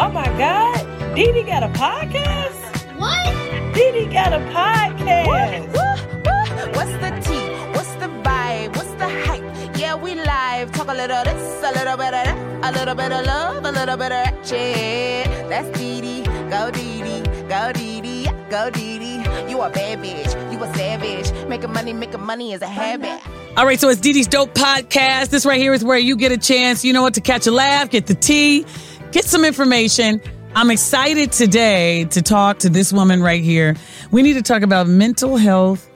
Oh 0.00 0.10
my 0.10 0.26
God. 0.38 1.14
Dee 1.16 1.32
Dee 1.32 1.42
got 1.42 1.62
a 1.64 1.68
podcast? 1.68 2.54
What? 2.98 3.74
Dee 3.74 3.90
Dee 3.92 4.06
got 4.12 4.32
a 4.32 4.38
podcast. 4.54 5.66
What's 6.76 6.92
the 7.02 7.10
tea? 7.26 7.48
What's 7.76 7.92
the 7.94 8.06
vibe? 8.22 8.76
What's 8.76 8.92
the 8.92 9.08
hype? 9.26 9.76
Yeah, 9.76 9.96
we 9.96 10.14
live. 10.14 10.70
Talk 10.70 10.88
a 10.88 10.94
little 10.94 11.24
this, 11.24 11.62
a 11.64 11.72
little 11.72 11.96
bit 11.96 12.14
of 12.14 12.24
that, 12.24 12.36
a 12.62 12.78
little 12.78 12.94
bit 12.94 13.10
of 13.12 13.26
love, 13.26 13.64
a 13.64 13.72
little 13.72 13.96
bit 13.96 14.12
of 14.12 14.24
that 14.24 14.46
shit. 14.46 15.26
That's 15.48 15.68
Dee 15.76 16.00
Dee. 16.00 16.22
Go 16.48 16.70
Dee 16.70 17.02
Dee. 17.02 17.22
Go 17.48 17.72
Dee 17.72 18.00
Dee. 18.00 18.30
Go 18.50 18.70
Dee 18.70 18.98
Dee. 18.98 19.50
You 19.50 19.60
a 19.62 19.70
bad 19.70 19.98
bitch. 19.98 20.52
You 20.52 20.62
a 20.62 20.74
savage. 20.74 21.32
Making 21.48 21.72
money, 21.72 21.92
making 21.92 22.22
money 22.22 22.52
is 22.52 22.62
a 22.62 22.68
habit. 22.68 23.20
All 23.56 23.66
right, 23.66 23.80
so 23.80 23.88
it's 23.88 24.00
Dee 24.00 24.12
Dee's 24.12 24.28
Dope 24.28 24.54
Podcast. 24.54 25.30
This 25.30 25.44
right 25.44 25.58
here 25.58 25.72
is 25.74 25.82
where 25.82 25.98
you 25.98 26.14
get 26.16 26.30
a 26.30 26.38
chance, 26.38 26.84
you 26.84 26.92
know 26.92 27.02
what, 27.02 27.14
to 27.14 27.20
catch 27.20 27.48
a 27.48 27.50
laugh, 27.50 27.90
get 27.90 28.06
the 28.06 28.14
tea, 28.14 28.64
get 29.12 29.24
some 29.24 29.44
information. 29.44 30.20
I'm 30.54 30.70
excited 30.70 31.32
today 31.32 32.04
to 32.06 32.22
talk 32.22 32.58
to 32.60 32.68
this 32.68 32.92
woman 32.92 33.22
right 33.22 33.42
here. 33.42 33.76
We 34.10 34.22
need 34.22 34.34
to 34.34 34.42
talk 34.42 34.62
about 34.62 34.86
mental 34.86 35.36
health, 35.36 35.88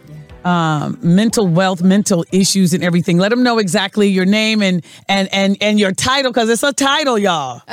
um, 0.44 0.98
mental 1.02 1.46
wealth, 1.46 1.82
mental 1.82 2.24
issues, 2.32 2.72
and 2.72 2.82
everything. 2.82 3.18
Let 3.18 3.30
them 3.30 3.42
know 3.42 3.58
exactly 3.58 4.08
your 4.08 4.26
name 4.26 4.62
and 4.62 4.84
and 5.08 5.28
and 5.32 5.56
and 5.60 5.80
your 5.80 5.92
title 5.92 6.30
because 6.30 6.48
it's 6.48 6.62
a 6.62 6.72
title, 6.72 7.18
y'all. 7.18 7.62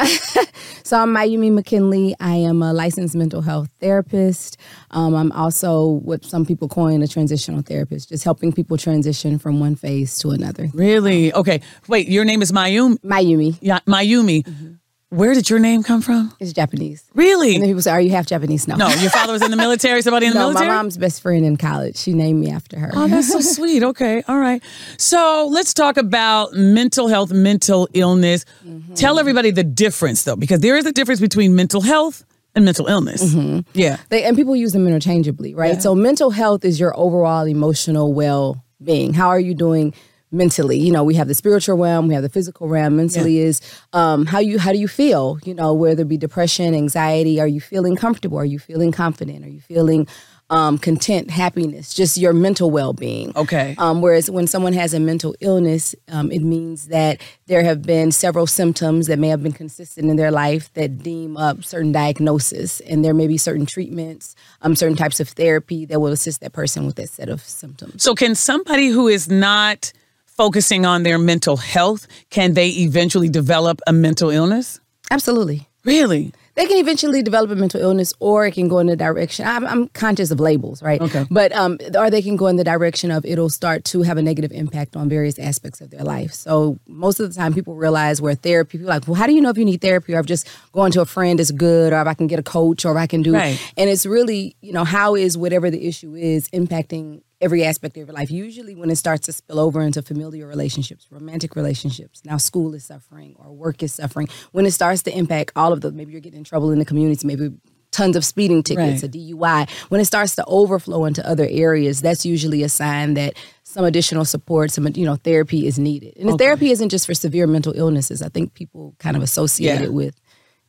So 0.89 0.97
I'm 0.97 1.13
Miyume 1.13 1.53
McKinley. 1.53 2.16
I 2.19 2.38
am 2.38 2.63
a 2.63 2.73
licensed 2.73 3.16
mental 3.16 3.41
health 3.41 3.69
therapist. 3.80 4.58
Um, 4.89 5.13
I'm 5.13 5.31
also 5.33 5.85
what 5.85 6.25
some 6.25 6.47
people 6.47 6.67
coin 6.67 7.03
a 7.03 7.08
transitional 7.08 7.61
therapist, 7.61 8.09
just 8.09 8.23
helping 8.23 8.52
people 8.52 8.75
transition 8.75 9.38
from 9.38 9.59
one 9.59 9.75
phase 9.75 10.17
to 10.17 10.31
another. 10.31 10.67
Really? 10.73 11.31
Okay. 11.31 11.61
Wait, 11.88 12.09
your 12.09 12.25
name 12.25 12.41
is 12.41 12.52
Miyume. 12.52 12.97
Miyume 13.02 13.55
Yeah, 13.61 13.81
Miyume. 13.85 14.80
Where 15.09 15.34
did 15.34 15.49
your 15.49 15.58
name 15.58 15.81
come 15.81 16.02
from? 16.02 16.31
It's 16.40 16.54
Japanese. 16.54 17.04
Really? 17.16 17.55
And 17.55 17.63
then 17.63 17.70
people 17.70 17.81
say, 17.81 17.91
"Are 17.91 18.00
you 18.02 18.12
half 18.12 18.27
Japanese?" 18.27 18.67
No, 18.67 18.76
No, 18.76 18.90
your 18.90 19.09
father 19.09 19.34
was 19.34 19.41
in 19.41 19.50
the 19.50 19.58
military. 19.67 20.03
Somebody 20.03 20.28
in 20.28 20.33
the 20.33 20.39
no. 20.39 20.50
military. 20.50 20.67
My 20.67 20.75
mom's 20.75 20.97
best 21.00 21.23
friend 21.23 21.44
in 21.44 21.58
college. 21.58 21.97
She 21.97 22.14
named 22.14 22.39
me 22.39 22.52
after 22.52 22.78
her. 22.78 22.92
Oh, 22.94 23.08
that's 23.08 23.31
so 23.31 23.42
sweet. 23.56 23.81
Okay. 23.81 24.22
All 24.28 24.38
right. 24.38 24.61
So 24.98 25.48
let's 25.52 25.73
talk 25.73 25.98
about 25.98 26.53
mental 26.53 27.08
health, 27.08 27.31
mental 27.31 27.89
illness. 27.94 28.45
Mm-hmm. 28.64 28.94
Tell 28.94 29.17
everybody 29.17 29.50
the 29.50 29.64
difference, 29.64 30.23
though, 30.23 30.36
because 30.36 30.59
there 30.59 30.78
is 30.78 30.86
a 30.86 30.92
difference 30.92 31.20
between 31.20 31.55
mental 31.55 31.81
health 31.81 32.23
and 32.53 32.64
mental 32.64 32.86
illness. 32.86 33.23
Mm-hmm. 33.23 33.61
Yeah. 33.73 33.98
They, 34.09 34.23
and 34.26 34.38
people 34.38 34.55
use 34.55 34.73
them 34.73 34.86
interchangeably, 34.88 35.55
right? 35.55 35.81
So 35.81 35.95
mental 35.95 36.30
health 36.30 36.64
is 36.64 36.80
your 36.80 36.95
overall 36.98 37.48
emotional 37.48 38.14
well-being. 38.14 39.14
How 39.16 39.30
are 39.30 39.39
you 39.39 39.55
doing 39.55 39.94
mentally? 40.31 40.77
You 40.77 40.91
know, 40.91 41.03
we 41.03 41.16
have 41.16 41.27
the 41.27 41.35
spiritual 41.35 41.77
realm, 41.77 42.08
we 42.08 42.13
have 42.13 42.23
the 42.23 42.30
physical 42.30 42.67
realm. 42.67 42.97
Mentally 42.97 43.39
is 43.39 43.61
um, 43.94 44.25
how 44.25 44.39
you 44.39 44.59
how 44.59 44.71
do 44.71 44.77
you 44.80 44.88
feel? 44.88 45.39
You 45.44 45.53
know, 45.53 45.73
whether 45.73 46.03
it 46.03 46.08
be 46.08 46.17
depression, 46.17 46.73
anxiety. 46.73 47.39
Are 47.39 47.47
you 47.47 47.61
feeling 47.61 47.95
comfortable? 47.95 48.38
Are 48.38 48.45
you 48.45 48.59
feeling 48.59 48.91
confident? 48.91 49.45
Are 49.45 49.49
you 49.49 49.61
feeling 49.61 50.08
um, 50.49 50.77
content, 50.77 51.30
happiness? 51.30 51.94
Just 51.94 52.17
your 52.17 52.33
mental 52.33 52.71
well-being. 52.71 53.31
Okay. 53.36 53.75
Um, 53.77 54.02
whereas 54.02 54.31
when 54.31 54.47
someone 54.47 54.73
has 54.73 54.94
a 54.94 54.99
mental 54.99 55.36
illness, 55.39 55.95
um, 56.08 56.31
it 56.31 56.41
means 56.41 56.88
that 56.88 57.21
there 57.47 57.64
have 57.64 57.83
been 57.83 58.11
several 58.11 58.47
symptoms 58.47 59.08
that 59.08 59.19
may 59.19 59.27
have 59.27 59.43
been 59.43 59.52
consistent 59.52 60.09
in 60.09 60.16
their 60.16 60.31
life 60.31 60.73
that 60.73 61.03
deem 61.03 61.38
up 61.38 61.64
certain 61.64 61.91
diagnosis, 61.91 62.80
and 62.81 63.05
there 63.05 63.14
may 63.14 63.27
be 63.27 63.38
certain 63.38 63.66
treatments, 63.66 64.36
um, 64.61 64.75
certain 64.75 64.97
types 64.97 65.19
of 65.19 65.30
therapy 65.30 65.86
that 65.86 65.99
will 65.99 66.11
assist 66.11 66.41
that 66.41 66.53
person 66.53 66.86
with 66.86 66.95
that 66.95 67.09
set 67.09 67.30
of 67.30 67.41
symptoms. 67.41 68.02
So, 68.02 68.16
can 68.16 68.36
somebody 68.36 68.88
who 68.88 69.08
is 69.08 69.30
not 69.30 69.93
focusing 70.40 70.86
on 70.86 71.04
their 71.04 71.20
mental 71.20 71.58
health, 71.58 72.08
can 72.30 72.54
they 72.54 72.70
eventually 72.70 73.28
develop 73.28 73.82
a 73.86 73.92
mental 73.92 74.30
illness? 74.30 74.80
Absolutely. 75.12 75.68
Really? 75.84 76.32
They 76.56 76.66
can 76.66 76.78
eventually 76.78 77.22
develop 77.22 77.52
a 77.52 77.56
mental 77.56 77.82
illness, 77.82 78.14
or 78.20 78.45
it 78.45 78.54
can 78.54 78.70
go 78.70 78.80
in 78.80 78.88
the 78.88 78.95
direction. 78.95 79.45
I'm, 79.45 79.67
I'm 79.67 79.88
conscious 79.90 80.32
of 80.32 80.40
labels, 80.40 80.82
right? 80.82 81.02
Okay. 81.02 81.26
But 81.30 81.52
um, 81.52 81.78
or 81.94 82.10
they 82.10 82.22
can 82.22 82.38
go 82.38 82.48
in 82.48 82.56
the 82.56 82.64
direction 82.64 83.12
of 83.12 83.26
it'll 83.26 83.49
start 83.49 83.83
to 83.92 84.02
have 84.04 84.17
a 84.17 84.22
negative 84.22 84.52
impact 84.54 84.95
on 84.95 85.10
various 85.10 85.38
aspects 85.39 85.82
of 85.82 85.89
their 85.89 86.04
life. 86.04 86.32
So 86.33 86.78
most 86.88 87.20
of 87.20 87.30
the 87.30 87.38
time, 87.38 87.54
people 87.54 87.76
realize 87.76 88.22
where 88.22 88.36
therapy. 88.36 88.78
People 88.78 88.88
like, 88.88 89.08
well, 89.08 89.16
how 89.16 89.28
do 89.28 89.33
you 89.33 89.42
know 89.42 89.49
if 89.49 89.58
you 89.58 89.66
need 89.66 89.82
therapy, 89.82 90.14
or 90.14 90.20
if 90.20 90.26
just 90.26 90.48
going 90.72 90.94
to 90.94 91.02
a 91.02 91.05
friend 91.05 91.39
is 91.39 91.52
good, 91.52 91.92
or 91.92 91.99
if 91.99 92.08
I 92.08 92.14
can 92.14 92.28
get 92.28 92.39
a 92.39 92.44
coach, 92.44 92.86
or 92.86 92.92
if 92.92 92.98
I 92.98 93.08
can 93.08 93.23
do. 93.23 93.33
Right. 93.33 93.60
And 93.76 93.89
it's 93.89 94.05
really, 94.05 94.55
you 94.61 94.72
know, 94.72 94.86
how 94.86 95.16
is 95.16 95.38
whatever 95.38 95.70
the 95.70 95.86
issue 95.86 96.16
is 96.16 96.49
impacting 96.49 97.23
every 97.42 97.64
aspect 97.64 97.95
of 97.98 98.08
your 98.08 98.14
life. 98.16 98.30
Usually, 98.32 98.76
when 98.76 98.89
it 98.89 98.98
starts 98.98 99.26
to 99.27 99.33
spill 99.33 99.60
over 99.60 99.82
into 99.82 100.02
familiar 100.02 100.45
relationships, 100.48 101.08
romantic 101.10 101.55
relationships, 101.55 102.22
now 102.26 102.38
school 102.38 102.73
is 102.73 102.86
suffering 102.86 103.36
or 103.38 103.52
work 103.54 103.82
is 103.83 103.94
suffering. 103.94 104.27
When 104.52 104.66
it 104.66 104.72
starts 104.72 105.04
to 105.04 105.17
impact 105.17 105.52
all 105.55 105.72
of 105.73 105.82
the, 105.82 105.92
maybe 105.92 106.11
you're 106.11 106.22
getting 106.22 106.39
in 106.39 106.44
trouble 106.44 106.72
in 106.72 106.80
the 106.80 106.86
community, 106.86 107.26
maybe 107.26 107.52
tons 107.92 108.16
of 108.16 108.23
speeding 108.23 108.61
tickets, 108.61 109.02
Right. 109.02 109.04
a 109.04 109.08
DUI. 109.08 109.67
When 109.89 109.99
it 109.99 110.05
starts 110.05 110.36
to 110.36 110.45
overflow 110.45 111.05
into 111.05 111.28
other 111.28 111.48
areas, 111.49 112.02
that's 112.02 112.23
usually 112.26 112.61
a 112.61 112.70
sign 112.70 113.16
that 113.16 113.33
some 113.64 113.83
additional 113.83 114.26
support, 114.26 114.70
some 114.72 114.88
you 114.94 115.05
know, 115.05 115.16
therapy 115.16 115.66
is 115.66 115.80
needed. 115.80 116.16
And 116.17 116.30
the 116.30 116.38
therapy 116.38 116.70
isn't 116.72 116.89
just 116.89 117.05
for 117.08 117.14
severe 117.16 117.48
mental 117.48 117.73
illnesses. 117.76 118.22
I 118.22 118.30
think 118.30 118.54
people 118.54 118.95
kind 118.99 119.16
of 119.17 119.23
associate 119.23 119.80
Yeah. 119.80 119.83
it 119.86 119.94
with 119.94 120.16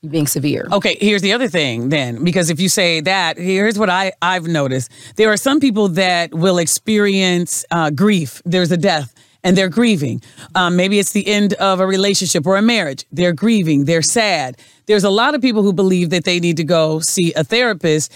being 0.08 0.26
severe. 0.26 0.66
Okay, 0.72 0.96
here's 1.00 1.22
the 1.22 1.32
other 1.32 1.48
thing 1.48 1.90
then, 1.90 2.24
because 2.24 2.48
if 2.48 2.58
you 2.58 2.68
say 2.68 3.00
that, 3.02 3.36
here's 3.36 3.78
what 3.78 3.90
I, 3.90 4.12
I've 4.22 4.46
noticed. 4.46 4.90
There 5.16 5.30
are 5.30 5.36
some 5.36 5.60
people 5.60 5.88
that 5.88 6.32
will 6.34 6.58
experience 6.58 7.64
uh, 7.70 7.90
grief. 7.90 8.40
There's 8.44 8.72
a 8.72 8.76
death 8.78 9.14
and 9.42 9.56
they're 9.56 9.68
grieving. 9.68 10.22
Um, 10.54 10.76
maybe 10.76 10.98
it's 10.98 11.12
the 11.12 11.26
end 11.26 11.54
of 11.54 11.80
a 11.80 11.86
relationship 11.86 12.46
or 12.46 12.56
a 12.56 12.62
marriage. 12.62 13.04
They're 13.12 13.32
grieving, 13.32 13.84
they're 13.84 14.02
sad. 14.02 14.56
There's 14.86 15.04
a 15.04 15.10
lot 15.10 15.34
of 15.34 15.42
people 15.42 15.62
who 15.62 15.72
believe 15.72 16.10
that 16.10 16.24
they 16.24 16.40
need 16.40 16.56
to 16.56 16.64
go 16.64 17.00
see 17.00 17.32
a 17.34 17.44
therapist. 17.44 18.12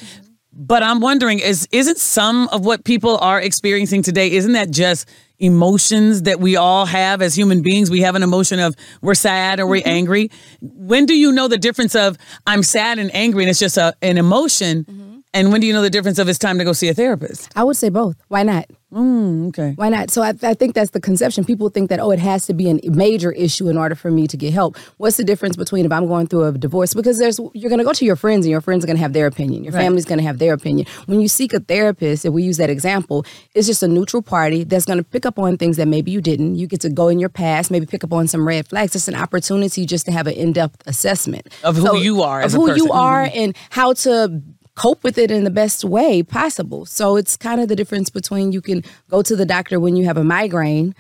But 0.57 0.83
I'm 0.83 1.01
wondering, 1.01 1.41
is 1.41 1.69
isn't 1.73 1.99
some 1.99 2.49
of 2.49 2.65
what 2.65 2.85
people 2.85 3.19
are 3.19 3.41
experiencing 3.41 4.03
today, 4.03 4.31
isn't 4.31 4.53
that 4.53 4.71
just 4.71 5.09
emotions 5.39 6.23
that 6.23 6.41
we 6.41 6.57
all 6.57 6.87
have 6.87 7.23
as 7.23 7.37
human 7.37 7.63
beings? 7.63 7.91
We 7.91 8.01
have 8.01 8.15
an 8.15 8.23
emotion 8.23 8.61
of 8.61 8.77
we're 9.03 9.15
sad 9.15 9.61
or 9.61 9.67
we're 9.67 9.81
mm-hmm. 9.81 9.89
angry. 9.89 10.31
When 10.61 11.07
do 11.07 11.15
you 11.15 11.33
know 11.33 11.49
the 11.49 11.59
difference 11.59 11.95
of 11.95 12.17
I'm 12.47 12.63
sad 12.63 12.99
and 12.99 13.15
angry 13.15 13.45
and 13.45 13.51
it's 13.51 13.61
just 13.61 13.77
a, 13.77 13.95
an 14.03 14.19
emotion? 14.19 14.85
Mm-hmm. 14.85 15.15
And 15.35 15.51
when 15.51 15.61
do 15.61 15.67
you 15.67 15.73
know 15.73 15.83
the 15.83 15.91
difference 15.91 16.21
of 16.21 16.29
it's 16.29 16.39
time 16.39 16.59
to 16.59 16.65
go 16.65 16.73
see 16.73 16.89
a 16.89 16.95
therapist? 16.95 17.51
I 17.57 17.65
would 17.65 17.77
say 17.77 17.89
both. 17.89 18.17
Why 18.29 18.45
not? 18.45 18.67
Mm, 18.95 19.49
okay. 19.49 19.73
Why 19.75 19.89
not? 19.89 20.11
So 20.11 20.23
I, 20.23 20.35
I 20.43 20.55
think 20.55 20.75
that's 20.75 20.91
the 20.93 21.01
conception. 21.01 21.45
People 21.45 21.69
think 21.69 21.91
that, 21.91 21.99
oh, 21.99 22.13
it 22.13 22.21
has 22.21 22.47
to 22.47 22.55
be 22.55 22.71
a 22.71 22.91
major 22.91 23.33
issue 23.33 23.69
in 23.69 23.77
order 23.77 23.97
for 23.97 24.11
me 24.11 24.29
to 24.29 24.37
get 24.37 24.53
help. 24.53 24.77
What's 24.99 25.17
the 25.17 25.25
difference 25.25 25.57
between 25.57 25.85
if 25.85 25.91
I'm 25.91 26.07
going 26.07 26.29
through 26.29 26.45
a 26.45 26.53
divorce? 26.53 26.95
Because 26.95 27.19
there's 27.19 27.41
you're 27.55 27.71
going 27.71 27.81
to 27.81 27.85
go 27.85 27.93
to 27.93 28.05
your 28.05 28.15
friends 28.15 28.47
and 28.47 28.51
your 28.53 28.61
friends 28.61 28.85
are 28.85 28.87
going 28.87 28.97
to 28.97 29.03
have 29.03 29.13
their 29.13 29.27
opinion. 29.27 29.65
Your 29.65 29.73
family's 29.73 30.05
going 30.05 30.19
to 30.19 30.25
have 30.25 30.39
their 30.39 30.53
opinion. 30.55 30.87
When 31.07 31.21
you 31.21 31.27
seek 31.27 31.53
a 31.53 31.61
therapist, 31.61 32.25
if 32.25 32.33
we 32.33 32.45
use 32.45 32.57
that 32.59 32.71
example, 32.71 33.27
it's 33.55 33.67
just 33.67 33.83
a 33.83 33.89
neutral 33.89 34.23
party 34.23 34.63
that's 34.63 34.85
going 34.85 34.99
to 34.99 35.05
pick 35.05 35.27
up 35.27 35.39
on 35.39 35.57
things 35.57 35.77
that 35.77 35.89
maybe 35.89 36.13
you 36.13 36.21
didn't. 36.21 36.55
You 36.55 36.69
get 36.69 36.81
to 36.83 36.91
go 36.91 37.09
in 37.09 37.19
your 37.19 37.29
past, 37.29 37.71
maybe 37.73 37.87
pick 37.87 38.05
up 38.05 38.13
on 38.13 38.29
some 38.29 38.47
red 38.47 38.69
flags. 38.69 38.95
It's 38.95 39.09
an 39.09 39.17
opportunity 39.17 39.87
just 39.87 40.07
to 40.07 40.13
have 40.13 40.29
an 40.29 40.35
in-depth 40.35 40.87
assessment 40.87 41.49
Of 41.65 41.77
who 41.77 41.99
you 41.99 42.23
are 42.23 42.43
of 42.43 42.55
a 42.55 42.57
who 42.57 42.69
person. 42.69 42.85
you 42.87 42.93
are 42.93 43.29
and 43.35 43.57
how 43.71 43.93
to 43.95 44.41
cope 44.75 45.03
with 45.05 45.19
it 45.19 45.31
in 45.31 45.45
the 45.45 45.51
best 45.51 45.85
way 45.85 46.23
possible. 46.23 46.85
So 46.87 47.17
it's 47.17 47.37
kind 47.37 47.61
of 47.61 47.69
the 47.69 47.77
difference 47.77 48.11
between 48.11 48.53
you 48.53 48.61
can 48.61 48.83
go 49.09 49.23
to 49.23 49.37
the 49.37 49.47
doctor 49.47 49.79
when 49.79 49.97
you 49.97 50.05
have 50.05 50.17
a 50.17 50.25
migraine 50.25 50.95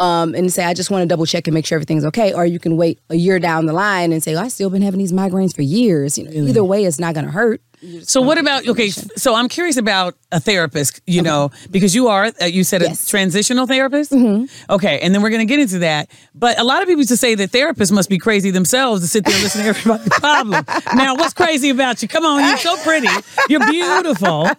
um, 0.00 0.34
and 0.34 0.52
say, 0.52 0.64
I 0.64 0.74
just 0.74 0.90
want 0.90 1.02
to 1.02 1.06
double 1.06 1.26
check 1.26 1.46
and 1.46 1.54
make 1.54 1.66
sure 1.66 1.76
everything's 1.76 2.04
okay. 2.06 2.32
Or 2.32 2.44
you 2.46 2.58
can 2.58 2.76
wait 2.76 2.98
a 3.10 3.14
year 3.16 3.38
down 3.38 3.66
the 3.66 3.72
line 3.72 4.12
and 4.12 4.22
say, 4.22 4.34
oh, 4.34 4.40
I've 4.40 4.52
still 4.52 4.70
been 4.70 4.82
having 4.82 4.98
these 4.98 5.12
migraines 5.12 5.54
for 5.54 5.62
years. 5.62 6.16
You 6.18 6.24
know, 6.24 6.30
Either 6.48 6.64
way, 6.64 6.84
it's 6.84 6.98
not 6.98 7.14
going 7.14 7.26
to 7.26 7.32
hurt. 7.32 7.60
So 8.02 8.20
what 8.20 8.36
about 8.36 8.68
okay? 8.68 8.90
So 8.90 9.34
I'm 9.34 9.48
curious 9.48 9.78
about 9.78 10.14
a 10.30 10.38
therapist. 10.38 11.00
You 11.06 11.22
know, 11.22 11.50
because 11.70 11.94
you 11.94 12.08
are 12.08 12.30
uh, 12.42 12.44
you 12.44 12.62
said 12.62 12.82
Yes. 12.82 13.06
a 13.06 13.08
transitional 13.08 13.66
therapist. 13.66 14.12
Okay, 14.68 14.98
and 15.00 15.14
then 15.14 15.22
we're 15.22 15.30
going 15.30 15.40
to 15.40 15.46
get 15.46 15.60
into 15.60 15.78
that. 15.78 16.10
But 16.34 16.60
a 16.60 16.64
lot 16.64 16.82
of 16.82 16.88
people 16.88 17.00
used 17.00 17.08
to 17.08 17.16
say 17.16 17.34
that 17.36 17.52
therapists 17.52 17.90
must 17.90 18.10
be 18.10 18.18
crazy 18.18 18.50
themselves 18.50 19.00
to 19.00 19.08
sit 19.08 19.24
there 19.24 19.32
and 19.34 19.42
listen 19.44 19.62
to 19.62 19.68
everybody's 19.68 20.08
problem. 20.10 20.62
Now, 20.94 21.14
what's 21.14 21.32
crazy 21.32 21.70
about 21.70 22.02
you? 22.02 22.08
Come 22.08 22.26
on, 22.26 22.46
you're 22.46 22.58
so 22.58 22.76
pretty. 22.84 23.08
You're 23.48 23.66
beautiful. 23.70 24.50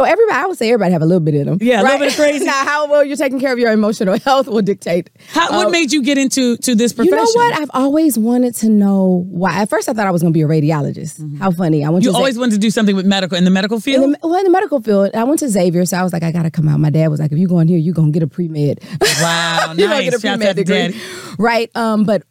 Oh, 0.00 0.04
everybody, 0.04 0.38
I 0.38 0.46
would 0.46 0.56
say 0.56 0.68
everybody 0.70 0.92
have 0.92 1.02
a 1.02 1.06
little 1.06 1.20
bit 1.20 1.34
in 1.34 1.46
them. 1.46 1.58
Yeah, 1.60 1.80
a 1.80 1.84
little 1.84 1.98
bit 1.98 2.08
of 2.08 2.14
crazy. 2.16 2.44
now, 2.46 2.64
how 2.64 2.90
well 2.90 3.04
you're 3.04 3.16
taking 3.16 3.38
care 3.38 3.52
of 3.52 3.58
your 3.58 3.70
emotional 3.72 4.18
health 4.24 4.46
will 4.48 4.62
dictate. 4.62 5.10
How, 5.28 5.50
what 5.50 5.66
Um, 5.66 5.72
made 5.72 5.92
you 5.92 6.02
get 6.02 6.16
into 6.18 6.56
to 6.58 6.74
this 6.74 6.92
profession? 6.92 7.18
You 7.18 7.24
know 7.24 7.30
what? 7.50 7.60
I've 7.60 7.70
always 7.74 8.18
wanted 8.18 8.54
to 8.56 8.68
know 8.70 9.26
why. 9.28 9.52
At 9.60 9.68
first, 9.68 9.88
I 9.88 9.92
thought 9.92 10.06
I 10.06 10.10
was 10.10 10.22
going 10.22 10.32
to 10.32 10.36
be 10.36 10.42
a 10.42 10.48
radiologist. 10.48 11.38
How 11.38 11.50
funny! 11.50 11.84
I 11.84 11.90
went 11.90 12.04
You 12.04 12.12
to 12.12 12.16
always 12.16 12.38
wanted 12.38 12.52
to 12.52 12.58
do 12.58 12.70
something 12.70 12.96
with 12.96 13.06
medical 13.06 13.36
in 13.36 13.44
the 13.44 13.50
medical 13.50 13.78
field. 13.80 14.04
in 14.04 14.10
the, 14.12 14.18
well, 14.22 14.36
in 14.36 14.44
the 14.44 14.50
medical 14.50 14.80
field, 14.80 15.10
I 15.14 15.24
went 15.24 15.40
to 15.40 15.48
Xavier, 15.48 15.84
so 15.84 15.96
I 15.98 16.02
was 16.02 16.12
like, 16.12 16.22
I 16.22 16.32
gotta 16.32 16.50
come 16.50 16.66
out. 16.68 16.80
My 16.80 16.90
dad 16.90 17.08
was 17.08 17.20
like, 17.20 17.32
if 17.32 17.38
you 17.38 17.46
go 17.48 17.58
in 17.60 17.68
here, 17.68 17.78
you 17.78 17.92
are 17.92 17.94
gonna 17.94 18.10
get 18.10 18.22
a 18.22 18.26
pre 18.26 18.48
med. 18.48 18.80
wow, 19.20 19.58
you 19.72 19.86
gonna 19.86 19.88
nice. 19.88 20.04
get 20.10 20.14
a 20.14 20.18
pre 20.20 20.36
med 20.36 20.56
to 20.56 20.64
degree, 20.64 21.00
right? 21.38 21.70
Um, 21.76 22.04
but 22.04 22.22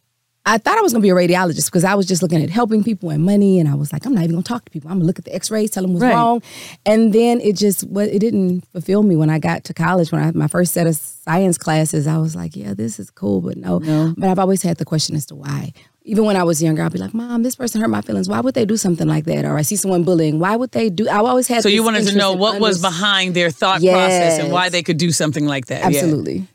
I 0.46 0.56
thought 0.58 0.78
I 0.78 0.80
was 0.80 0.92
gonna 0.92 1.02
be 1.02 1.10
a 1.10 1.14
radiologist 1.14 1.66
because 1.66 1.84
I 1.84 1.94
was 1.94 2.06
just 2.06 2.22
looking 2.22 2.42
at 2.42 2.48
helping 2.50 2.82
people 2.82 3.10
and 3.10 3.22
money, 3.24 3.60
and 3.60 3.68
I 3.68 3.74
was 3.74 3.92
like, 3.92 4.06
I'm 4.06 4.14
not 4.14 4.24
even 4.24 4.36
gonna 4.36 4.42
talk 4.42 4.64
to 4.64 4.70
people. 4.70 4.90
I'm 4.90 4.96
gonna 4.96 5.06
look 5.06 5.18
at 5.18 5.26
the 5.26 5.34
X-rays, 5.34 5.70
tell 5.70 5.82
them 5.82 5.92
what's 5.92 6.02
Right. 6.02 6.14
wrong, 6.14 6.42
and 6.86 7.12
then 7.12 7.40
it 7.42 7.56
just 7.56 7.84
what 7.88 8.08
it 8.08 8.20
didn't 8.20 8.62
fulfill 8.72 9.02
me 9.02 9.16
when 9.16 9.28
I 9.28 9.38
got 9.38 9.64
to 9.64 9.74
college. 9.74 10.10
When 10.10 10.22
I 10.22 10.30
my 10.32 10.46
first 10.48 10.72
set 10.72 10.86
of 10.86 10.96
science 10.96 11.58
classes, 11.58 12.06
I 12.06 12.16
was 12.18 12.34
like, 12.34 12.56
yeah, 12.56 12.72
this 12.74 12.98
is 12.98 13.10
cool, 13.10 13.42
but 13.42 13.58
no. 13.58 13.80
But 14.16 14.28
I've 14.30 14.38
always 14.38 14.62
had 14.62 14.78
the 14.78 14.84
question 14.86 15.14
as 15.14 15.26
to 15.26 15.34
why. 15.34 15.72
Even 16.10 16.24
when 16.24 16.34
I 16.36 16.42
was 16.42 16.60
younger, 16.60 16.82
I'd 16.82 16.92
be 16.92 16.98
like, 16.98 17.14
Mom, 17.14 17.44
this 17.44 17.54
person 17.54 17.80
hurt 17.80 17.88
my 17.88 18.00
feelings. 18.00 18.28
Why 18.28 18.40
would 18.40 18.54
they 18.54 18.64
do 18.64 18.76
something 18.76 19.06
like 19.06 19.26
that? 19.26 19.44
Or 19.44 19.56
I 19.56 19.62
see 19.62 19.76
someone 19.76 20.02
bullying. 20.02 20.40
Why 20.40 20.56
would 20.56 20.72
they 20.72 20.90
do? 20.90 21.08
I 21.08 21.18
always 21.18 21.46
had. 21.46 21.62
So 21.62 21.68
you 21.68 21.84
wanted 21.84 22.08
to 22.08 22.16
know 22.16 22.32
what 22.32 22.60
was 22.60 22.82
behind 22.82 23.34
their 23.34 23.50
thought 23.50 23.80
process 23.80 24.40
and 24.40 24.50
why 24.52 24.70
they 24.70 24.82
could 24.82 24.96
do 24.96 25.12
something 25.12 25.46
like 25.46 25.66
that. 25.66 25.80
Yeah. 25.80 26.00
Absolutely. 26.00 26.46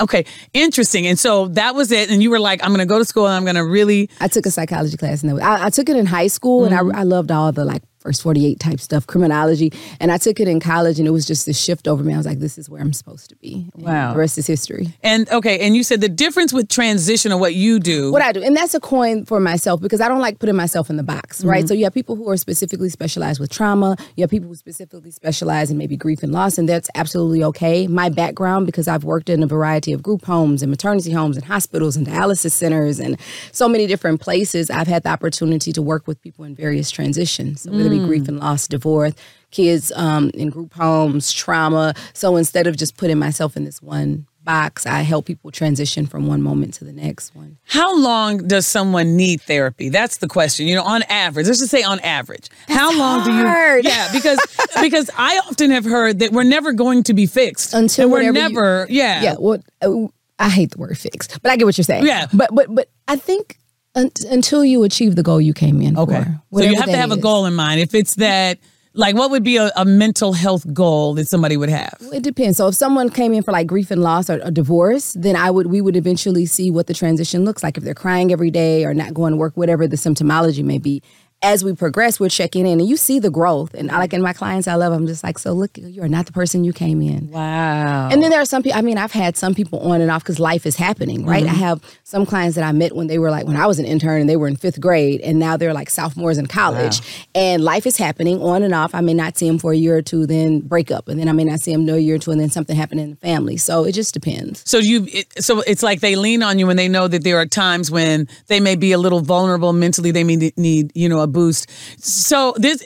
Okay, 0.00 0.24
interesting. 0.54 1.06
And 1.06 1.18
so 1.18 1.48
that 1.48 1.74
was 1.74 1.92
it. 1.92 2.10
And 2.10 2.22
you 2.22 2.30
were 2.30 2.40
like, 2.40 2.62
I'm 2.64 2.70
going 2.70 2.78
to 2.80 2.86
go 2.86 2.98
to 2.98 3.04
school 3.04 3.26
and 3.26 3.34
I'm 3.34 3.44
going 3.44 3.56
to 3.56 3.64
really. 3.66 4.08
I 4.20 4.28
took 4.28 4.46
a 4.46 4.50
psychology 4.50 4.96
class 4.96 5.22
and 5.22 5.38
I, 5.40 5.66
I 5.66 5.70
took 5.70 5.88
it 5.90 5.96
in 5.96 6.06
high 6.06 6.28
school 6.28 6.54
Mm-hmm. 6.64 6.74
and 6.74 6.96
I, 6.96 7.00
I 7.00 7.02
loved 7.02 7.30
all 7.30 7.52
the 7.52 7.64
like 7.64 7.82
first 8.04 8.22
48 8.22 8.60
type 8.60 8.80
stuff, 8.80 9.06
criminology. 9.06 9.72
And 9.98 10.12
I 10.12 10.18
took 10.18 10.38
it 10.38 10.46
in 10.46 10.60
college 10.60 10.98
and 10.98 11.08
it 11.08 11.10
was 11.10 11.26
just 11.26 11.46
this 11.46 11.58
shift 11.58 11.88
over 11.88 12.04
me. 12.04 12.12
I 12.12 12.18
was 12.18 12.26
like, 12.26 12.38
this 12.38 12.58
is 12.58 12.68
where 12.68 12.82
I'm 12.82 12.92
supposed 12.92 13.30
to 13.30 13.36
be. 13.36 13.70
And 13.74 13.82
Wow. 13.82 14.12
The 14.12 14.18
rest 14.18 14.36
is 14.38 14.46
history. 14.46 14.88
And 15.02 15.28
okay, 15.30 15.60
and 15.60 15.74
you 15.74 15.82
said 15.82 16.00
the 16.02 16.08
difference 16.10 16.52
with 16.52 16.68
transition 16.68 17.32
of 17.32 17.40
what 17.40 17.54
you 17.54 17.80
do. 17.80 18.12
What 18.12 18.20
I 18.22 18.32
do, 18.32 18.42
and 18.42 18.54
that's 18.54 18.74
a 18.74 18.80
coin 18.80 19.24
for 19.24 19.40
myself 19.40 19.80
because 19.80 20.02
I 20.02 20.08
don't 20.08 20.20
like 20.20 20.38
putting 20.38 20.54
myself 20.54 20.90
in 20.90 20.96
the 20.96 21.02
box, 21.02 21.38
Mm-hmm. 21.40 21.48
right? 21.48 21.66
So 21.66 21.72
you 21.72 21.84
have 21.84 21.94
people 21.94 22.14
who 22.16 22.28
are 22.28 22.36
specifically 22.36 22.90
specialized 22.90 23.40
with 23.40 23.50
trauma. 23.50 23.96
You 24.16 24.22
have 24.22 24.30
people 24.30 24.48
who 24.50 24.54
specifically 24.54 25.10
specialize 25.10 25.70
in 25.70 25.78
maybe 25.78 25.96
grief 25.96 26.22
and 26.22 26.30
loss, 26.32 26.58
and 26.58 26.68
that's 26.68 26.90
absolutely 26.94 27.42
okay. 27.44 27.86
My 27.86 28.10
background, 28.10 28.66
because 28.66 28.86
I've 28.86 29.04
worked 29.04 29.30
in 29.30 29.42
a 29.42 29.46
variety 29.46 29.92
of 29.94 30.02
group 30.02 30.26
homes 30.26 30.60
and 30.62 30.68
maternity 30.70 31.10
homes 31.12 31.36
and 31.36 31.44
hospitals 31.46 31.96
and 31.96 32.06
dialysis 32.06 32.52
centers 32.52 33.00
and 33.00 33.16
so 33.52 33.66
many 33.68 33.86
different 33.86 34.20
places, 34.20 34.68
I've 34.70 34.86
had 34.88 35.02
the 35.04 35.08
opportunity 35.08 35.72
to 35.72 35.80
work 35.82 36.06
with 36.06 36.20
people 36.20 36.44
in 36.44 36.54
various 36.54 36.90
transitions, 36.90 37.62
so 37.62 37.72
whether 37.72 37.93
Mm. 38.00 38.06
grief 38.06 38.28
and 38.28 38.38
loss, 38.40 38.66
divorce, 38.68 39.14
kids 39.50 39.92
um, 39.96 40.30
in 40.34 40.50
group 40.50 40.72
homes, 40.74 41.32
trauma. 41.32 41.94
So 42.12 42.36
instead 42.36 42.66
of 42.66 42.76
just 42.76 42.96
putting 42.96 43.18
myself 43.18 43.56
in 43.56 43.64
this 43.64 43.80
one 43.82 44.26
box, 44.42 44.84
I 44.84 45.00
help 45.00 45.24
people 45.24 45.50
transition 45.50 46.04
from 46.06 46.26
one 46.26 46.42
moment 46.42 46.74
to 46.74 46.84
the 46.84 46.92
next 46.92 47.34
one. 47.34 47.56
How 47.64 47.98
long 47.98 48.46
does 48.46 48.66
someone 48.66 49.16
need 49.16 49.40
therapy? 49.40 49.88
That's 49.88 50.18
the 50.18 50.28
question. 50.28 50.66
You 50.66 50.74
know, 50.74 50.82
on 50.82 51.02
average, 51.04 51.46
let's 51.46 51.60
just 51.60 51.70
say 51.70 51.82
on 51.82 51.98
average, 52.00 52.50
how 52.68 52.94
long 52.98 53.24
do 53.24 53.32
you? 53.32 53.42
Yeah, 53.90 54.12
because 54.12 54.38
because 54.82 55.08
I 55.16 55.38
often 55.48 55.70
have 55.70 55.84
heard 55.86 56.18
that 56.18 56.32
we're 56.32 56.42
never 56.44 56.72
going 56.72 57.04
to 57.04 57.14
be 57.14 57.24
fixed 57.26 57.72
Until 57.72 58.08
we're 58.10 58.18
whatever 58.32 58.38
you- 58.38 58.48
never. 58.54 58.86
yeah, 58.90 59.22
yeah 59.22 59.34
well 59.38 59.62
uh, 59.82 60.08
i 60.38 60.48
hate 60.50 60.72
the 60.72 60.78
word 60.78 60.98
fixed 60.98 61.40
but 61.42 61.52
i 61.52 61.56
get 61.56 61.64
what 61.64 61.78
you're 61.78 61.84
saying 61.84 62.04
Yeah. 62.04 62.26
but 62.34 62.50
but 62.52 62.66
but 62.74 62.88
i 63.06 63.14
think 63.16 63.56
un- 63.94 64.10
until 64.30 64.64
you 64.64 64.82
achieve 64.82 65.16
the 65.16 65.22
goal 65.22 65.40
you 65.40 65.52
came 65.54 65.80
in 65.80 65.96
Okay. 65.98 66.24
for 66.50 66.60
So 66.60 66.64
you 66.64 66.76
have 66.76 66.86
to 66.86 66.96
have 66.96 67.12
a 67.12 67.16
goal 67.16 67.46
in 67.46 67.54
mind. 67.54 67.80
If 67.80 67.94
it's 67.94 68.16
that, 68.16 68.58
like, 68.96 69.16
what 69.16 69.30
would 69.32 69.42
be 69.42 69.56
a, 69.56 69.72
a 69.76 69.84
mental 69.84 70.32
health 70.34 70.72
goal 70.72 71.14
that 71.14 71.28
somebody 71.28 71.56
would 71.56 71.68
have? 71.68 71.94
it 72.12 72.22
depends 72.22 72.58
so 72.58 72.68
if 72.68 72.74
someone 72.76 73.08
came 73.10 73.32
in 73.34 73.42
for 73.42 73.50
like 73.50 73.66
grief 73.66 73.90
and 73.90 74.00
loss 74.02 74.30
or 74.30 74.38
a 74.44 74.50
divorce 74.52 75.14
then 75.14 75.34
i 75.34 75.50
would 75.50 75.66
we 75.66 75.80
would 75.80 75.96
eventually 75.96 76.46
see 76.46 76.70
what 76.70 76.86
the 76.86 76.94
transition 76.94 77.44
looks 77.44 77.62
like 77.64 77.76
if 77.76 77.82
they're 77.82 77.92
crying 77.94 78.30
every 78.30 78.50
day 78.52 78.84
or 78.84 78.94
not 78.94 79.12
going 79.12 79.32
to 79.32 79.36
work 79.36 79.56
whatever 79.56 79.88
the 79.88 79.96
symptomology 79.96 80.62
may 80.62 80.78
be 80.78 81.02
as 81.44 81.62
we 81.62 81.74
progress, 81.74 82.18
we're 82.18 82.30
checking 82.30 82.66
in 82.66 82.80
and 82.80 82.88
you 82.88 82.96
see 82.96 83.18
the 83.18 83.30
growth. 83.30 83.74
And 83.74 83.90
I 83.90 83.98
like 83.98 84.14
in 84.14 84.22
my 84.22 84.32
clients 84.32 84.66
I 84.66 84.76
love, 84.76 84.94
I'm 84.94 85.06
just 85.06 85.22
like, 85.22 85.38
so 85.38 85.52
look, 85.52 85.76
you 85.76 86.02
are 86.02 86.08
not 86.08 86.24
the 86.24 86.32
person 86.32 86.64
you 86.64 86.72
came 86.72 87.02
in. 87.02 87.30
Wow. 87.30 88.08
And 88.10 88.22
then 88.22 88.30
there 88.30 88.40
are 88.40 88.46
some 88.46 88.62
people, 88.62 88.78
I 88.78 88.80
mean, 88.82 88.96
I've 88.96 89.12
had 89.12 89.36
some 89.36 89.54
people 89.54 89.78
on 89.80 90.00
and 90.00 90.10
off 90.10 90.22
because 90.22 90.40
life 90.40 90.64
is 90.64 90.76
happening, 90.76 91.26
right? 91.26 91.44
Mm-hmm. 91.44 91.54
I 91.54 91.58
have 91.58 91.82
some 92.02 92.24
clients 92.24 92.56
that 92.56 92.64
I 92.64 92.72
met 92.72 92.96
when 92.96 93.08
they 93.08 93.18
were 93.18 93.30
like, 93.30 93.46
when 93.46 93.56
I 93.56 93.66
was 93.66 93.78
an 93.78 93.84
intern 93.84 94.22
and 94.22 94.30
they 94.30 94.36
were 94.36 94.48
in 94.48 94.56
fifth 94.56 94.80
grade, 94.80 95.20
and 95.20 95.38
now 95.38 95.58
they're 95.58 95.74
like 95.74 95.90
sophomores 95.90 96.38
in 96.38 96.46
college. 96.46 97.02
And 97.34 97.62
life 97.62 97.86
is 97.86 97.98
happening 97.98 98.40
on 98.40 98.62
and 98.62 98.74
off. 98.74 98.94
I 98.94 99.02
may 99.02 99.12
not 99.12 99.36
see 99.36 99.46
them 99.46 99.58
for 99.58 99.72
a 99.72 99.76
year 99.76 99.98
or 99.98 100.02
two, 100.02 100.26
then 100.26 100.60
break 100.60 100.90
up. 100.90 101.08
And 101.08 101.20
then 101.20 101.28
I 101.28 101.32
may 101.32 101.44
not 101.44 101.60
see 101.60 101.72
them 101.72 101.84
no 101.84 101.96
year 101.96 102.14
or 102.14 102.18
two, 102.18 102.30
and 102.30 102.40
then 102.40 102.48
something 102.48 102.74
happened 102.74 103.00
in 103.00 103.10
the 103.10 103.16
family. 103.16 103.58
So 103.58 103.84
it 103.84 103.92
just 103.92 104.14
depends. 104.14 104.62
So 104.64 104.78
you, 104.78 105.06
it, 105.12 105.44
so 105.44 105.60
it's 105.60 105.82
like 105.82 106.00
they 106.00 106.16
lean 106.16 106.42
on 106.42 106.58
you 106.58 106.66
when 106.66 106.76
they 106.76 106.88
know 106.88 107.06
that 107.06 107.22
there 107.22 107.36
are 107.36 107.44
times 107.44 107.90
when 107.90 108.28
they 108.46 108.60
may 108.60 108.76
be 108.76 108.92
a 108.92 108.98
little 108.98 109.20
vulnerable 109.20 109.74
mentally. 109.74 110.10
They 110.10 110.24
may 110.24 110.52
need, 110.56 110.90
you 110.94 111.06
know, 111.06 111.20
a 111.20 111.33
boost. 111.34 111.68
So 112.02 112.54
this, 112.56 112.82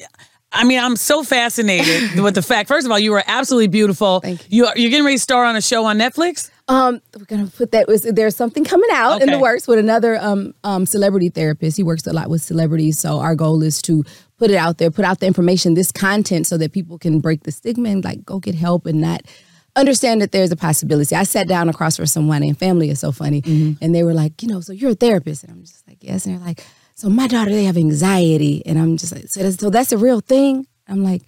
I 0.50 0.64
mean, 0.64 0.80
I'm 0.80 0.96
so 0.96 1.22
fascinated 1.22 2.20
with 2.22 2.34
the 2.34 2.42
fact. 2.42 2.68
First 2.68 2.86
of 2.86 2.90
all, 2.90 2.98
you 2.98 3.14
are 3.14 3.22
absolutely 3.26 3.68
beautiful. 3.68 4.20
Thank 4.20 4.50
you. 4.50 4.66
are, 4.66 4.76
you're 4.76 4.90
getting 4.90 5.04
ready 5.04 5.16
to 5.16 5.22
star 5.22 5.44
on 5.44 5.54
a 5.54 5.60
show 5.60 5.84
on 5.84 5.98
Netflix. 5.98 6.50
Um, 6.68 7.00
we're 7.16 7.24
gonna 7.24 7.46
put 7.46 7.72
that. 7.72 7.88
Was 7.88 8.02
there's 8.02 8.36
something 8.36 8.62
coming 8.62 8.90
out 8.92 9.22
in 9.22 9.30
the 9.30 9.38
works 9.38 9.66
with 9.66 9.78
another 9.78 10.18
um 10.20 10.52
um 10.64 10.84
celebrity 10.84 11.30
therapist. 11.30 11.78
He 11.78 11.82
works 11.82 12.06
a 12.06 12.12
lot 12.12 12.28
with 12.28 12.42
celebrities, 12.42 12.98
so 12.98 13.20
our 13.20 13.34
goal 13.34 13.62
is 13.62 13.80
to 13.82 14.04
put 14.38 14.50
it 14.50 14.56
out 14.56 14.76
there, 14.76 14.90
put 14.90 15.06
out 15.06 15.20
the 15.20 15.26
information, 15.26 15.74
this 15.74 15.90
content, 15.90 16.46
so 16.46 16.58
that 16.58 16.72
people 16.72 16.98
can 16.98 17.20
break 17.20 17.44
the 17.44 17.52
stigma 17.52 17.88
and 17.88 18.04
like 18.04 18.22
go 18.24 18.38
get 18.38 18.54
help 18.54 18.84
and 18.84 19.00
not 19.00 19.22
understand 19.76 20.20
that 20.20 20.32
there's 20.32 20.52
a 20.52 20.56
possibility. 20.56 21.16
I 21.16 21.22
sat 21.22 21.48
down 21.48 21.70
across 21.70 21.96
from 21.96 22.06
someone 22.06 22.42
and 22.42 22.58
family 22.58 22.90
is 22.90 23.00
so 23.00 23.12
funny, 23.12 23.42
and 23.80 23.94
they 23.94 24.02
were 24.02 24.14
like, 24.14 24.42
you 24.42 24.48
know, 24.48 24.60
so 24.60 24.74
you're 24.74 24.90
a 24.90 24.94
therapist, 24.94 25.44
and 25.44 25.52
I'm 25.52 25.62
just 25.62 25.86
like, 25.88 25.98
yes, 26.02 26.26
and 26.26 26.34
they're 26.38 26.46
like, 26.46 26.66
so 26.98 27.08
my 27.08 27.28
daughter 27.28 27.52
they 27.52 27.62
have 27.62 27.76
anxiety, 27.76 28.60
and 28.66 28.76
I'm 28.76 28.96
just 28.96 29.14
like, 29.14 29.28
so 29.28 29.40
that's, 29.40 29.56
so 29.56 29.70
that's 29.70 29.92
a 29.92 29.98
real 29.98 30.20
thing. 30.20 30.66
I'm 30.88 31.04
like. 31.04 31.22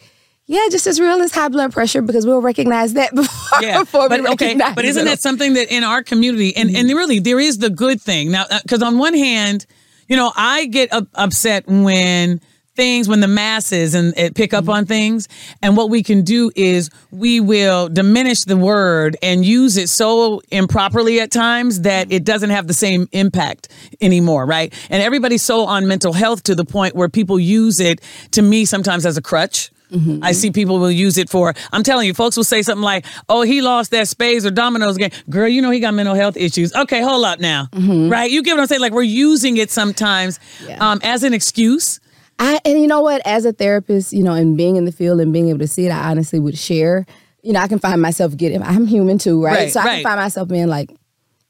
Yeah, 0.47 0.67
just 0.69 0.89
as 0.89 0.99
real 0.99 1.23
as 1.23 1.33
high 1.33 1.47
blood 1.47 1.73
pressure 1.73 2.03
because 2.03 2.27
we'll 2.27 2.43
recognize 2.43 2.95
that 2.95 3.15
before, 3.15 3.63
Yeah, 3.63 3.79
before 3.79 4.09
but 4.09 4.21
we 4.21 4.27
okay, 4.31 4.47
recognize 4.47 4.75
but 4.75 4.85
isn't 4.85 5.07
it. 5.07 5.09
that 5.09 5.21
something 5.21 5.55
that 5.55 5.73
in 5.73 5.85
our 5.85 6.03
community, 6.03 6.57
and 6.57 6.69
mm-hmm. 6.71 6.77
and 6.77 6.89
really 6.89 7.21
there 7.21 7.39
is 7.39 7.59
the 7.59 7.71
good 7.71 8.01
thing 8.01 8.33
now, 8.33 8.47
uh, 8.51 8.59
because 8.65 8.83
on 8.83 8.99
one 8.99 9.15
hand, 9.15 9.65
you 10.09 10.17
know, 10.17 10.33
I 10.35 10.67
get 10.67 10.93
up, 10.93 11.07
upset 11.15 11.69
when 11.69 12.41
things 12.81 13.11
when 13.11 13.21
the 13.21 13.29
masses 13.29 13.95
and 13.95 14.17
it 14.17 14.35
pick 14.35 14.55
up 14.55 14.63
mm-hmm. 14.63 14.71
on 14.71 14.87
things 14.87 15.29
and 15.61 15.77
what 15.77 15.91
we 15.91 16.03
can 16.03 16.23
do 16.23 16.51
is 16.57 16.89
we 17.11 17.39
will 17.39 17.91
diminish 17.91 18.41
the 18.45 18.57
word 18.57 19.19
and 19.23 19.45
use 19.45 19.77
it 19.77 19.87
so 19.91 20.41
improperly 20.51 21.21
at 21.21 21.31
times 21.31 21.83
that 21.83 22.11
it 22.11 22.25
doesn't 22.25 22.49
have 22.49 22.69
the 22.69 22.73
same 22.73 23.07
impact 23.13 23.69
anymore 24.01 24.47
right 24.47 24.73
and 24.89 25.03
everybody's 25.03 25.43
so 25.43 25.67
on 25.67 25.87
mental 25.87 26.15
health 26.15 26.43
to 26.43 26.55
the 26.55 26.65
point 26.65 26.95
where 26.95 27.11
people 27.11 27.39
use 27.39 27.81
it 27.81 28.01
to 28.31 28.41
me 28.41 28.65
sometimes 28.65 29.05
as 29.05 29.19
a 29.19 29.23
crutch 29.23 29.71
mm-hmm. 29.91 30.25
I 30.25 30.33
see 30.33 30.51
people 30.51 30.79
will 30.79 30.91
use 30.91 31.19
it 31.19 31.29
for. 31.29 31.53
I'm 31.73 31.83
telling 31.83 32.07
you, 32.07 32.15
folks 32.15 32.37
will 32.37 32.45
say 32.45 32.63
something 32.63 32.83
like, 32.83 33.05
"Oh, 33.29 33.43
he 33.43 33.61
lost 33.61 33.91
that 33.91 34.07
spades 34.09 34.47
or 34.47 34.53
dominoes 34.53 34.97
game." 34.97 35.11
Girl, 35.29 35.49
you 35.49 35.61
know 35.61 35.71
he 35.71 35.81
got 35.81 35.95
mental 35.95 36.15
health 36.15 36.37
issues. 36.37 36.73
Okay, 36.75 37.03
hold 37.03 37.25
up 37.25 37.41
now, 37.41 37.67
mm-hmm. 37.73 38.09
right? 38.09 38.31
You 38.31 38.43
get 38.43 38.53
what 38.53 38.61
I'm 38.61 38.67
saying? 38.69 38.81
Like 38.81 38.93
we're 38.93 39.03
using 39.03 39.57
it 39.57 39.71
sometimes 39.71 40.39
Yeah. 40.65 40.79
um, 40.79 41.01
as 41.03 41.25
an 41.25 41.35
excuse. 41.35 41.99
I 42.41 42.59
and 42.65 42.81
you 42.81 42.87
know 42.89 43.03
what, 43.03 43.21
as 43.27 43.45
a 43.45 43.53
therapist, 43.53 44.13
you 44.13 44.23
know, 44.25 44.33
and 44.33 44.57
being 44.57 44.77
in 44.77 44.87
the 44.87 44.93
field 44.93 45.21
and 45.21 45.33
being 45.33 45.49
able 45.51 45.59
to 45.61 45.69
see 45.69 45.87
it, 45.87 45.91
I 45.91 46.11
honestly 46.11 46.41
would 46.41 46.59
share. 46.59 47.07
You 47.43 47.53
know, 47.53 47.61
I 47.61 47.69
can 47.69 47.79
find 47.79 48.01
myself 48.03 48.37
getting. 48.37 48.63
I'm 48.63 48.87
human 48.87 49.19
too, 49.19 49.43
right? 49.45 49.55
Right, 49.55 49.71
so 49.71 49.81
I 49.81 49.85
right. 49.85 49.95
can 49.97 50.03
find 50.05 50.21
myself 50.21 50.49
being 50.49 50.67
like, 50.67 50.91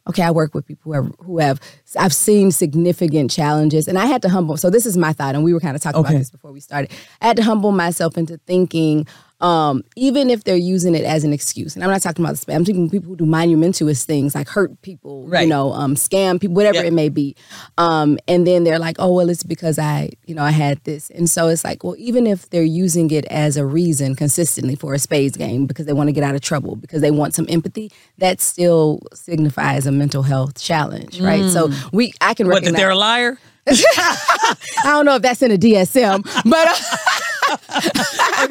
okay, 0.09 0.23
I 0.23 0.31
work 0.33 0.55
with 0.55 0.67
people 0.67 0.93
who 0.93 1.03
have, 1.03 1.15
who 1.21 1.39
have 1.39 1.61
I've 1.99 2.13
seen 2.15 2.51
significant 2.51 3.31
challenges, 3.31 3.87
and 3.89 3.99
I 3.99 4.07
had 4.07 4.23
to 4.23 4.29
humble. 4.29 4.57
So 4.57 4.69
this 4.71 4.85
is 4.85 4.97
my 4.97 5.13
thought, 5.13 5.35
and 5.35 5.45
we 5.45 5.55
were 5.55 5.61
kind 5.61 5.77
of 5.77 5.83
talking 5.83 6.01
Okay. 6.01 6.11
about 6.11 6.19
this 6.19 6.31
before 6.31 6.53
we 6.53 6.61
started. 6.61 6.91
I 7.21 7.27
had 7.29 7.37
to 7.37 7.43
humble 7.45 7.73
myself 7.73 8.19
into 8.19 8.39
thinking. 8.47 9.07
Um, 9.41 9.83
even 9.97 10.29
if 10.31 10.45
they're 10.45 10.57
using 10.57 10.95
it 10.95 11.05
as 11.05 11.25
an 11.25 11.33
excuse, 11.33 11.75
and 11.75 11.83
I'm 11.83 11.91
not 11.91 12.03
talking 12.03 12.25
about 12.25 12.37
the 12.37 12.45
spam, 12.45 12.57
I'm 12.57 12.65
talking 12.65 12.91
people 12.91 13.09
who 13.09 13.17
do 13.17 13.25
monumentous 13.27 14.05
things 14.05 14.35
like 14.35 14.49
hurt 14.49 14.81
people, 14.83 15.27
Right. 15.29 15.43
you 15.43 15.49
know, 15.49 15.73
um, 15.73 15.95
scam 15.95 16.41
people, 16.41 16.55
whatever 16.55 16.77
Yeah. 16.79 16.85
it 16.85 16.93
may 16.93 17.09
be. 17.09 17.35
Um, 17.79 18.19
and 18.29 18.47
then 18.47 18.65
they're 18.65 18.79
like, 18.79 18.97
oh, 18.99 19.13
well, 19.15 19.31
it's 19.31 19.43
because 19.43 19.79
I, 19.79 20.11
you 20.27 20.35
know, 20.35 20.43
I 20.43 20.51
had 20.51 20.83
this. 20.85 21.11
And 21.11 21.29
so 21.31 21.49
it's 21.49 21.65
like, 21.65 21.83
well, 21.83 21.95
even 21.99 22.27
if 22.27 22.51
they're 22.51 22.63
using 22.63 23.11
it 23.11 23.25
as 23.27 23.57
a 23.57 23.65
reason 23.65 24.15
consistently 24.15 24.75
for 24.77 24.93
a 24.95 24.99
spades 24.99 25.37
game 25.37 25.67
because 25.67 25.87
they 25.87 25.93
want 25.95 26.09
to 26.09 26.13
get 26.13 26.23
out 26.25 26.35
of 26.35 26.43
trouble, 26.43 26.77
because 26.77 27.01
they 27.01 27.11
want 27.11 27.35
some 27.35 27.47
empathy, 27.49 27.91
that 28.19 28.41
still 28.41 29.01
signifies 29.15 29.87
a 29.87 29.93
mental 29.93 30.23
health 30.23 30.61
challenge, 30.61 31.21
right? 31.21 31.49
So 31.51 31.71
we, 31.93 32.13
I 32.21 32.35
can 32.35 32.47
Mm. 32.47 32.51
What? 32.51 32.55
That 32.65 32.73
recognize. 32.73 32.79
they're 32.81 32.91
a 32.91 32.95
liar? 32.97 33.39
I 33.67 34.57
don't 34.85 35.05
know 35.07 35.15
if 35.17 35.23
that's 35.23 35.41
in 35.43 35.51
a 35.51 35.57
DSM, 35.59 36.25
but. 36.51 36.83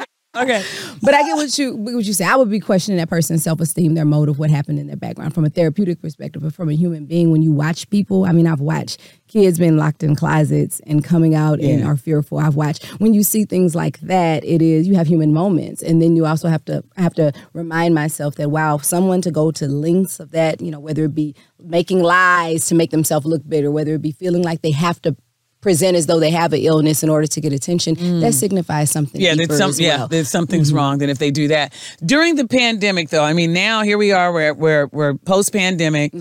Okay. 0.00 0.04
But 1.02 1.12
I 1.14 1.24
get 1.24 1.34
what 1.34 1.58
you 1.58 1.74
what 1.74 2.04
you 2.04 2.12
say. 2.12 2.24
I 2.24 2.36
would 2.36 2.50
be 2.50 2.60
questioning 2.60 2.98
that 2.98 3.08
person's 3.08 3.42
self 3.42 3.60
esteem, 3.60 3.94
their 3.94 4.04
motive, 4.04 4.38
what 4.38 4.48
happened 4.48 4.78
in 4.78 4.86
their 4.86 4.96
background 4.96 5.34
from 5.34 5.44
a 5.44 5.50
therapeutic 5.50 6.00
perspective, 6.00 6.42
but 6.42 6.54
from 6.54 6.68
a 6.68 6.74
human 6.74 7.06
being. 7.06 7.32
When 7.32 7.42
you 7.42 7.50
watch 7.50 7.90
people, 7.90 8.24
I 8.24 8.30
mean, 8.30 8.46
I've 8.46 8.60
watched 8.60 9.00
kids 9.26 9.58
being 9.58 9.76
locked 9.76 10.04
in 10.04 10.14
closets 10.14 10.80
and 10.86 11.02
coming 11.02 11.34
out 11.34 11.58
and 11.60 11.84
are 11.84 11.96
fearful. 11.96 12.38
I've 12.38 12.54
watched 12.54 12.84
when 13.00 13.12
you 13.12 13.24
see 13.24 13.44
things 13.44 13.74
like 13.74 13.98
that, 14.00 14.44
it 14.44 14.62
is 14.62 14.86
you 14.86 14.94
have 14.94 15.08
human 15.08 15.32
moments, 15.32 15.82
and 15.82 16.00
then 16.00 16.14
you 16.14 16.26
also 16.26 16.48
have 16.48 16.64
to 16.66 16.84
I 16.96 17.02
have 17.02 17.14
to 17.14 17.32
remind 17.52 17.96
myself 17.96 18.36
that 18.36 18.50
wow, 18.50 18.78
someone 18.78 19.22
to 19.22 19.32
go 19.32 19.50
to 19.50 19.66
lengths 19.66 20.20
of 20.20 20.30
that, 20.30 20.60
you 20.60 20.70
know, 20.70 20.78
whether 20.78 21.06
it 21.06 21.14
be 21.14 21.34
making 21.58 22.04
lies 22.04 22.66
to 22.66 22.76
make 22.76 22.90
themselves 22.92 23.26
look 23.26 23.42
better, 23.48 23.70
whether 23.72 23.94
it 23.94 24.02
be 24.02 24.12
feeling 24.12 24.42
like 24.42 24.62
they 24.62 24.70
have 24.70 25.02
to. 25.02 25.16
Present 25.60 25.96
as 25.96 26.06
though 26.06 26.18
they 26.18 26.30
have 26.30 26.52
an 26.52 26.60
illness 26.60 27.02
in 27.02 27.10
order 27.10 27.26
to 27.26 27.40
get 27.40 27.52
attention. 27.52 28.20
That 28.20 28.32
signifies 28.32 28.90
something. 28.90 29.20
Mm. 29.20 29.24
Yeah, 29.24 29.34
there's 29.34 29.58
some, 29.58 29.70
as 29.70 29.80
yeah, 29.80 29.98
well. 29.98 30.08
there's 30.08 30.30
something's 30.30 30.72
wrong 30.72 30.98
then 30.98 31.10
if 31.10 31.18
they 31.18 31.30
do 31.30 31.48
that. 31.48 31.74
During 32.04 32.36
the 32.36 32.46
pandemic, 32.46 33.10
though, 33.10 33.22
I 33.22 33.34
mean, 33.34 33.52
now 33.52 33.82
here 33.82 33.98
we 33.98 34.12
are, 34.12 34.32
we're 34.32 34.54
we're, 34.54 34.86
we're 34.86 35.14
post 35.14 35.52
pandemic. 35.52 36.12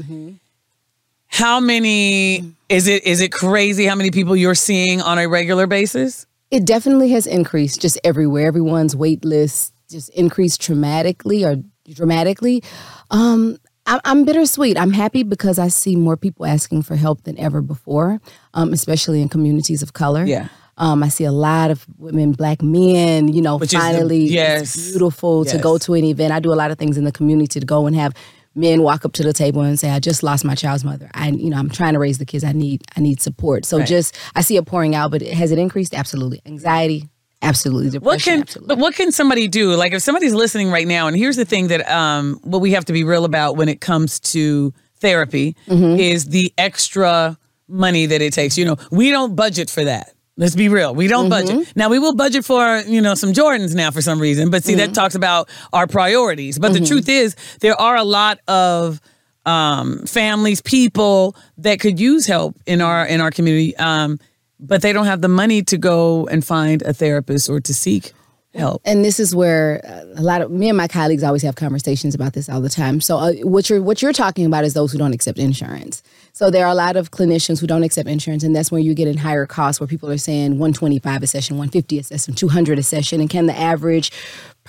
How 1.27 1.60
many 1.60 2.53
is 2.67 2.88
it? 2.88 3.05
Is 3.05 3.22
it 3.22 3.31
crazy 3.31 3.86
how 3.86 3.96
many 3.96 4.12
people 4.12 4.36
you're 4.36 4.55
seeing 4.55 5.01
on 5.01 5.19
a 5.19 5.27
regular 5.27 5.67
basis? 5.67 6.25
It 6.51 6.65
definitely 6.65 7.10
has 7.12 7.27
increased 7.27 7.79
just 7.81 8.00
everywhere. 8.03 8.48
Everyone's 8.48 8.96
wait 8.96 9.24
list 9.24 9.74
just 9.89 10.10
increased 10.10 10.62
dramatically 10.62 11.43
or 11.43 11.58
dramatically. 11.93 12.63
Um, 13.12 13.58
I'm 14.05 14.25
bittersweet. 14.25 14.77
I'm 14.77 14.91
happy 14.91 15.24
because 15.24 15.58
I 15.60 15.67
see 15.69 15.96
more 15.96 16.17
people 16.17 16.46
asking 16.46 16.84
for 16.84 16.96
help 16.96 17.24
than 17.24 17.38
ever 17.39 17.62
before, 17.62 18.19
um, 18.53 18.74
especially 18.74 19.22
in 19.22 19.29
communities 19.29 19.81
of 19.81 19.93
color. 19.93 20.25
Yeah. 20.25 20.48
Um, 20.77 21.03
I 21.03 21.10
see 21.10 21.25
a 21.25 21.31
lot 21.31 21.72
of 21.72 21.86
women, 21.98 22.31
black 22.31 22.62
men, 22.62 23.27
you 23.27 23.41
know, 23.41 23.58
Which 23.58 23.74
is 23.74 23.79
the- 23.79 23.79
finally, 23.79 24.24
it's 24.25 24.31
yes. 24.31 24.89
beautiful 24.91 25.43
to 25.46 25.58
go 25.58 25.77
to 25.77 25.93
an 25.93 26.03
event. 26.05 26.31
I 26.31 26.39
do 26.39 26.53
a 26.53 26.55
lot 26.55 26.72
of 26.72 26.77
things 26.77 26.98
in 26.98 27.03
the 27.03 27.12
community 27.12 27.60
to 27.60 27.65
go 27.65 27.86
and 27.86 27.96
have 27.96 28.13
men 28.55 28.81
walk 28.81 29.03
up 29.05 29.12
to 29.13 29.24
the 29.24 29.34
table 29.34 29.62
and 29.62 29.77
say, 29.79 29.89
"I 29.89 30.00
just 30.00 30.24
lost 30.24 30.43
my 30.46 30.55
child's 30.55 30.84
mother. 30.86 31.10
I, 31.13 31.29
you 31.29 31.50
know, 31.50 31.58
I'm 31.58 31.69
trying 31.69 31.93
to 31.93 32.00
raise 32.00 32.17
the 32.17 32.25
kids. 32.25 32.43
I 32.46 32.51
need, 32.53 32.81
I 32.96 33.01
need 33.01 33.22
support." 33.22 33.65
So 33.65 33.77
Right. 33.79 33.88
just, 33.88 34.15
I 34.36 34.41
see 34.41 34.55
it 34.58 34.65
pouring 34.65 34.96
out, 34.96 35.12
but 35.12 35.22
has 35.22 35.51
it 35.51 35.60
increased? 35.60 35.93
Absolutely. 35.93 36.41
Anxiety, 36.46 37.10
absolutely. 37.41 37.89
Depression, 37.91 38.05
What 38.05 38.22
can 38.24 38.41
absolutely. 38.41 38.67
but 38.75 38.81
what 38.81 38.96
can 38.96 39.12
somebody 39.12 39.48
do? 39.48 39.74
Like 39.75 39.93
if 39.93 40.01
somebody's 40.01 40.34
listening 40.34 40.72
right 40.72 40.88
now, 40.88 41.08
and 41.08 41.15
here's 41.17 41.36
the 41.36 41.46
thing 41.46 41.67
that 41.69 41.89
um 41.89 42.39
what 42.43 42.60
we 42.62 42.72
have 42.72 42.86
to 42.86 42.93
be 42.93 43.03
real 43.03 43.25
about 43.25 43.55
when 43.58 43.69
it 43.69 43.81
comes 43.81 44.19
to 44.31 44.74
therapy 45.00 45.55
Mm-hmm. 45.67 46.00
is 46.00 46.25
the 46.25 46.53
extra 46.58 47.38
money 47.67 48.05
that 48.08 48.22
it 48.22 48.34
takes. 48.34 48.58
You 48.58 48.65
know, 48.65 48.77
we 48.91 49.12
don't 49.12 49.36
budget 49.36 49.69
for 49.69 49.84
that. 49.86 50.13
Let's 50.38 50.55
be 50.55 50.69
real. 50.69 50.96
We 50.96 51.08
don't 51.08 51.29
Mm-hmm. 51.29 51.48
budget. 51.58 51.75
Now 51.75 51.89
we 51.89 52.00
will 52.00 52.15
budget 52.15 52.46
for, 52.46 52.79
you 52.88 53.01
know, 53.01 53.13
some 53.15 53.34
Jordans 53.34 53.75
now 53.75 53.91
for 53.91 54.01
some 54.01 54.19
reason, 54.19 54.50
but 54.50 54.63
see 54.63 54.74
Mm-hmm. 54.74 54.79
that 54.79 54.93
talks 54.93 55.15
about 55.15 55.50
our 55.74 55.86
priorities. 55.88 56.58
But 56.60 56.74
the 56.74 56.79
truth 56.81 57.08
is 57.10 57.36
there 57.60 57.75
are 57.79 57.96
a 57.96 58.03
lot 58.05 58.39
of 58.48 59.00
um 59.46 60.05
families, 60.05 60.62
people 60.62 61.36
that 61.60 61.79
could 61.79 62.00
use 62.00 62.25
help 62.25 62.55
in 62.65 62.81
our 62.81 63.05
in 63.05 63.22
our 63.22 63.31
community. 63.31 63.75
Um 63.77 64.19
but 64.60 64.82
they 64.82 64.94
don't 64.94 65.06
have 65.06 65.22
the 65.22 65.30
money 65.30 65.62
to 65.63 65.78
go 65.78 66.28
and 66.28 66.44
find 66.44 66.82
a 66.84 66.94
therapist 66.94 67.50
or 67.50 67.60
to 67.62 67.74
seek 67.74 68.13
help. 68.56 68.82
and 68.84 69.06
this 69.06 69.20
is 69.20 69.36
where 69.36 69.82
uh, 69.86 70.20
a 70.20 70.24
lot 70.24 70.42
of 70.42 70.51
me 70.51 70.70
and 70.70 70.78
my 70.78 70.88
colleagues 70.88 71.24
always 71.24 71.44
have 71.44 71.56
conversations 71.56 72.16
about 72.16 72.34
this 72.34 72.50
all 72.50 72.62
the 72.62 72.70
time. 72.70 73.00
So 73.00 73.18
uh, 73.18 73.34
what 73.44 73.70
you're 73.70 73.82
what 73.82 74.01
you're 74.01 74.13
talking 74.13 74.46
about 74.46 74.66
is 74.66 74.74
those 74.74 74.92
who 74.92 74.98
don't 74.98 75.13
accept 75.13 75.38
insurance. 75.38 76.01
So 76.34 76.50
there 76.50 76.66
are 76.66 76.72
a 76.72 76.75
lot 76.75 76.96
of 76.96 77.12
clinicians 77.12 77.60
who 77.60 77.68
don't 77.68 77.84
accept 77.84 78.10
insurance, 78.10 78.44
and 78.44 78.56
that's 78.56 78.72
where 78.72 78.82
you 78.82 78.94
get 78.94 79.08
in 79.08 79.18
higher 79.18 79.46
costs, 79.46 79.80
where 79.80 79.88
people 79.88 80.10
are 80.10 80.18
saying 80.18 80.51
125 80.51 81.24
a 81.24 81.28
session, 81.28 81.58
150 81.58 82.00
a 82.00 82.04
session, 82.04 82.34
200 82.34 82.80
a 82.80 82.84
session, 82.84 83.20
and 83.22 83.30
can 83.30 83.46
the 83.46 83.58
average 83.58 84.12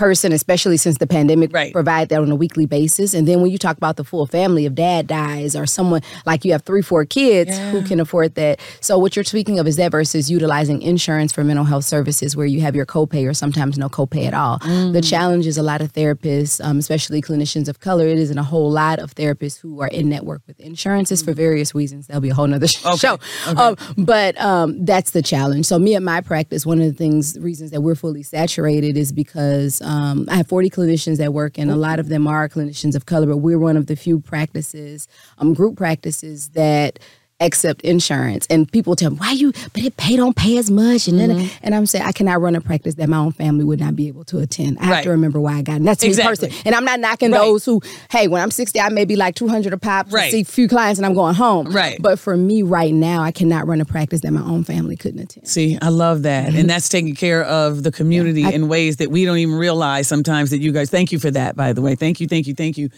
person, 0.00 0.33
especially 0.33 0.78
since 0.78 0.97
the 0.99 1.07
pandemic, 1.07 1.52
Right. 1.52 1.73
provide 1.73 2.09
that 2.09 2.21
on 2.21 2.30
a 2.30 2.35
weekly 2.35 2.64
basis? 2.64 3.12
And 3.12 3.28
then 3.28 3.42
when 3.42 3.50
you 3.50 3.59
talk 3.59 3.76
about 3.76 3.97
the 3.97 4.04
full 4.04 4.26
family, 4.26 4.64
if 4.64 4.75
dad 4.75 5.07
dies 5.07 5.54
or 5.54 5.66
someone 5.66 6.00
like 6.25 6.45
you 6.45 6.52
have 6.52 6.62
three, 6.62 6.80
four 6.80 7.04
kids 7.04 7.57
who 7.71 7.83
can 7.83 8.00
afford 8.00 8.35
that. 8.37 8.59
So 8.80 8.99
what 8.99 9.14
you're 9.14 9.25
speaking 9.25 9.59
of 9.59 9.66
is 9.66 9.76
that 9.76 9.90
versus 9.92 10.30
utilizing 10.30 10.80
insurance 10.80 11.33
for 11.33 11.45
mental 11.45 11.66
health 11.66 11.85
services, 11.85 12.35
where 12.35 12.47
you 12.47 12.61
have 12.62 12.75
your 12.75 12.87
copay 12.87 13.28
or 13.28 13.35
sometimes 13.35 13.76
no 13.76 13.88
copay 13.90 14.26
at 14.26 14.35
all. 14.35 14.59
The 14.92 15.02
challenge 15.02 15.47
is 15.47 15.59
a 15.59 15.62
lot 15.62 15.80
of 15.83 15.92
therapists, 15.92 16.64
um, 16.64 16.78
especially 16.78 17.21
clinicians 17.21 17.69
of 17.69 17.80
color. 17.80 18.07
It 18.07 18.19
isn't 18.19 18.38
a 18.38 18.42
whole 18.42 18.71
lot 18.71 18.99
of 19.00 19.14
therapists 19.14 19.61
who 19.61 19.80
are 19.83 19.88
in 19.88 20.09
network 20.09 20.40
with 20.47 20.59
insurances 20.59 21.23
for 21.23 21.33
various 21.35 21.75
reasons. 21.75 22.07
That'll 22.07 22.23
be 22.23 22.30
a 22.30 22.35
whole 22.35 22.47
nother 22.47 22.66
show. 23.04 23.19
Um, 23.47 23.76
but 23.99 24.40
um, 24.40 24.83
that's 24.85 25.11
the 25.11 25.21
challenge. 25.23 25.66
So 25.66 25.78
me 25.78 25.95
at 25.95 26.02
my 26.02 26.21
practice, 26.23 26.64
one 26.64 26.80
of 26.80 26.87
the 26.87 26.95
things, 26.95 27.38
reasons 27.38 27.71
that 27.73 27.83
we're 27.83 27.95
fully 27.95 28.23
saturated 28.23 28.97
is 28.97 29.12
because 29.12 29.83
um, 29.90 30.26
I 30.30 30.37
have 30.37 30.47
40 30.47 30.70
clinicians 30.70 31.16
that 31.16 31.32
work, 31.32 31.59
and 31.59 31.68
a 31.68 31.75
lot 31.75 31.99
of 31.99 32.09
them 32.09 32.28
are 32.28 32.49
clinicians 32.49 32.94
of 32.94 33.06
color. 33.06 33.26
But 33.26 33.38
we're 33.38 33.59
one 33.59 33.76
of 33.76 33.87
the 33.87 33.97
few 33.97 34.20
practices, 34.20 35.09
um, 35.38 35.52
group 35.52 35.76
practices 35.76 36.50
that 36.50 37.00
accept 37.40 37.80
insurance. 37.82 38.47
And 38.50 38.70
people 38.70 38.94
tell 38.97 39.11
me, 39.11 39.16
why 39.16 39.32
you, 39.32 39.52
but 39.73 39.82
it 39.82 39.97
pay 39.97 40.16
don't 40.16 40.37
pay 40.37 40.59
as 40.59 40.70
much. 40.70 41.09
And 41.09 41.18
then, 41.18 41.30
mm-hmm. 41.30 41.56
and 41.62 41.75
I'm 41.75 41.87
saying, 41.87 42.04
I 42.04 42.12
cannot 42.12 42.40
run 42.40 42.54
a 42.54 42.61
practice 42.61 42.94
that 42.97 43.09
my 43.09 43.16
own 43.16 43.32
family 43.32 43.64
would 43.64 43.80
not 43.80 43.97
be 43.97 44.09
able 44.09 44.25
to 44.25 44.38
attend. 44.38 44.78
I 44.78 44.85
have 44.85 45.04
to 45.04 45.11
remember 45.11 45.40
why 45.40 45.54
I 45.54 45.62
got 45.62 45.75
it. 45.75 45.76
And 45.76 45.88
that's 45.88 46.02
me 46.02 46.09
Exactly. 46.09 46.49
personally. 46.49 46.62
And 46.66 46.75
I'm 46.75 46.85
not 46.85 47.00
knocking 47.00 47.32
Right. 47.32 47.38
those 47.38 47.64
who, 47.64 47.80
hey, 48.11 48.28
when 48.28 48.42
I'm 48.42 48.50
60, 48.50 48.78
I 48.78 48.90
may 48.90 49.04
be 49.04 49.16
like 49.16 49.35
200 49.35 49.73
a 49.73 49.78
pop, 49.78 50.12
Right. 50.12 50.30
see 50.30 50.42
a 50.42 50.44
few 50.44 50.68
clients 50.68 50.99
and 50.99 51.06
I'm 51.06 51.14
going 51.14 51.35
home. 51.35 51.68
Right. 51.68 52.00
But 52.00 52.18
for 52.18 52.37
me 52.37 52.62
right 52.62 52.92
now, 52.92 53.23
I 53.23 53.32
cannot 53.32 53.66
run 53.66 53.80
a 53.80 53.85
practice 53.85 54.20
that 54.20 54.32
my 54.32 54.42
own 54.42 54.64
family 54.64 54.97
couldn't 54.97 55.20
attend. 55.20 55.49
See, 55.49 55.78
I 55.80 55.88
love 55.88 56.23
that. 56.23 56.49
Mm-hmm. 56.49 56.59
And 56.59 56.70
that's 56.70 56.88
taking 56.88 57.14
care 57.14 57.44
of 57.44 57.82
the 57.82 57.92
community 57.92 58.42
in 58.42 58.68
ways 58.68 58.97
that 58.97 59.11
we 59.11 59.25
don't 59.25 59.38
even 59.38 59.56
realize 59.56 60.06
sometimes 60.09 60.50
that 60.50 60.61
you 60.61 60.73
guys, 60.73 60.90
thank 60.90 61.12
you 61.12 61.18
for 61.18 61.30
that, 61.30 61.56
by 61.56 61.73
the 61.73 61.80
way. 61.80 61.94
Thank 61.94 62.20
you, 62.20 62.26
thank 62.26 62.47
you, 62.47 62.54
thank 62.54 62.76
you. 62.76 62.90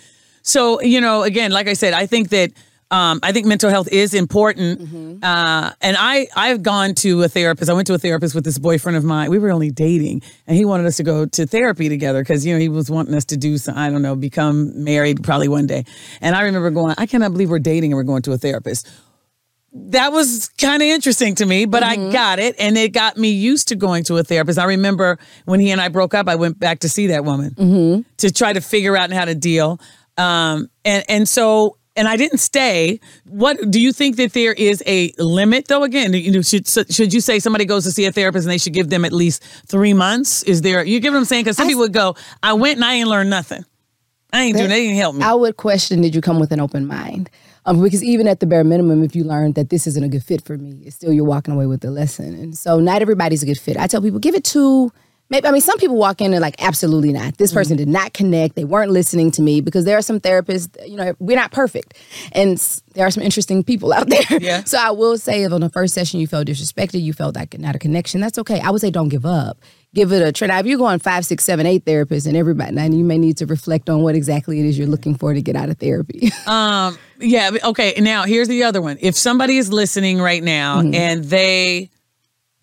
So, 0.43 0.81
you 0.83 1.01
know, 1.01 1.23
again, 1.23 1.53
like 1.53 1.69
I 1.69 1.75
said, 1.75 1.93
I 1.93 2.07
think 2.07 2.31
that. 2.31 2.51
Um, 2.93 3.21
I 3.23 3.33
think 3.33 3.47
mental 3.47 3.71
health 3.71 3.89
is 3.91 4.13
important, 4.13 5.23
uh, 5.25 5.73
and 5.81 5.97
I 5.99 6.29
I've 6.37 6.63
gone 6.63 6.95
to 6.97 7.23
a 7.23 7.29
therapist. 7.29 7.71
I 7.71 7.73
went 7.73 7.87
to 7.87 7.95
a 7.95 7.99
therapist 7.99 8.35
with 8.35 8.45
this 8.45 8.59
boyfriend 8.59 8.99
of 8.99 9.03
mine. 9.03 9.31
We 9.31 9.39
were 9.39 9.51
only 9.51 9.71
dating, 9.71 10.21
and 10.47 10.57
he 10.59 10.67
wanted 10.67 10.85
us 10.85 10.99
to 10.99 11.03
go 11.03 11.25
to 11.25 11.47
therapy 11.47 11.89
together 11.89 12.21
because 12.21 12.45
you 12.45 12.53
know 12.53 12.61
he 12.61 12.69
was 12.69 12.91
wanting 12.91 13.15
us 13.15 13.25
to 13.27 13.39
do 13.39 13.57
some 13.57 13.79
I 13.79 13.89
don't 13.89 14.03
know 14.03 14.15
become 14.15 14.85
married 14.85 15.25
probably 15.25 15.49
one 15.49 15.67
day. 15.67 15.85
And 16.21 16.37
I 16.37 16.43
remember 16.43 16.71
going, 16.71 16.95
I 16.99 17.07
cannot 17.07 17.33
believe 17.33 17.49
we're 17.49 17.59
dating 17.61 17.93
and 17.93 17.97
we're 17.97 18.03
going 18.03 18.23
to 18.23 18.33
a 18.33 18.39
therapist 18.39 18.87
that 19.75 20.13
was 20.13 20.51
kind 20.59 20.83
of 20.83 20.89
interesting 20.89 21.35
to 21.37 21.47
me, 21.47 21.65
but 21.65 21.83
I 21.83 21.97
got 22.13 22.39
it. 22.39 22.57
And 22.59 22.77
it 22.77 22.93
got 22.93 23.17
me 23.17 23.31
used 23.31 23.69
to 23.69 23.75
going 23.75 24.05
to 24.05 24.19
a 24.19 24.23
therapist. 24.23 24.59
I 24.59 24.65
remember 24.65 25.19
when 25.47 25.61
he 25.61 25.71
and 25.71 25.81
I 25.81 25.89
broke 25.89 26.13
up, 26.13 26.29
I 26.29 26.35
went 26.35 26.59
back 26.59 26.81
to 26.81 26.91
see 26.91 27.07
that 27.07 27.25
woman 27.25 28.05
to 28.19 28.31
try 28.31 28.53
to 28.53 28.61
figure 28.61 28.99
out 28.99 29.11
how 29.13 29.25
to 29.25 29.35
deal. 29.35 29.81
Um, 30.19 30.69
and, 30.85 31.05
and 31.09 31.27
so, 31.27 31.79
and 31.97 32.09
I 32.09 32.17
didn't 32.17 32.39
stay. 32.39 33.01
What 33.25 33.71
do 33.71 33.81
you 33.81 33.93
think 33.93 34.17
that 34.17 34.33
there 34.33 34.53
is 34.53 34.83
a 34.87 35.13
limit 35.19 35.69
though? 35.69 35.83
Again, 35.83 36.13
you 36.15 36.33
know, 36.33 36.43
should, 36.43 36.67
should 36.67 37.13
you 37.13 37.21
say 37.21 37.39
somebody 37.39 37.65
goes 37.65 37.85
to 37.85 37.91
see 37.91 38.07
a 38.07 38.13
therapist 38.13 38.47
and 38.47 38.53
they 38.53 38.59
should 38.59 38.73
give 38.73 38.91
them 38.91 39.05
at 39.05 39.13
least 39.13 39.43
three 39.67 39.95
months? 39.95 40.43
Is 40.45 40.63
there, 40.63 40.85
you 40.85 41.01
get 41.01 41.13
what 41.13 41.19
I'm 41.19 41.25
saying? 41.25 41.45
Cause 41.45 41.57
some 41.57 41.69
people 41.69 41.83
would 41.83 41.93
go, 41.93 42.17
I 42.43 42.55
went 42.55 42.77
and 42.77 42.85
I 42.85 42.95
ain't 42.95 43.09
learned 43.09 43.31
nothing. 43.31 43.65
I 44.33 44.45
ain't 44.45 44.57
doing, 44.57 44.71
they 44.71 44.87
didn't 44.87 44.97
help 44.97 45.17
me. 45.17 45.25
I 45.25 45.35
would 45.35 45.59
question 45.59 46.01
did 46.01 46.15
you 46.15 46.23
come 46.23 46.41
with 46.41 46.53
an 46.53 46.61
open 46.61 46.87
mind? 46.87 47.29
Um, 47.65 47.83
because 47.83 48.03
even 48.03 48.27
at 48.27 48.41
the 48.41 48.47
bare 48.47 48.65
minimum, 48.65 49.05
if 49.05 49.15
you 49.15 49.23
learned 49.25 49.55
that 49.55 49.71
this 49.71 49.87
isn't 49.87 50.03
a 50.03 50.09
good 50.09 50.25
fit 50.25 50.43
for 50.43 50.57
me, 50.57 50.83
it's 50.85 50.97
still 50.97 51.13
you're 51.13 51.25
walking 51.25 51.55
away 51.55 51.67
with 51.67 51.81
the 51.81 51.91
lesson. 51.91 52.35
And 52.35 52.57
so 52.57 52.81
not 52.81 53.03
everybody's 53.03 53.43
a 53.43 53.47
good 53.47 53.59
fit. 53.59 53.77
I 53.77 53.87
tell 53.87 54.03
people, 54.03 54.19
give 54.19 54.35
it 54.35 54.43
two, 54.43 54.91
maybe 55.31 55.47
I 55.47 55.51
mean 55.51 55.61
some 55.61 55.79
people 55.79 55.97
walk 55.97 56.21
in 56.21 56.33
and 56.33 56.41
like, 56.43 56.57
absolutely 56.63 57.13
not. 57.13 57.39
This 57.39 57.53
person 57.53 57.77
did 57.77 57.89
not 57.89 58.13
connect. 58.13 58.55
They 58.55 58.65
weren't 58.65 58.91
listening 58.91 59.31
to 59.33 59.43
me 59.43 59.61
because 59.61 59.85
there 59.85 59.97
are 59.97 60.03
some 60.03 60.21
therapists, 60.21 60.77
you 60.89 60.97
know, 60.97 61.15
we're 61.19 61.37
not 61.37 61.53
perfect. 61.53 61.95
And 62.33 62.59
there 62.95 63.07
are 63.07 63.11
some 63.11 63.23
interesting 63.23 63.63
people 63.65 63.93
out 63.93 64.09
there. 64.11 64.39
Yeah. 64.41 64.65
So 64.65 64.79
I 64.79 64.91
will 64.91 65.17
say 65.19 65.43
if 65.45 65.53
on 65.53 65.61
the 65.63 65.71
first 65.71 65.95
session 65.95 66.21
you 66.21 66.27
felt 66.27 66.47
disrespected, 66.47 67.01
you 67.03 67.13
felt 67.13 67.35
like 67.37 67.59
not 67.59 67.75
a 67.75 67.79
connection, 67.79 68.21
that's 68.21 68.39
okay. 68.39 68.61
I 68.61 68.71
would 68.71 68.81
say 68.81 68.91
don't 68.91 69.09
give 69.09 69.25
up. 69.27 69.59
Give 69.95 70.11
it 70.13 70.23
a 70.23 70.33
try. 70.33 70.49
Now, 70.49 70.59
if 70.59 70.65
you're 70.65 70.79
going 70.79 70.99
five, 71.01 71.27
six, 71.27 71.45
seven, 71.45 71.67
eight 71.67 71.85
therapists 71.85 72.27
and 72.27 72.35
everybody, 72.35 72.73
now 72.73 72.85
you 72.87 73.05
may 73.05 73.19
need 73.19 73.37
to 73.39 73.47
reflect 73.47 73.91
on 73.91 74.01
what 74.01 74.15
exactly 74.15 74.59
it 74.59 74.65
is 74.65 74.79
you're 74.79 74.87
looking 74.89 75.15
for 75.19 75.35
to 75.35 75.43
get 75.43 75.55
out 75.55 75.69
of 75.69 75.77
therapy. 75.79 76.31
Um, 76.47 76.97
yeah. 77.21 77.51
Okay. 77.63 77.95
Now 77.99 78.25
here's 78.25 78.49
the 78.49 78.65
other 78.65 78.81
one. 78.83 78.97
If 79.01 79.17
somebody 79.17 79.57
is 79.59 79.71
listening 79.73 80.19
right 80.21 80.43
now 80.43 80.81
Mm-hmm. 80.81 80.95
and 80.95 81.25
they 81.25 81.91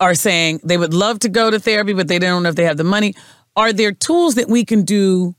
are 0.00 0.14
saying 0.14 0.60
they 0.64 0.78
would 0.78 0.94
love 0.94 1.20
to 1.20 1.28
go 1.28 1.50
to 1.50 1.60
therapy, 1.60 1.92
but 1.92 2.08
they 2.08 2.18
don't 2.18 2.42
know 2.42 2.48
if 2.48 2.56
they 2.56 2.64
have 2.64 2.78
the 2.78 2.84
money, 2.84 3.14
are 3.54 3.72
there 3.72 3.92
tools 3.92 4.36
that 4.36 4.48
we 4.48 4.64
can 4.64 4.82
do 4.82 5.34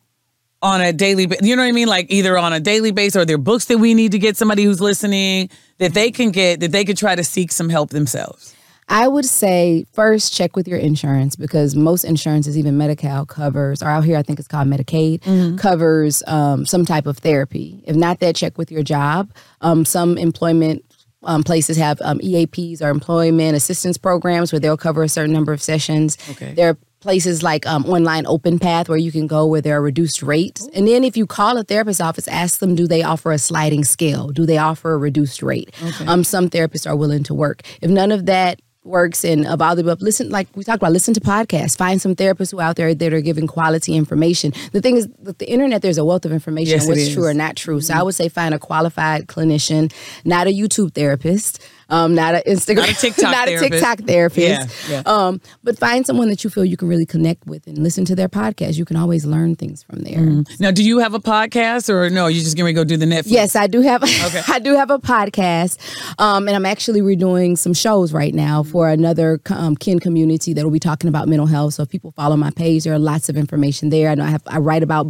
on 0.61 0.79
a 0.79 0.93
daily 0.93 1.27
you 1.41 1.55
know 1.55 1.63
what 1.63 1.69
I 1.69 1.71
mean? 1.71 1.87
Like 1.87 2.05
either 2.09 2.37
on 2.37 2.53
a 2.53 2.59
daily 2.59 2.91
basis 2.91 3.15
or 3.15 3.21
are 3.21 3.25
there 3.25 3.39
books 3.39 3.65
that 3.65 3.79
we 3.79 3.95
need 3.95 4.11
to 4.11 4.19
get 4.19 4.37
somebody 4.37 4.63
who's 4.63 4.79
listening 4.79 5.49
that 5.79 5.93
they 5.93 6.11
can 6.11 6.31
get 6.31 6.59
that 6.59 6.71
they 6.71 6.85
could 6.85 6.97
try 6.97 7.15
to 7.15 7.23
seek 7.23 7.51
some 7.51 7.69
help 7.69 7.89
themselves? 7.89 8.55
I 8.87 9.07
would 9.07 9.25
say 9.25 9.85
first 9.93 10.33
check 10.33 10.55
with 10.55 10.67
your 10.67 10.77
insurance 10.77 11.37
because 11.37 11.75
most 11.75 12.03
insurances, 12.03 12.57
even 12.57 12.77
Medi-Cal, 12.77 13.25
covers, 13.25 13.81
or 13.81 13.87
out 13.87 14.03
here 14.03 14.17
I 14.17 14.21
think 14.21 14.37
it's 14.37 14.49
called 14.49 14.67
Medicaid, 14.67 15.57
covers 15.57 16.21
um, 16.27 16.65
some 16.65 16.85
type 16.85 17.05
of 17.07 17.17
therapy. 17.19 17.81
If 17.87 17.95
not 17.95 18.19
that, 18.19 18.35
check 18.35 18.57
with 18.57 18.69
your 18.69 18.83
job. 18.83 19.31
Um, 19.61 19.85
some 19.85 20.17
employment 20.17 20.83
um, 21.23 21.43
places 21.43 21.77
have 21.77 22.01
um, 22.01 22.19
EAPs 22.19 22.81
or 22.81 22.89
employment 22.89 23.55
assistance 23.55 23.97
programs 23.97 24.51
where 24.51 24.59
they'll 24.59 24.77
cover 24.77 25.03
a 25.03 25.09
certain 25.09 25.33
number 25.33 25.53
of 25.53 25.61
sessions. 25.61 26.17
Okay. 26.31 26.53
There 26.53 26.69
are 26.69 26.77
places 26.99 27.41
like 27.41 27.65
um, 27.65 27.85
online 27.85 28.25
open 28.27 28.59
path 28.59 28.87
where 28.87 28.97
you 28.97 29.11
can 29.11 29.27
go 29.27 29.45
where 29.45 29.61
there 29.61 29.77
are 29.77 29.81
reduced 29.81 30.21
rates. 30.21 30.67
And 30.73 30.87
then 30.87 31.03
if 31.03 31.17
you 31.17 31.25
call 31.25 31.57
a 31.57 31.63
therapist 31.63 31.99
office 31.99 32.27
ask 32.27 32.59
them 32.59 32.75
do 32.75 32.87
they 32.87 33.03
offer 33.03 33.31
a 33.31 33.39
sliding 33.39 33.83
scale? 33.83 34.29
Do 34.29 34.45
they 34.45 34.57
offer 34.57 34.93
a 34.93 34.97
reduced 34.97 35.41
rate? 35.41 35.71
Um, 36.07 36.23
some 36.23 36.49
therapists 36.49 36.87
are 36.87 36.95
willing 36.95 37.23
to 37.23 37.33
work. 37.33 37.63
If 37.81 37.89
none 37.89 38.11
of 38.11 38.27
that 38.27 38.61
works 38.83 39.23
and 39.23 39.45
of 39.45 39.61
all 39.61 39.75
the 39.75 39.81
above 39.83 40.01
listen 40.01 40.29
like 40.29 40.47
we 40.55 40.63
talked 40.63 40.77
about 40.77 40.91
listen 40.91 41.13
to 41.13 41.21
podcasts. 41.21 41.77
Find 41.77 42.01
some 42.01 42.15
therapists 42.15 42.51
who 42.51 42.59
are 42.59 42.63
out 42.63 42.75
there 42.77 42.93
that 42.95 43.13
are 43.13 43.21
giving 43.21 43.45
quality 43.47 43.95
information. 43.95 44.53
The 44.71 44.81
thing 44.81 44.97
is 44.97 45.07
with 45.19 45.37
the 45.37 45.49
internet 45.49 45.81
there's 45.81 45.99
a 45.99 46.05
wealth 46.05 46.25
of 46.25 46.31
information 46.31 46.73
Yes, 46.73 46.83
on 46.83 46.89
what's 46.89 47.13
true 47.13 47.25
or 47.25 47.33
not 47.33 47.55
true. 47.55 47.79
So 47.79 47.93
i 47.93 47.97
mm-hmm. 47.97 48.05
would 48.05 48.15
say 48.15 48.29
find 48.29 48.53
a 48.53 48.59
qualified 48.59 49.27
clinician 49.27 49.93
not 50.25 50.47
a 50.47 50.51
youtube 50.51 50.93
therapist 50.93 51.61
um, 51.91 52.15
not 52.15 52.35
a 52.35 52.43
Instagram, 52.47 52.77
Not 52.77 52.89
a 52.89 52.95
TikTok 52.95 53.23
not 53.31 53.47
a 53.47 53.51
therapist. 53.51 53.71
TikTok 53.71 53.99
therapist. 54.07 54.89
Yeah, 54.89 54.95
yeah. 54.95 55.03
Um, 55.05 55.41
but 55.63 55.77
find 55.77 56.05
someone 56.05 56.29
that 56.29 56.43
you 56.43 56.49
feel 56.49 56.65
you 56.65 56.77
can 56.77 56.87
really 56.87 57.05
connect 57.05 57.45
with 57.45 57.67
and 57.67 57.77
listen 57.77 58.05
to 58.05 58.15
their 58.15 58.29
podcast. 58.29 58.77
You 58.77 58.85
can 58.85 58.95
always 58.95 59.25
learn 59.25 59.55
things 59.55 59.83
from 59.83 59.99
there. 59.99 60.43
Now, 60.59 60.71
do 60.71 60.83
you 60.83 60.99
have 60.99 61.13
a 61.13 61.19
podcast 61.19 61.89
or 61.89 62.09
no? 62.09 62.27
You 62.27 62.39
just 62.41 62.57
gonna 62.57 62.73
go 62.73 62.83
do 62.83 62.97
the 62.97 63.05
Netflix? 63.05 63.23
Yes, 63.27 63.55
I 63.55 63.67
do 63.67 63.81
have. 63.81 64.03
Okay. 64.03 64.41
I 64.47 64.59
do 64.59 64.75
have 64.75 64.89
a 64.89 64.99
podcast, 64.99 65.77
um, 66.19 66.47
and 66.47 66.55
I'm 66.55 66.65
actually 66.65 67.01
redoing 67.01 67.57
some 67.57 67.73
shows 67.73 68.13
right 68.13 68.33
now 68.33 68.63
for 68.63 68.89
another 68.89 69.39
um, 69.49 69.75
kin 69.75 69.99
community 69.99 70.53
that 70.53 70.63
will 70.63 70.71
be 70.71 70.79
talking 70.79 71.09
about 71.09 71.27
mental 71.27 71.47
health. 71.47 71.73
So 71.75 71.83
if 71.83 71.89
people 71.89 72.11
follow 72.13 72.37
my 72.37 72.51
page, 72.51 72.85
there 72.85 72.93
are 72.93 72.99
lots 72.99 73.27
of 73.29 73.35
information 73.37 73.89
there. 73.89 74.09
I 74.09 74.15
know 74.15 74.23
I 74.23 74.29
have. 74.29 74.43
I 74.47 74.57
write 74.59 74.81
about 74.83 75.07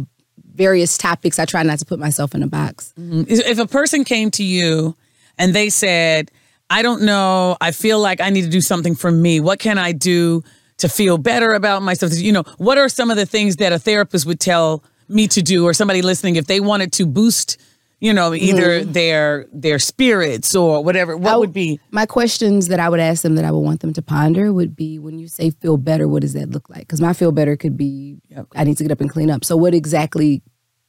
various 0.54 0.98
topics. 0.98 1.38
I 1.38 1.44
try 1.44 1.62
not 1.62 1.78
to 1.78 1.84
put 1.84 1.98
myself 1.98 2.34
in 2.34 2.42
a 2.42 2.46
box. 2.48 2.92
If 2.96 3.58
a 3.58 3.66
person 3.66 4.04
came 4.04 4.30
to 4.32 4.44
you 4.44 4.96
and 5.38 5.54
they 5.54 5.70
said, 5.70 6.30
I 6.72 6.80
don't 6.80 7.02
know, 7.02 7.58
I 7.60 7.70
feel 7.70 8.00
like 8.00 8.22
I 8.22 8.30
need 8.30 8.42
to 8.42 8.48
do 8.48 8.62
something 8.62 8.94
for 8.94 9.12
me. 9.12 9.40
What 9.40 9.58
can 9.58 9.76
I 9.76 9.92
do 9.92 10.42
to 10.78 10.88
feel 10.88 11.18
better 11.18 11.52
about 11.52 11.82
myself? 11.82 12.14
You 12.14 12.32
know, 12.32 12.44
what 12.56 12.78
are 12.78 12.88
some 12.88 13.10
of 13.10 13.18
the 13.18 13.26
things 13.26 13.56
that 13.56 13.74
a 13.74 13.78
therapist 13.78 14.24
would 14.24 14.40
tell 14.40 14.82
me 15.06 15.28
to 15.28 15.42
do 15.42 15.66
or 15.66 15.74
somebody 15.74 16.00
listening 16.00 16.36
if 16.36 16.46
they 16.46 16.60
wanted 16.60 16.90
to 16.94 17.04
boost 17.04 17.60
you 18.00 18.12
know 18.12 18.32
either 18.32 18.80
mm-hmm. 18.80 18.92
their 18.92 19.46
their 19.52 19.78
spirits 19.78 20.54
or 20.54 20.82
whatever 20.82 21.16
what 21.16 21.32
I 21.32 21.36
would 21.36 21.52
be 21.52 21.78
my 21.90 22.06
questions 22.06 22.68
that 22.68 22.80
I 22.80 22.88
would 22.88 22.98
ask 22.98 23.22
them 23.22 23.34
that 23.34 23.44
I 23.44 23.50
would 23.50 23.60
want 23.60 23.80
them 23.80 23.92
to 23.92 24.00
ponder 24.00 24.52
would 24.52 24.74
be 24.74 24.98
when 24.98 25.18
you 25.18 25.28
say 25.28 25.50
feel 25.50 25.76
better, 25.76 26.08
what 26.08 26.22
does 26.22 26.32
that 26.32 26.50
look 26.50 26.70
like? 26.70 26.80
Because 26.80 27.02
my 27.02 27.12
feel 27.12 27.32
better 27.32 27.56
could 27.56 27.76
be 27.76 28.16
I 28.56 28.64
need 28.64 28.78
to 28.78 28.84
get 28.84 28.92
up 28.92 29.00
and 29.02 29.10
clean 29.10 29.30
up. 29.30 29.44
So 29.44 29.56
what 29.56 29.74
exactly 29.74 30.42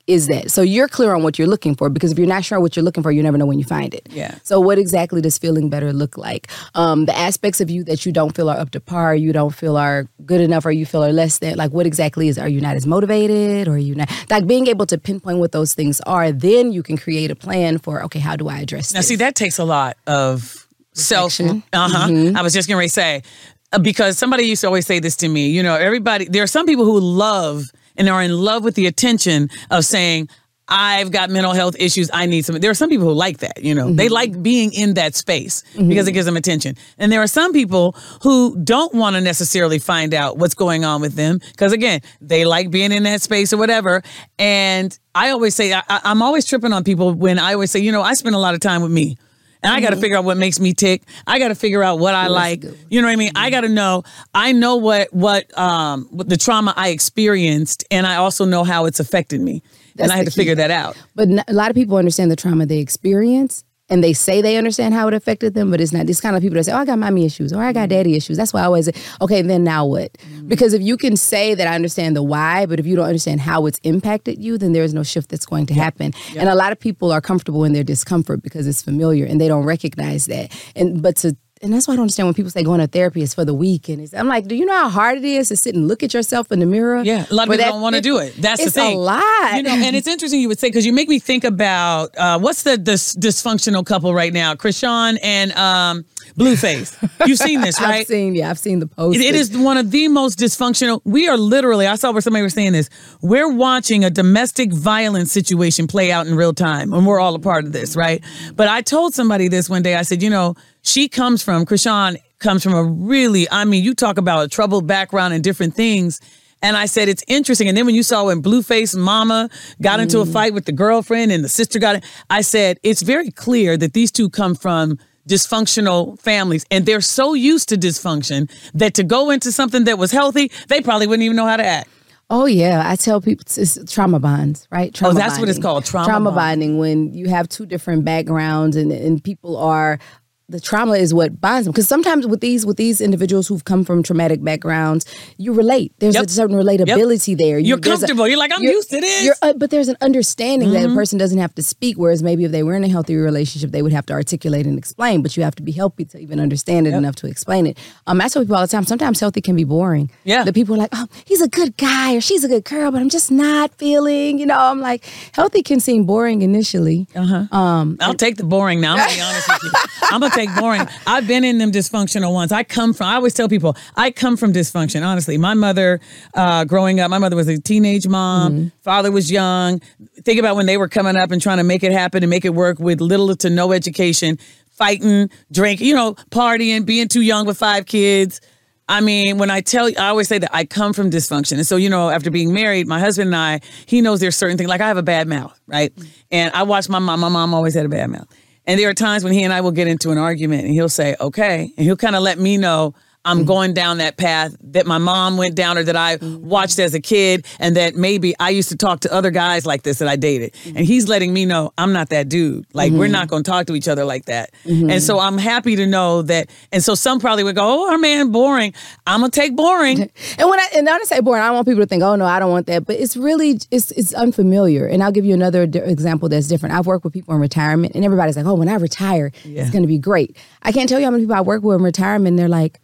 is 0.05 0.27
that? 0.27 0.51
So 0.51 0.61
you're 0.61 0.87
clear 0.87 1.13
on 1.15 1.23
what 1.23 1.39
you're 1.39 1.47
looking 1.47 1.75
for 1.75 1.89
because 1.89 2.11
if 2.11 2.17
you're 2.17 2.27
not 2.27 2.43
sure 2.43 2.59
what 2.59 2.75
you're 2.75 2.83
looking 2.83 3.03
for, 3.03 3.11
you 3.11 3.23
never 3.23 3.37
know 3.37 3.45
when 3.45 3.57
you 3.57 3.65
find 3.65 3.93
it. 3.93 4.07
Yeah. 4.11 4.35
So 4.43 4.59
what 4.59 4.77
exactly 4.77 5.21
does 5.21 5.37
feeling 5.37 5.69
better 5.69 5.93
look 5.93 6.17
like? 6.17 6.49
Um, 6.75 7.05
the 7.05 7.17
aspects 7.17 7.61
of 7.61 7.69
you 7.69 7.83
that 7.85 8.05
you 8.05 8.11
don't 8.11 8.35
feel 8.35 8.49
are 8.49 8.57
up 8.57 8.71
to 8.71 8.79
par, 8.79 9.15
you 9.15 9.31
don't 9.31 9.53
feel 9.53 9.77
are 9.77 10.07
good 10.25 10.41
enough, 10.41 10.65
or 10.65 10.71
you 10.71 10.85
feel 10.85 11.03
are 11.03 11.13
less 11.13 11.39
than. 11.39 11.55
Like 11.55 11.71
what 11.71 11.85
exactly 11.85 12.27
is? 12.27 12.37
Are 12.37 12.49
you 12.49 12.59
not 12.59 12.75
as 12.75 12.85
motivated, 12.85 13.67
or 13.67 13.73
are 13.73 13.77
you 13.77 13.95
not? 13.95 14.09
Like 14.29 14.45
being 14.45 14.67
able 14.67 14.85
to 14.87 14.97
pinpoint 14.97 15.39
what 15.39 15.51
those 15.53 15.73
things 15.73 16.01
are, 16.01 16.31
then 16.31 16.71
you 16.71 16.83
can 16.83 16.97
create 16.97 17.31
a 17.31 17.35
plan 17.35 17.77
for 17.77 18.03
okay, 18.03 18.19
how 18.19 18.35
do 18.35 18.49
I 18.49 18.59
address 18.59 18.93
now 18.93 18.99
this? 18.99 19.07
see 19.07 19.15
that 19.17 19.35
takes 19.35 19.57
a 19.57 19.63
lot 19.63 19.97
of 20.07 20.67
self 20.93 21.39
uh-huh 21.39 22.31
i 22.35 22.41
was 22.43 22.53
just 22.53 22.69
gonna 22.69 22.87
say 22.87 23.23
uh, 23.71 23.79
because 23.79 24.15
somebody 24.17 24.43
used 24.43 24.61
to 24.61 24.67
always 24.67 24.85
say 24.85 24.99
this 24.99 25.15
to 25.15 25.27
me 25.27 25.49
you 25.49 25.63
know 25.63 25.75
everybody 25.75 26.25
there 26.25 26.43
are 26.43 26.47
some 26.47 26.67
people 26.67 26.85
who 26.85 26.99
love 26.99 27.71
and 27.97 28.09
are 28.09 28.21
in 28.21 28.37
love 28.37 28.63
with 28.63 28.75
the 28.75 28.87
attention 28.87 29.49
of 29.69 29.85
saying 29.85 30.29
I've 30.67 31.11
got 31.11 31.29
mental 31.29 31.51
health 31.51 31.75
issues. 31.77 32.09
I 32.13 32.25
need 32.25 32.45
some. 32.45 32.55
There 32.59 32.71
are 32.71 32.75
some 32.75 32.89
people 32.89 33.07
who 33.07 33.13
like 33.13 33.39
that, 33.39 33.63
you 33.63 33.75
know, 33.75 33.91
they 33.91 34.05
mm-hmm. 34.05 34.13
like 34.13 34.41
being 34.41 34.71
in 34.71 34.93
that 34.93 35.13
space 35.13 35.63
mm-hmm. 35.73 35.89
because 35.89 36.07
it 36.07 36.13
gives 36.13 36.25
them 36.25 36.37
attention. 36.37 36.75
And 36.97 37.11
there 37.11 37.21
are 37.21 37.27
some 37.27 37.51
people 37.51 37.95
who 38.21 38.57
don't 38.63 38.93
want 38.93 39.15
to 39.15 39.21
necessarily 39.21 39.77
find 39.77 40.13
out 40.13 40.37
what's 40.37 40.55
going 40.55 40.85
on 40.85 41.01
with 41.01 41.15
them 41.15 41.39
because, 41.51 41.73
again, 41.73 42.01
they 42.21 42.45
like 42.45 42.71
being 42.71 42.91
in 42.91 43.03
that 43.03 43.21
space 43.21 43.51
or 43.51 43.57
whatever. 43.57 44.03
And 44.39 44.97
I 45.13 45.31
always 45.31 45.53
say, 45.53 45.73
I- 45.73 45.83
I'm 45.89 46.21
always 46.21 46.45
tripping 46.45 46.71
on 46.71 46.83
people 46.83 47.13
when 47.13 47.39
I 47.39 47.53
always 47.53 47.71
say, 47.71 47.79
you 47.79 47.91
know, 47.91 48.01
I 48.01 48.13
spend 48.13 48.35
a 48.35 48.39
lot 48.39 48.53
of 48.53 48.61
time 48.61 48.81
with 48.81 48.91
me. 48.91 49.17
And 49.63 49.73
I 49.73 49.79
got 49.79 49.91
to 49.91 49.95
figure 49.95 50.17
out 50.17 50.25
what 50.25 50.37
makes 50.37 50.59
me 50.59 50.73
tick. 50.73 51.03
I 51.25 51.39
got 51.39 51.47
to 51.47 51.55
figure 51.55 51.81
out 51.81 51.99
what 51.99 52.13
I 52.13 52.27
like. 52.27 52.63
You 52.89 53.01
know 53.01 53.07
what 53.07 53.13
I 53.13 53.15
mean? 53.15 53.31
I 53.35 53.49
got 53.49 53.61
to 53.61 53.69
know. 53.69 54.03
I 54.33 54.51
know 54.51 54.75
what 54.75 55.13
what 55.13 55.57
um 55.57 56.07
what 56.11 56.27
the 56.29 56.37
trauma 56.37 56.73
I 56.75 56.89
experienced, 56.89 57.85
and 57.89 58.05
I 58.05 58.15
also 58.17 58.45
know 58.45 58.63
how 58.63 58.85
it's 58.85 58.99
affected 58.99 59.41
me. 59.41 59.61
That's 59.95 60.05
and 60.05 60.11
I 60.11 60.17
had 60.17 60.25
to 60.25 60.31
figure 60.31 60.55
that 60.55 60.71
out. 60.71 60.97
But 61.15 61.29
n- 61.29 61.43
a 61.47 61.53
lot 61.53 61.69
of 61.69 61.75
people 61.75 61.97
understand 61.97 62.31
the 62.31 62.35
trauma 62.35 62.65
they 62.65 62.79
experience 62.79 63.63
and 63.89 64.03
they 64.03 64.13
say 64.13 64.41
they 64.41 64.57
understand 64.57 64.93
how 64.93 65.07
it 65.07 65.13
affected 65.13 65.53
them, 65.53 65.69
but 65.69 65.81
it's 65.81 65.91
not. 65.91 66.07
These 66.07 66.21
kind 66.21 66.35
of 66.35 66.41
people 66.41 66.55
that 66.55 66.63
say, 66.63 66.71
oh, 66.71 66.77
I 66.77 66.85
got 66.85 66.97
mommy 66.99 67.25
issues 67.25 67.51
or 67.51 67.61
I 67.61 67.73
got 67.73 67.89
daddy 67.89 68.15
issues. 68.15 68.37
That's 68.37 68.53
why 68.53 68.61
I 68.61 68.65
always 68.65 68.85
say, 68.85 68.93
okay, 69.21 69.41
then 69.41 69.63
now 69.63 69.85
what? 69.85 70.13
Mm-hmm. 70.13 70.47
Because 70.47 70.73
if 70.73 70.81
you 70.81 70.95
can 70.95 71.17
say 71.17 71.53
that 71.53 71.67
I 71.67 71.75
understand 71.75 72.15
the 72.15 72.23
why, 72.23 72.65
but 72.65 72.79
if 72.79 72.85
you 72.85 72.95
don't 72.95 73.05
understand 73.05 73.41
how 73.41 73.65
it's 73.65 73.79
impacted 73.83 74.41
you, 74.41 74.57
then 74.57 74.71
there 74.71 74.83
is 74.83 74.93
no 74.93 75.03
shift 75.03 75.29
that's 75.29 75.45
going 75.45 75.65
to 75.67 75.73
happen. 75.73 76.13
And 76.37 76.47
a 76.47 76.55
lot 76.55 76.71
of 76.71 76.79
people 76.79 77.11
are 77.11 77.21
comfortable 77.21 77.65
in 77.65 77.73
their 77.73 77.83
discomfort 77.83 78.41
because 78.41 78.67
it's 78.67 78.81
familiar 78.81 79.25
and 79.25 79.39
they 79.39 79.47
don't 79.47 79.65
recognize 79.65 80.27
that. 80.27 80.51
And 80.75 81.01
but 81.01 81.17
to 81.17 81.35
and 81.63 81.73
that's 81.73 81.87
why 81.87 81.93
I 81.93 81.95
don't 81.95 82.03
understand 82.03 82.27
when 82.27 82.33
people 82.35 82.51
say 82.51 82.61
going 82.61 82.79
to 82.81 82.87
therapy 82.87 83.21
is 83.21 83.33
for 83.33 83.45
the 83.45 83.53
weak. 83.53 83.87
And 83.89 84.01
it's, 84.01 84.13
I'm 84.13 84.27
like, 84.27 84.47
do 84.47 84.55
you 84.55 84.65
know 84.65 84.73
how 84.73 84.89
hard 84.89 85.17
it 85.17 85.23
is 85.23 85.47
to 85.47 85.55
sit 85.55 85.73
and 85.73 85.87
look 85.87 86.03
at 86.03 86.13
yourself 86.13 86.51
in 86.51 86.59
the 86.59 86.65
mirror? 86.65 87.01
Yeah, 87.03 87.25
a 87.29 87.33
lot 87.33 87.47
of 87.47 87.53
people 87.53 87.57
that 87.65 87.71
don't 87.71 87.81
want 87.81 87.95
to 87.95 88.01
do 88.01 88.17
it. 88.17 88.35
That's 88.37 88.63
the 88.63 88.69
thing. 88.69 88.91
It's 88.91 88.95
a 88.95 88.99
lot. 88.99 89.55
You 89.55 89.63
know, 89.63 89.71
and 89.71 89.95
it's 89.95 90.07
interesting 90.07 90.41
you 90.41 90.49
would 90.49 90.59
say 90.59 90.67
because 90.67 90.85
you 90.85 90.93
make 90.93 91.09
me 91.09 91.17
think 91.19 91.43
about 91.43 92.15
uh, 92.17 92.37
what's 92.39 92.63
the 92.63 92.75
dysfunctional 92.77 93.85
couple 93.85 94.13
right 94.13 94.33
now, 94.33 94.53
Chrisean 94.55 95.17
and 95.23 95.51
um, 95.53 96.05
Blueface. 96.37 96.95
You've 97.27 97.37
seen 97.39 97.61
this, 97.61 97.79
right? 97.79 98.01
I've 98.01 98.07
seen, 98.07 98.35
yeah, 98.35 98.49
I've 98.49 98.59
seen 98.59 98.79
the 98.79 98.87
post. 98.87 99.17
It- 99.19 99.23
it 99.23 99.35
is 99.35 99.57
one 99.57 99.77
of 99.77 99.89
the 99.91 100.07
most 100.09 100.37
dysfunctional. 100.39 101.01
We 101.05 101.27
are 101.29 101.37
literally, 101.37 101.87
I 101.87 101.95
saw 101.95 102.11
where 102.11 102.21
somebody 102.21 102.43
was 102.43 102.53
saying 102.53 102.73
this. 102.73 102.89
We're 103.21 103.51
watching 103.51 104.03
a 104.03 104.09
domestic 104.09 104.73
violence 104.73 105.31
situation 105.31 105.87
play 105.87 106.11
out 106.11 106.27
in 106.27 106.35
real 106.35 106.53
time, 106.53 106.93
and 106.93 107.07
we're 107.07 107.19
all 107.19 107.33
a 107.35 107.39
part 107.39 107.65
of 107.65 107.71
this, 107.71 107.95
right? 107.95 108.21
But 108.55 108.67
I 108.67 108.81
told 108.81 109.13
somebody 109.13 109.47
this 109.47 109.69
one 109.69 109.81
day. 109.81 109.95
I 109.95 110.01
said, 110.01 110.21
you 110.21 110.29
know, 110.29 110.55
she 110.83 111.09
comes 111.09 111.41
from, 111.41 111.65
Chrisean 111.65 112.17
comes 112.39 112.61
from 112.61 112.73
a 112.73 112.83
really, 112.83 113.49
I 113.49 113.65
mean, 113.65 113.83
you 113.83 113.95
talk 113.95 114.17
about 114.17 114.45
a 114.45 114.47
troubled 114.47 114.85
background 114.85 115.33
and 115.33 115.43
different 115.43 115.73
things. 115.75 116.21
And 116.61 116.77
I 116.77 116.85
said, 116.85 117.09
it's 117.09 117.23
interesting. 117.27 117.67
And 117.67 117.75
then 117.75 117.85
when 117.85 117.95
you 117.95 118.03
saw 118.03 118.25
when 118.25 118.41
Blueface 118.41 118.95
Mama 118.95 119.49
got 119.81 119.99
into 119.99 120.19
a 120.19 120.25
mm. 120.25 120.31
fight 120.31 120.53
with 120.53 120.65
the 120.65 120.71
girlfriend 120.71 121.31
and 121.31 121.43
the 121.43 121.49
sister 121.49 121.79
got 121.79 121.95
it, 121.95 122.05
I 122.29 122.41
said, 122.41 122.79
it's 122.83 123.01
very 123.01 123.31
clear 123.31 123.75
that 123.77 123.93
these 123.93 124.11
two 124.11 124.29
come 124.29 124.55
from 124.55 124.99
dysfunctional 125.27 126.19
families 126.19 126.65
and 126.69 126.85
they're 126.85 127.01
so 127.01 127.33
used 127.33 127.69
to 127.69 127.75
dysfunction 127.75 128.51
that 128.73 128.93
to 128.95 129.03
go 129.03 129.29
into 129.29 129.51
something 129.51 129.85
that 129.85 129.97
was 129.97 130.11
healthy, 130.11 130.51
they 130.67 130.81
probably 130.81 131.07
wouldn't 131.07 131.23
even 131.23 131.35
know 131.35 131.47
how 131.47 131.57
to 131.57 131.65
act. 131.65 131.89
Oh 132.29 132.45
yeah, 132.45 132.89
I 132.89 132.95
tell 132.95 133.21
people 133.21 133.43
it's, 133.57 133.77
trauma 133.93 134.19
bonds, 134.19 134.67
right? 134.71 134.93
Trauma 134.93 135.13
Oh, 135.13 135.17
that's 135.17 135.39
what 135.39 135.49
it's 135.49 135.59
called, 135.59 135.85
trauma 135.85 136.07
trauma 136.07 136.31
bonding. 136.31 136.71
bonding. 136.71 136.77
When 136.79 137.13
you 137.13 137.27
have 137.27 137.47
two 137.47 137.65
different 137.65 138.05
backgrounds 138.05 138.75
and 138.75 138.91
and 138.91 139.23
people 139.23 139.57
are. 139.57 139.99
The 140.49 140.59
trauma 140.59 140.93
is 140.93 141.13
what 141.13 141.39
binds 141.39 141.65
them 141.65 141.71
because 141.71 141.87
sometimes 141.87 142.27
with 142.27 142.41
these 142.41 142.65
with 142.65 142.75
these 142.77 142.99
individuals 142.99 143.47
who've 143.47 143.63
come 143.63 143.85
from 143.85 144.03
traumatic 144.03 144.43
backgrounds, 144.43 145.05
you 145.37 145.53
relate. 145.53 145.93
There's 145.99 146.15
Yep. 146.15 146.25
a 146.25 146.29
certain 146.29 146.55
relatability 146.57 147.37
there. 147.37 147.57
You- 147.57 147.69
You're 147.69 147.77
there's 147.77 148.03
a- 148.03 148.07
comfortable. 148.07 148.27
You're 148.27 148.37
like, 148.37 148.51
I'm 148.53 148.61
used 148.61 148.89
to 148.91 148.99
this. 148.99 149.09
Mm-hmm. 149.19 149.25
you're- 149.25 149.37
uh, 149.41 149.53
but 149.53 149.69
there's 149.71 149.87
an 149.87 149.95
understanding 150.01 150.71
that 150.73 150.85
a 150.89 150.93
person 150.93 151.17
doesn't 151.17 151.37
have 151.37 151.55
to 151.55 151.63
speak. 151.63 151.97
Whereas 151.97 152.21
maybe 152.21 152.43
if 152.43 152.51
they 152.51 152.61
were 152.61 152.73
in 152.75 152.83
a 152.83 152.89
healthy 152.89 153.15
relationship, 153.15 153.71
they 153.71 153.81
would 153.81 153.93
have 153.93 154.05
to 154.07 154.13
articulate 154.13 154.67
and 154.67 154.77
explain. 154.77 155.21
But 155.23 155.37
you 155.37 155.43
have 155.43 155.55
to 155.55 155.63
be 155.63 155.71
healthy 155.71 156.03
to 156.05 156.17
even 156.19 156.39
understand 156.41 156.87
it 156.87 156.93
enough 156.93 157.15
to 157.17 157.27
explain 157.27 157.65
it. 157.65 157.77
Um, 158.05 158.19
I 158.19 158.27
tell 158.27 158.41
people 158.41 158.57
all 158.57 158.61
the 158.63 158.67
time. 158.67 158.83
Sometimes 158.85 159.21
healthy 159.21 159.39
can 159.41 159.55
be 159.55 159.63
boring. 159.63 160.11
Yeah. 160.25 160.43
The 160.43 160.53
people 160.53 160.75
are 160.75 160.79
like, 160.79 160.89
oh, 160.93 161.07
he's 161.25 161.41
a 161.41 161.47
good 161.47 161.77
guy 161.77 162.15
or 162.15 162.21
she's 162.21 162.43
a 162.43 162.49
good 162.49 162.65
girl, 162.65 162.91
but 162.91 162.99
I'm 163.01 163.09
just 163.09 163.31
not 163.31 163.73
feeling. 163.77 164.39
You 164.39 164.45
know, 164.45 164.59
I'm 164.59 164.81
like, 164.81 165.05
healthy 165.33 165.63
can 165.63 165.79
seem 165.79 166.03
boring 166.05 166.41
initially. 166.41 167.07
Uh 167.15 167.45
Um, 167.51 167.97
I'll 168.01 168.13
take 168.13 168.35
the 168.35 168.43
boring 168.43 168.81
now. 168.81 168.91
I'm 168.93 168.97
gonna 168.99 169.15
be 169.15 169.21
honest 169.21 169.47
with 169.47 169.63
you. 169.63 169.71
I'm 170.11 170.19
gonna 170.19 170.32
take 170.33 170.49
boring. 170.55 170.87
I've 171.07 171.27
been 171.27 171.43
in 171.43 171.57
them 171.57 171.71
dysfunctional 171.71 172.33
ones. 172.33 172.51
I 172.51 172.63
come 172.63 172.93
from. 172.93 173.07
I 173.07 173.15
always 173.15 173.33
tell 173.33 173.47
people 173.49 173.75
I 173.95 174.11
come 174.11 174.37
from 174.37 174.53
dysfunction. 174.53 175.05
Honestly, 175.05 175.37
my 175.37 175.53
mother, 175.53 175.99
uh, 176.33 176.65
growing 176.65 176.99
up, 176.99 177.09
my 177.09 177.17
mother 177.17 177.35
was 177.35 177.47
a 177.47 177.59
teenage 177.59 178.07
mom. 178.07 178.71
Father 178.81 179.11
was 179.11 179.31
young. 179.31 179.81
Think 180.23 180.39
about 180.39 180.55
when 180.55 180.65
they 180.65 180.77
were 180.77 180.87
coming 180.87 181.15
up 181.15 181.31
and 181.31 181.41
trying 181.41 181.57
to 181.57 181.63
make 181.63 181.83
it 181.83 181.91
happen 181.91 182.23
and 182.23 182.29
make 182.29 182.45
it 182.45 182.53
work 182.53 182.79
with 182.79 183.01
little 183.01 183.35
to 183.35 183.49
no 183.49 183.71
education, 183.71 184.37
fighting, 184.71 185.29
drinking, 185.51 185.87
you 185.87 185.95
know, 185.95 186.15
partying, 186.31 186.85
being 186.85 187.07
too 187.07 187.21
young 187.21 187.45
with 187.45 187.57
five 187.57 187.85
kids. 187.85 188.41
I 188.89 188.99
mean, 188.99 189.37
when 189.37 189.49
I 189.49 189.61
tell 189.61 189.87
you, 189.87 189.95
I 189.97 190.09
always 190.09 190.27
say 190.27 190.39
that 190.39 190.53
I 190.53 190.65
come 190.65 190.91
from 190.91 191.09
dysfunction. 191.09 191.53
And 191.53 191.65
so, 191.65 191.77
you 191.77 191.89
know, 191.89 192.09
after 192.09 192.29
being 192.29 192.51
married, 192.51 192.85
my 192.85 192.99
husband 192.99 193.27
and 193.27 193.35
I, 193.35 193.61
he 193.85 194.01
knows 194.01 194.19
there's 194.19 194.35
certain 194.35 194.57
things, 194.57 194.69
like 194.69 194.81
I 194.81 194.87
have 194.87 194.97
a 194.97 195.03
bad 195.03 195.27
mouth, 195.27 195.57
right? 195.67 195.93
And 196.31 196.53
I 196.53 196.63
watch 196.63 196.89
my 196.89 196.99
mom, 196.99 197.21
my 197.21 197.29
mom 197.29 197.53
always 197.53 197.75
had 197.75 197.85
a 197.85 197.89
bad 197.89 198.09
mouth. 198.09 198.27
And 198.65 198.79
there 198.79 198.89
are 198.89 198.93
times 198.93 199.23
when 199.23 199.33
he 199.33 199.43
and 199.43 199.53
I 199.53 199.61
will 199.61 199.71
get 199.71 199.87
into 199.87 200.11
an 200.11 200.17
argument 200.17 200.63
and 200.63 200.73
he'll 200.73 200.89
say, 200.89 201.15
okay. 201.19 201.73
And 201.77 201.85
he'll 201.85 201.97
kind 201.97 202.15
of 202.15 202.23
let 202.23 202.39
me 202.39 202.57
know 202.57 202.93
I'm 203.25 203.39
mm. 203.39 203.47
going 203.47 203.73
down 203.73 203.99
that 203.99 204.17
path 204.17 204.55
that 204.61 204.85
my 204.85 204.97
mom 204.97 205.37
went 205.37 205.55
down 205.55 205.77
or 205.77 205.83
that 205.83 205.95
I 205.95 206.17
mm-hmm. 206.17 206.47
watched 206.47 206.79
as 206.79 206.93
a 206.93 206.99
kid 206.99 207.45
and 207.59 207.75
that 207.77 207.95
maybe 207.95 208.33
I 208.39 208.49
used 208.49 208.69
to 208.69 208.77
talk 208.77 209.01
to 209.01 209.13
other 209.13 209.31
guys 209.31 209.65
like 209.65 209.83
this 209.83 209.99
that 209.99 210.07
I 210.07 210.15
dated. 210.15 210.53
Mm-hmm. 210.53 210.77
And 210.77 210.85
he's 210.85 211.07
letting 211.07 211.33
me 211.33 211.45
know 211.45 211.73
I'm 211.77 211.93
not 211.93 212.09
that 212.09 212.29
dude. 212.29 212.65
Like 212.73 212.91
we're 212.91 213.05
mm-hmm. 213.05 213.13
not 213.13 213.27
going 213.29 213.43
to 213.43 213.49
talk 213.49 213.67
to 213.67 213.75
each 213.75 213.87
other 213.87 214.05
like 214.05 214.25
that. 214.25 214.51
And 214.65 215.01
so 215.01 215.19
I'm 215.19 215.37
happy 215.37 215.75
to 215.75 215.87
know 215.87 216.21
that. 216.23 216.49
And 216.71 216.83
so 216.83 216.95
some 216.95 217.19
probably 217.19 217.43
would 217.43 217.55
go, 217.55 217.63
oh, 217.63 217.91
our 217.91 217.97
man 217.97 218.31
boring. 218.31 218.73
I'm 219.07 219.21
going 219.21 219.31
to 219.31 219.39
take 219.39 219.55
boring. 219.55 220.09
And 220.37 220.49
when 220.49 220.59
I 220.59 220.67
and 220.75 220.87
when 220.87 220.93
I 220.93 221.03
say 221.03 221.19
boring, 221.19 221.41
I 221.43 221.47
don't 221.47 221.55
want 221.55 221.67
people 221.67 221.83
to 221.83 221.87
think, 221.87 222.01
oh 222.01 222.15
no, 222.15 222.25
I 222.25 222.39
don't 222.39 222.49
want 222.49 222.65
that. 222.67 222.85
But 222.85 222.95
it's 222.99 223.15
really 223.15 223.59
it's 223.71 223.91
it's 223.91 224.13
unfamiliar. 224.13 224.87
And 224.87 225.03
I'll 225.03 225.11
give 225.11 225.25
you 225.25 225.33
another 225.33 225.67
di- 225.67 225.79
example 225.79 226.27
that's 226.29 226.47
different. 226.47 226.73
I've 226.75 226.87
worked 226.87 227.03
with 227.03 227.13
people 227.13 227.33
in 227.35 227.41
retirement, 227.41 227.93
and 227.93 228.03
everybody's 228.03 228.35
like, 228.35 228.45
oh, 228.45 228.55
when 228.55 228.69
I 228.69 228.75
retire, 228.75 229.31
it's 229.43 229.69
going 229.69 229.83
to 229.83 229.87
be 229.87 229.97
great. 229.97 230.35
I 230.63 230.71
can't 230.71 230.89
tell 230.89 230.99
you 230.99 231.05
how 231.05 231.11
many 231.11 231.23
people 231.23 231.35
I 231.35 231.41
work 231.41 231.61
with 231.61 231.77
in 231.77 231.83
retirement. 231.83 232.29
And 232.29 232.39
they're 232.39 232.47
like, 232.47 232.79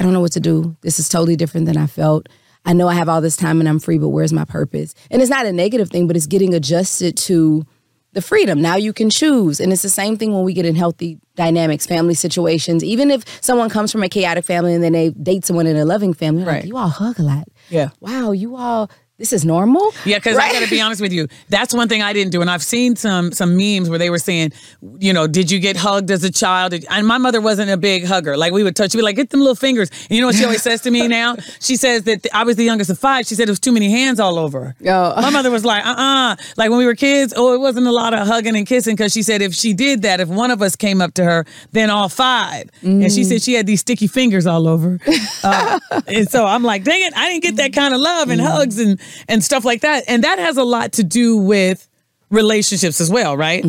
I 0.00 0.02
don't 0.02 0.14
know 0.14 0.20
what 0.20 0.32
to 0.32 0.40
do. 0.40 0.76
This 0.80 0.98
is 0.98 1.08
totally 1.10 1.36
different 1.36 1.66
than 1.66 1.76
I 1.76 1.86
felt. 1.86 2.26
I 2.64 2.72
know 2.72 2.88
I 2.88 2.94
have 2.94 3.08
all 3.08 3.20
this 3.20 3.36
time 3.36 3.60
and 3.60 3.68
I'm 3.68 3.78
free, 3.78 3.98
but 3.98 4.08
where's 4.08 4.32
my 4.32 4.44
purpose? 4.46 4.94
And 5.10 5.20
it's 5.20 5.30
not 5.30 5.44
a 5.46 5.52
negative 5.52 5.90
thing, 5.90 6.06
but 6.06 6.16
it's 6.16 6.26
getting 6.26 6.54
adjusted 6.54 7.16
to 7.18 7.66
the 8.12 8.22
freedom. 8.22 8.60
Now 8.62 8.76
you 8.76 8.92
can 8.94 9.10
choose. 9.10 9.60
And 9.60 9.72
it's 9.72 9.82
the 9.82 9.88
same 9.90 10.16
thing 10.16 10.32
when 10.32 10.42
we 10.44 10.52
get 10.54 10.64
in 10.66 10.74
healthy 10.74 11.18
dynamics, 11.36 11.86
family 11.86 12.14
situations. 12.14 12.82
Even 12.82 13.10
if 13.10 13.24
someone 13.42 13.68
comes 13.70 13.92
from 13.92 14.02
a 14.02 14.08
chaotic 14.08 14.44
family 14.44 14.74
and 14.74 14.82
then 14.82 14.92
they 14.92 15.10
date 15.10 15.44
someone 15.44 15.66
in 15.66 15.76
a 15.76 15.84
loving 15.84 16.12
family, 16.14 16.44
Right. 16.44 16.62
like, 16.62 16.64
you 16.64 16.76
all 16.78 16.88
hug 16.88 17.18
a 17.18 17.22
lot. 17.22 17.46
Yeah. 17.68 17.90
Wow, 18.00 18.32
you 18.32 18.56
all 18.56 18.90
this 19.20 19.32
is 19.32 19.44
normal. 19.44 19.92
Yeah, 20.04 20.18
because 20.18 20.36
Right? 20.36 20.50
I 20.50 20.52
got 20.54 20.64
to 20.64 20.70
be 20.70 20.80
honest 20.80 21.00
with 21.00 21.12
you. 21.12 21.28
That's 21.50 21.72
one 21.74 21.88
thing 21.88 22.00
I 22.02 22.12
didn't 22.12 22.32
do, 22.32 22.40
and 22.40 22.50
I've 22.50 22.62
seen 22.64 22.96
some 22.96 23.30
some 23.32 23.56
memes 23.56 23.88
where 23.90 23.98
they 23.98 24.10
were 24.10 24.18
saying, 24.18 24.52
you 24.98 25.12
know, 25.12 25.26
did 25.28 25.50
you 25.52 25.60
get 25.60 25.76
hugged 25.76 26.10
as 26.10 26.24
a 26.24 26.30
child? 26.32 26.72
Did- 26.72 26.86
And 26.90 27.06
my 27.06 27.18
mother 27.18 27.40
wasn't 27.40 27.70
a 27.70 27.76
big 27.76 28.04
hugger. 28.06 28.36
Like 28.36 28.52
we 28.52 28.64
would 28.64 28.74
touch, 28.74 28.90
she'd 28.92 28.98
be 28.98 29.02
like, 29.02 29.16
get 29.16 29.30
them 29.30 29.40
little 29.40 29.54
fingers. 29.54 29.90
And 30.08 30.10
you 30.16 30.20
know 30.22 30.26
what 30.28 30.36
she 30.36 30.44
always 30.44 30.62
says 30.62 30.80
to 30.82 30.90
me 30.90 31.06
now? 31.06 31.36
She 31.60 31.76
says 31.76 32.04
that 32.04 32.26
I 32.32 32.42
was 32.44 32.56
the 32.56 32.64
youngest 32.64 32.90
of 32.90 32.98
five. 32.98 33.26
She 33.26 33.34
said 33.34 33.46
it 33.48 33.52
was 33.52 33.60
too 33.60 33.72
many 33.72 33.90
hands 33.90 34.18
all 34.18 34.38
over. 34.38 34.74
Oh. 34.86 35.20
My 35.20 35.30
mother 35.30 35.50
was 35.50 35.64
like, 35.64 35.84
uh 35.86 35.94
uh 35.96 36.36
Like 36.56 36.70
when 36.70 36.78
we 36.78 36.86
were 36.86 36.94
kids, 36.96 37.34
oh, 37.36 37.54
it 37.54 37.58
wasn't 37.60 37.86
a 37.86 37.92
lot 37.92 38.14
of 38.14 38.26
hugging 38.26 38.56
and 38.56 38.66
kissing 38.66 38.96
because 38.96 39.12
she 39.12 39.22
said 39.22 39.42
if 39.42 39.52
she 39.54 39.74
did 39.74 40.02
that, 40.02 40.20
if 40.20 40.28
one 40.28 40.50
of 40.50 40.62
us 40.62 40.74
came 40.76 41.00
up 41.02 41.12
to 41.14 41.24
her, 41.24 41.44
then 41.72 41.90
all 41.90 42.08
five. 42.08 42.70
And 42.82 43.02
Mm. 43.02 43.14
she 43.14 43.24
said 43.24 43.42
she 43.42 43.52
had 43.54 43.66
these 43.66 43.80
sticky 43.80 44.06
fingers 44.06 44.46
all 44.46 44.66
over. 44.66 44.98
Uh, 45.44 45.78
and 46.06 46.28
so 46.30 46.46
I'm 46.46 46.62
like, 46.62 46.84
dang 46.84 47.02
it, 47.02 47.12
I 47.16 47.28
didn't 47.30 47.42
get 47.42 47.56
that 47.56 47.72
kind 47.72 47.94
of 47.94 48.00
love 48.00 48.30
and 48.30 48.40
hugs 48.52 48.78
and, 48.78 48.98
and 49.28 49.42
stuff 49.42 49.64
like 49.64 49.82
that. 49.82 50.04
And 50.08 50.24
that 50.24 50.38
has 50.38 50.56
a 50.56 50.64
lot 50.64 50.92
to 50.94 51.04
do 51.04 51.36
with 51.36 51.88
relationships 52.30 53.00
as 53.00 53.10
well, 53.10 53.36
right? 53.36 53.64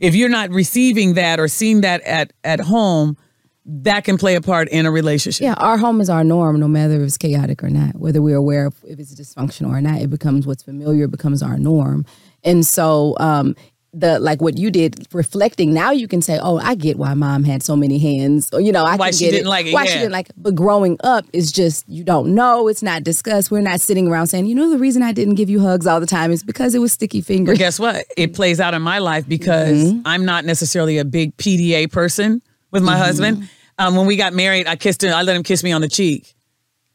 If 0.00 0.14
you're 0.14 0.28
not 0.28 0.50
receiving 0.50 1.14
that 1.14 1.40
or 1.40 1.48
seeing 1.48 1.80
that 1.80 2.02
at, 2.02 2.32
at 2.44 2.60
home, 2.60 3.16
that 3.64 4.04
can 4.04 4.18
play 4.18 4.34
a 4.34 4.40
part 4.40 4.68
in 4.68 4.86
a 4.86 4.90
relationship. 4.90 5.42
Yeah, 5.42 5.54
our 5.54 5.78
home 5.78 6.00
is 6.00 6.10
our 6.10 6.24
norm, 6.24 6.58
no 6.58 6.66
matter 6.66 6.94
if 6.94 7.02
it's 7.02 7.16
chaotic 7.16 7.62
or 7.62 7.70
not. 7.70 7.96
Whether 7.96 8.20
we're 8.20 8.36
aware 8.36 8.66
of 8.66 8.74
if 8.84 8.98
it's 8.98 9.14
dysfunctional 9.14 9.70
or 9.70 9.80
not, 9.80 10.00
it 10.00 10.10
becomes 10.10 10.46
what's 10.46 10.62
familiar, 10.62 11.06
becomes 11.06 11.42
our 11.42 11.56
norm. 11.56 12.04
And 12.44 12.66
so, 12.66 13.16
um, 13.20 13.54
the 13.92 14.18
like 14.18 14.40
what 14.40 14.56
you 14.56 14.70
did, 14.70 15.06
reflecting 15.12 15.74
now, 15.74 15.90
you 15.90 16.08
can 16.08 16.22
say, 16.22 16.38
"Oh, 16.40 16.56
I 16.58 16.74
get 16.74 16.96
why 16.96 17.12
mom 17.14 17.44
had 17.44 17.62
so 17.62 17.76
many 17.76 17.98
hands," 17.98 18.48
or 18.52 18.60
you 18.60 18.72
know, 18.72 18.84
I 18.84 18.96
Why 18.96 19.08
can 19.10 19.18
she 19.18 19.24
get 19.26 19.32
didn't 19.32 19.48
like 19.48 19.66
it, 19.66 19.74
Why 19.74 19.84
she 19.84 19.98
didn't 19.98 20.12
like 20.12 20.30
it. 20.30 20.34
But 20.38 20.54
growing 20.54 20.96
up 21.04 21.26
is 21.32 21.52
just 21.52 21.86
you 21.88 22.02
don't 22.02 22.34
know. 22.34 22.68
It's 22.68 22.82
not 22.82 23.04
discussed. 23.04 23.50
We're 23.50 23.60
not 23.60 23.80
sitting 23.80 24.08
around 24.08 24.28
saying, 24.28 24.46
"You 24.46 24.54
know, 24.54 24.70
the 24.70 24.78
reason 24.78 25.02
I 25.02 25.12
didn't 25.12 25.34
give 25.34 25.50
you 25.50 25.60
hugs 25.60 25.86
all 25.86 26.00
the 26.00 26.06
time 26.06 26.32
is 26.32 26.42
because 26.42 26.74
it 26.74 26.78
was 26.78 26.92
sticky 26.92 27.20
fingers." 27.20 27.54
But 27.54 27.58
guess 27.58 27.78
what? 27.78 28.06
It 28.16 28.34
plays 28.34 28.60
out 28.60 28.72
in 28.72 28.82
my 28.82 28.98
life 28.98 29.28
because 29.28 29.92
I'm 30.06 30.24
not 30.24 30.44
necessarily 30.44 30.98
a 30.98 31.04
big 31.04 31.36
PDA 31.36 31.90
person 31.92 32.40
with 32.70 32.82
my 32.82 32.96
husband. 32.96 33.48
Um, 33.78 33.96
when 33.96 34.06
we 34.06 34.16
got 34.16 34.32
married, 34.32 34.66
I 34.66 34.76
kissed 34.76 35.02
him. 35.02 35.12
I 35.14 35.22
let 35.22 35.36
him 35.36 35.42
kiss 35.42 35.62
me 35.62 35.72
on 35.72 35.80
the 35.80 35.88
cheek. 35.88 36.34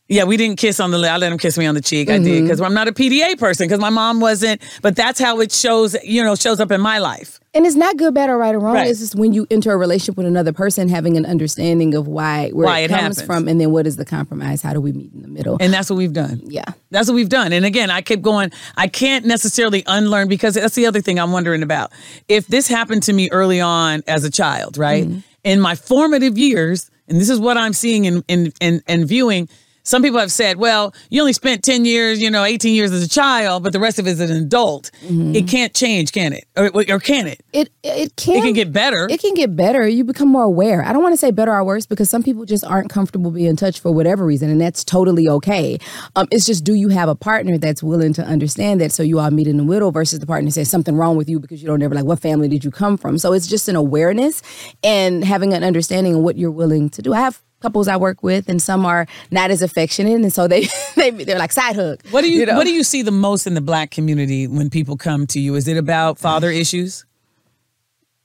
Yeah, 0.10 0.24
we 0.24 0.38
didn't 0.38 0.58
kiss 0.58 0.80
on 0.80 0.92
the. 0.92 0.98
I 0.98 1.18
let 1.18 1.32
him 1.32 1.38
kiss 1.38 1.58
me 1.58 1.66
on 1.66 1.76
the 1.76 1.82
cheek. 1.82 2.10
I 2.10 2.18
did 2.18 2.26
mm-hmm. 2.26 2.44
because 2.46 2.62
I'm 2.62 2.74
not 2.74 2.88
a 2.88 2.94
PDA 2.94 3.38
person 3.38 3.68
because 3.68 3.80
my 3.80 3.90
mom 3.90 4.22
wasn't. 4.22 4.62
But 4.82 4.96
that's 4.96 5.20
how 5.20 5.42
it 5.42 5.52
shows. 5.52 5.96
You 6.04 6.24
know, 6.24 6.36
shows 6.36 6.60
up 6.60 6.72
in 6.72 6.80
my 6.80 7.00
life. 7.00 7.40
And 7.54 7.66
it's 7.66 7.76
not 7.76 7.98
good, 7.98 8.14
bad, 8.14 8.30
or 8.30 8.38
right 8.38 8.54
or 8.54 8.60
wrong. 8.60 8.76
Right. 8.76 8.88
It's 8.88 9.00
just 9.00 9.16
when 9.16 9.34
you 9.34 9.48
enter 9.50 9.72
a 9.72 9.78
relationship 9.78 10.16
with 10.16 10.28
another 10.28 10.54
person, 10.54 10.90
having 10.90 11.18
an 11.18 11.26
understanding 11.26 11.96
of 11.96 12.08
why 12.08 12.52
where 12.52 12.68
Why 12.68 12.80
it 12.80 12.86
it 12.86 12.90
comes 12.90 13.02
happens. 13.02 13.22
from, 13.24 13.48
and 13.48 13.60
then 13.60 13.72
what 13.72 13.88
is 13.88 13.98
the 13.98 14.06
compromise? 14.06 14.62
How 14.62 14.74
do 14.74 14.80
we 14.80 14.92
meet 14.92 15.12
in 15.14 15.24
the 15.24 15.28
middle? 15.28 15.58
And 15.60 15.74
that's 15.74 15.90
what 15.90 15.98
we've 15.98 16.14
done. 16.14 16.42
yeah. 16.46 16.66
That's 16.92 17.10
what 17.10 17.16
we've 17.16 17.30
done. 17.30 17.52
And 17.52 17.66
again, 17.66 17.90
I 17.90 18.02
keep 18.02 18.22
going, 18.22 18.52
I 18.78 18.88
can't 18.88 19.26
necessarily 19.26 19.84
unlearn 19.88 20.30
because 20.30 20.54
that's 20.54 20.76
the 20.76 20.86
other 20.86 21.02
thing 21.02 21.20
I'm 21.20 21.32
wondering 21.32 21.64
about. 21.64 21.92
If 22.28 22.48
this 22.48 22.68
happened 22.68 23.04
to 23.04 23.14
me 23.14 23.30
early 23.32 23.60
on 23.60 24.04
as 24.08 24.24
a 24.24 24.32
child, 24.32 24.78
right? 24.78 25.06
Mm-hmm. 25.06 25.20
In 25.44 25.60
my 25.60 25.76
formative 25.76 26.38
years, 26.38 26.90
and 27.08 27.20
this 27.20 27.30
is 27.30 27.40
what 27.40 27.58
I'm 27.58 27.74
seeing 27.74 28.06
and 28.06 28.24
in, 28.28 28.54
in, 28.62 28.82
in, 28.88 29.06
viewing, 29.06 29.50
some 29.88 30.04
people 30.04 30.20
have 30.20 30.34
said, 30.34 30.58
well, 30.58 30.94
you 31.10 31.22
only 31.22 31.32
spent 31.32 31.64
10 31.64 31.86
years, 31.86 32.22
you 32.22 32.30
know, 32.30 32.44
18 32.44 32.76
years 32.76 32.92
as 32.92 33.02
a 33.02 33.08
child, 33.08 33.64
but 33.64 33.72
the 33.72 33.80
rest 33.80 34.00
of 34.00 34.06
it 34.06 34.12
is 34.12 34.20
an 34.20 34.36
adult. 34.36 34.92
It 35.02 35.48
can't 35.48 35.74
change, 35.74 36.12
can 36.12 36.34
it? 36.34 36.44
Or, 36.58 36.70
or 36.76 37.00
can 37.00 37.26
it? 37.26 37.42
It 37.54 37.70
it 37.84 38.16
can 38.18 38.36
It 38.36 38.42
can 38.44 38.54
get 38.54 38.74
better. 38.74 39.08
It 39.10 39.22
can 39.22 39.34
get 39.34 39.56
better. 39.56 39.88
You 39.88 40.04
become 40.04 40.28
more 40.28 40.44
aware. 40.44 40.84
I 40.84 40.92
don't 40.92 41.02
want 41.02 41.14
to 41.14 41.18
say 41.18 41.32
better 41.32 41.54
or 41.54 41.64
worse 41.64 41.86
because 41.86 42.10
some 42.10 42.22
people 42.22 42.44
just 42.44 42.66
aren't 42.66 42.90
comfortable 42.90 43.32
being 43.32 43.56
touched 43.56 43.80
for 43.80 43.94
whatever 43.94 44.26
reason, 44.26 44.50
and 44.50 44.60
that's 44.60 44.84
totally 44.84 45.30
okay. 45.30 45.80
Um, 46.18 46.28
it's 46.32 46.46
just 46.46 46.66
do 46.66 46.74
you 46.74 46.90
have 46.90 47.08
a 47.08 47.16
partner 47.16 47.58
that's 47.58 47.82
willing 47.82 48.12
to 48.14 48.24
understand 48.24 48.82
that 48.82 48.92
so 48.92 49.04
you 49.04 49.20
all 49.20 49.32
meet 49.32 49.48
in 49.48 49.56
the 49.56 49.64
middle 49.64 49.92
versus 49.92 50.20
the 50.20 50.28
partner 50.28 50.52
says 50.52 50.70
something 50.70 50.98
wrong 50.98 51.16
with 51.16 51.30
you 51.30 51.40
because 51.40 51.62
you 51.62 51.68
don't 51.68 51.82
ever 51.82 51.96
like 51.96 52.06
what 52.06 52.20
family 52.20 52.50
did 52.50 52.66
you 52.66 52.72
come 52.72 52.98
from. 52.98 53.18
So 53.18 53.32
it's 53.32 53.48
just 53.48 53.70
an 53.70 53.78
awareness 53.78 54.42
and 54.84 55.24
having 55.24 55.54
an 55.54 55.64
understanding 55.64 56.16
of 56.16 56.22
what 56.22 56.38
you're 56.38 56.52
willing 56.52 56.90
to 56.90 57.02
do. 57.02 57.14
I 57.14 57.22
have 57.22 57.42
couples 57.60 57.88
I 57.88 57.98
work 57.98 58.22
with 58.22 58.50
and 58.50 58.62
some 58.62 58.86
are 58.86 59.08
not 59.32 59.50
as 59.50 59.62
affectionate 59.62 60.14
and 60.14 60.32
so 60.32 60.48
they 60.48 60.68
they 60.96 61.10
they're 61.10 61.40
like 61.40 61.52
side 61.52 61.76
hook. 61.76 62.02
what 62.12 62.22
do 62.22 62.32
you, 62.32 62.46
know? 62.46 62.56
what 62.56 62.66
do 62.66 62.74
you 62.74 62.84
see 62.84 63.02
the 63.02 63.12
most 63.12 63.48
in 63.48 63.56
the 63.56 63.62
black 63.62 63.92
community 63.92 64.48
when 64.48 64.70
people 64.70 64.98
come 64.98 65.26
to 65.28 65.40
you? 65.40 65.56
Is 65.56 65.68
it 65.68 65.78
about 65.78 66.20
father 66.20 66.52
issues? 66.52 67.06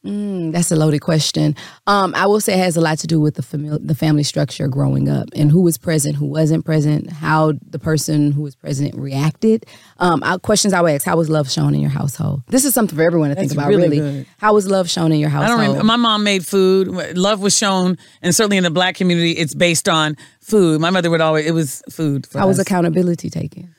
That's 0.04 0.72
a 0.72 0.76
loaded 0.76 0.98
question. 1.00 1.54
Um, 1.86 2.12
I 2.16 2.26
will 2.26 2.40
say 2.40 2.54
it 2.54 2.58
has 2.58 2.76
a 2.76 2.80
lot 2.80 2.98
to 2.98 3.06
do 3.06 3.20
with 3.20 3.36
the 3.36 3.42
famil- 3.42 3.78
the 3.86 3.94
family 3.94 4.24
structure 4.24 4.66
growing 4.66 5.08
up 5.08 5.28
and 5.36 5.48
who 5.50 5.60
was 5.60 5.78
present, 5.78 6.16
who 6.16 6.26
wasn't 6.26 6.64
present, 6.64 7.10
how 7.12 7.52
the 7.70 7.78
person 7.78 8.32
who 8.32 8.42
was 8.42 8.56
present 8.56 8.96
reacted. 8.96 9.64
Um, 9.98 10.20
I, 10.24 10.38
questions 10.38 10.74
I 10.74 10.80
would 10.80 10.90
ask: 10.92 11.06
How 11.06 11.16
was 11.16 11.30
love 11.30 11.48
shown 11.50 11.72
in 11.72 11.80
your 11.80 11.90
household? 11.90 12.42
This 12.48 12.64
is 12.64 12.74
something 12.74 12.96
for 12.96 13.02
everyone 13.02 13.28
to 13.28 13.36
think 13.36 13.52
about. 13.52 13.68
really 13.68 14.00
Really, 14.00 14.26
how 14.38 14.54
was 14.54 14.68
love 14.68 14.90
shown 14.90 15.12
in 15.12 15.20
your 15.20 15.28
I 15.28 15.32
household? 15.34 15.58
don't 15.58 15.68
remember. 15.68 15.84
My 15.84 15.96
mom 15.96 16.24
made 16.24 16.44
food. 16.44 16.88
Love 17.16 17.40
was 17.40 17.56
shown, 17.56 17.96
and 18.22 18.34
certainly 18.34 18.56
in 18.56 18.64
the 18.64 18.70
black 18.70 18.96
community, 18.96 19.32
it's 19.32 19.54
based 19.54 19.88
on 19.88 20.16
food. 20.40 20.80
My 20.80 20.90
mother 20.90 21.10
would 21.10 21.20
always, 21.20 21.46
it 21.46 21.52
was 21.52 21.80
food. 21.88 22.26
For 22.26 22.40
how 22.40 22.48
was 22.48 22.58
accountability 22.58 23.30
taken? 23.30 23.72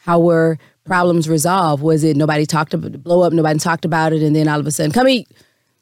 How 0.00 0.20
were 0.20 0.56
problems 0.84 1.28
resolved? 1.28 1.82
Was 1.82 2.02
it 2.02 2.16
nobody 2.16 2.46
talked 2.46 2.72
about 2.72 3.02
blow 3.02 3.20
up? 3.22 3.34
Nobody 3.34 3.58
talked 3.58 3.84
about 3.84 4.14
it, 4.14 4.22
and 4.22 4.34
then 4.34 4.48
all 4.48 4.58
of 4.58 4.66
a 4.66 4.70
sudden, 4.70 4.92
come 4.92 5.08
eat. 5.08 5.28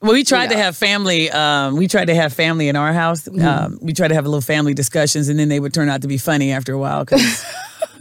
Well, 0.01 0.13
we 0.13 0.23
tried 0.25 0.51
to 0.51 0.57
have 0.57 0.77
family. 0.77 1.31
Um, 1.31 1.77
we 1.77 1.89
tried 1.89 2.07
to 2.07 2.15
have 2.15 2.33
family 2.35 2.69
in 2.69 2.77
our 2.77 2.93
house. 2.93 3.23
Mm-hmm. 3.23 3.47
Um, 3.47 3.79
we 3.81 3.93
tried 3.95 4.09
to 4.09 4.15
have 4.15 4.27
a 4.27 4.29
little 4.29 4.43
family 4.43 4.75
discussions, 4.75 5.29
and 5.31 5.39
then 5.39 5.49
they 5.49 5.59
would 5.61 5.73
turn 5.73 5.89
out 5.89 6.03
to 6.03 6.09
be 6.09 6.19
funny 6.19 6.53
after 6.53 6.75
a 6.75 6.79
while 6.79 7.05
because 7.07 7.43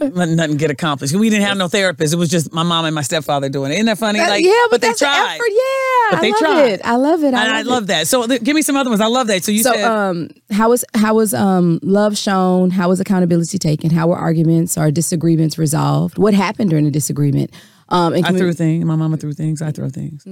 nothing 0.00 0.58
get 0.58 0.70
accomplished. 0.70 1.14
We 1.14 1.30
didn't 1.30 1.46
have 1.46 1.56
no 1.56 1.66
therapist. 1.68 2.12
It 2.12 2.18
was 2.18 2.28
just 2.28 2.52
my 2.52 2.62
mom 2.62 2.84
and 2.84 2.94
my 2.94 3.00
stepfather 3.00 3.48
doing 3.48 3.70
it. 3.70 3.76
Isn't 3.76 3.86
that 3.86 3.96
funny? 3.96 4.18
That- 4.18 4.28
like, 4.28 4.44
yeah, 4.44 4.52
but, 4.70 4.82
they 4.82 4.88
that's 4.88 5.00
the 5.00 5.06
tried. 5.06 5.38
Yeah, 5.48 6.10
But 6.10 6.20
they 6.20 6.28
I 6.28 6.30
love 6.32 6.38
tried. 6.40 6.64
it. 6.72 6.80
I 6.84 6.96
love 6.96 7.24
it. 7.24 7.32
I 7.34 7.62
love 7.62 7.82
I 7.82 7.84
it. 7.84 7.86
that. 7.86 8.06
So 8.08 8.26
th- 8.26 8.42
give 8.42 8.54
me 8.54 8.60
some 8.60 8.76
other 8.76 8.90
ones. 8.90 9.00
I 9.00 9.06
love 9.06 9.28
that. 9.28 9.42
So 9.42 9.52
you 9.52 9.62
So, 9.62 9.72
said 9.72 9.84
um, 9.84 10.28
how 10.50 10.68
was 10.68 10.84
how 10.94 11.14
was 11.14 11.32
um 11.32 11.80
love 11.82 12.18
shown? 12.18 12.68
How 12.70 12.90
was 12.90 13.00
accountability 13.00 13.56
taken? 13.58 13.88
How 13.88 14.08
were 14.08 14.18
arguments 14.18 14.76
or 14.76 14.90
disagreements 14.90 15.56
resolved? 15.56 16.18
What 16.18 16.34
happened 16.34 16.68
during 16.68 16.86
a 16.86 16.90
disagreement? 16.90 17.50
Um, 17.88 18.12
and 18.12 18.24
I 18.24 18.28
can 18.28 18.34
we- 18.34 18.40
threw 18.40 18.52
things. 18.52 18.84
My 18.84 18.96
mama 18.96 19.16
threw 19.16 19.32
things. 19.32 19.62
I 19.62 19.70
throw 19.70 19.88
things. 19.88 20.22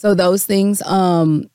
So 0.00 0.14
those 0.14 0.44
things. 0.46 0.80
Um, 0.82 1.50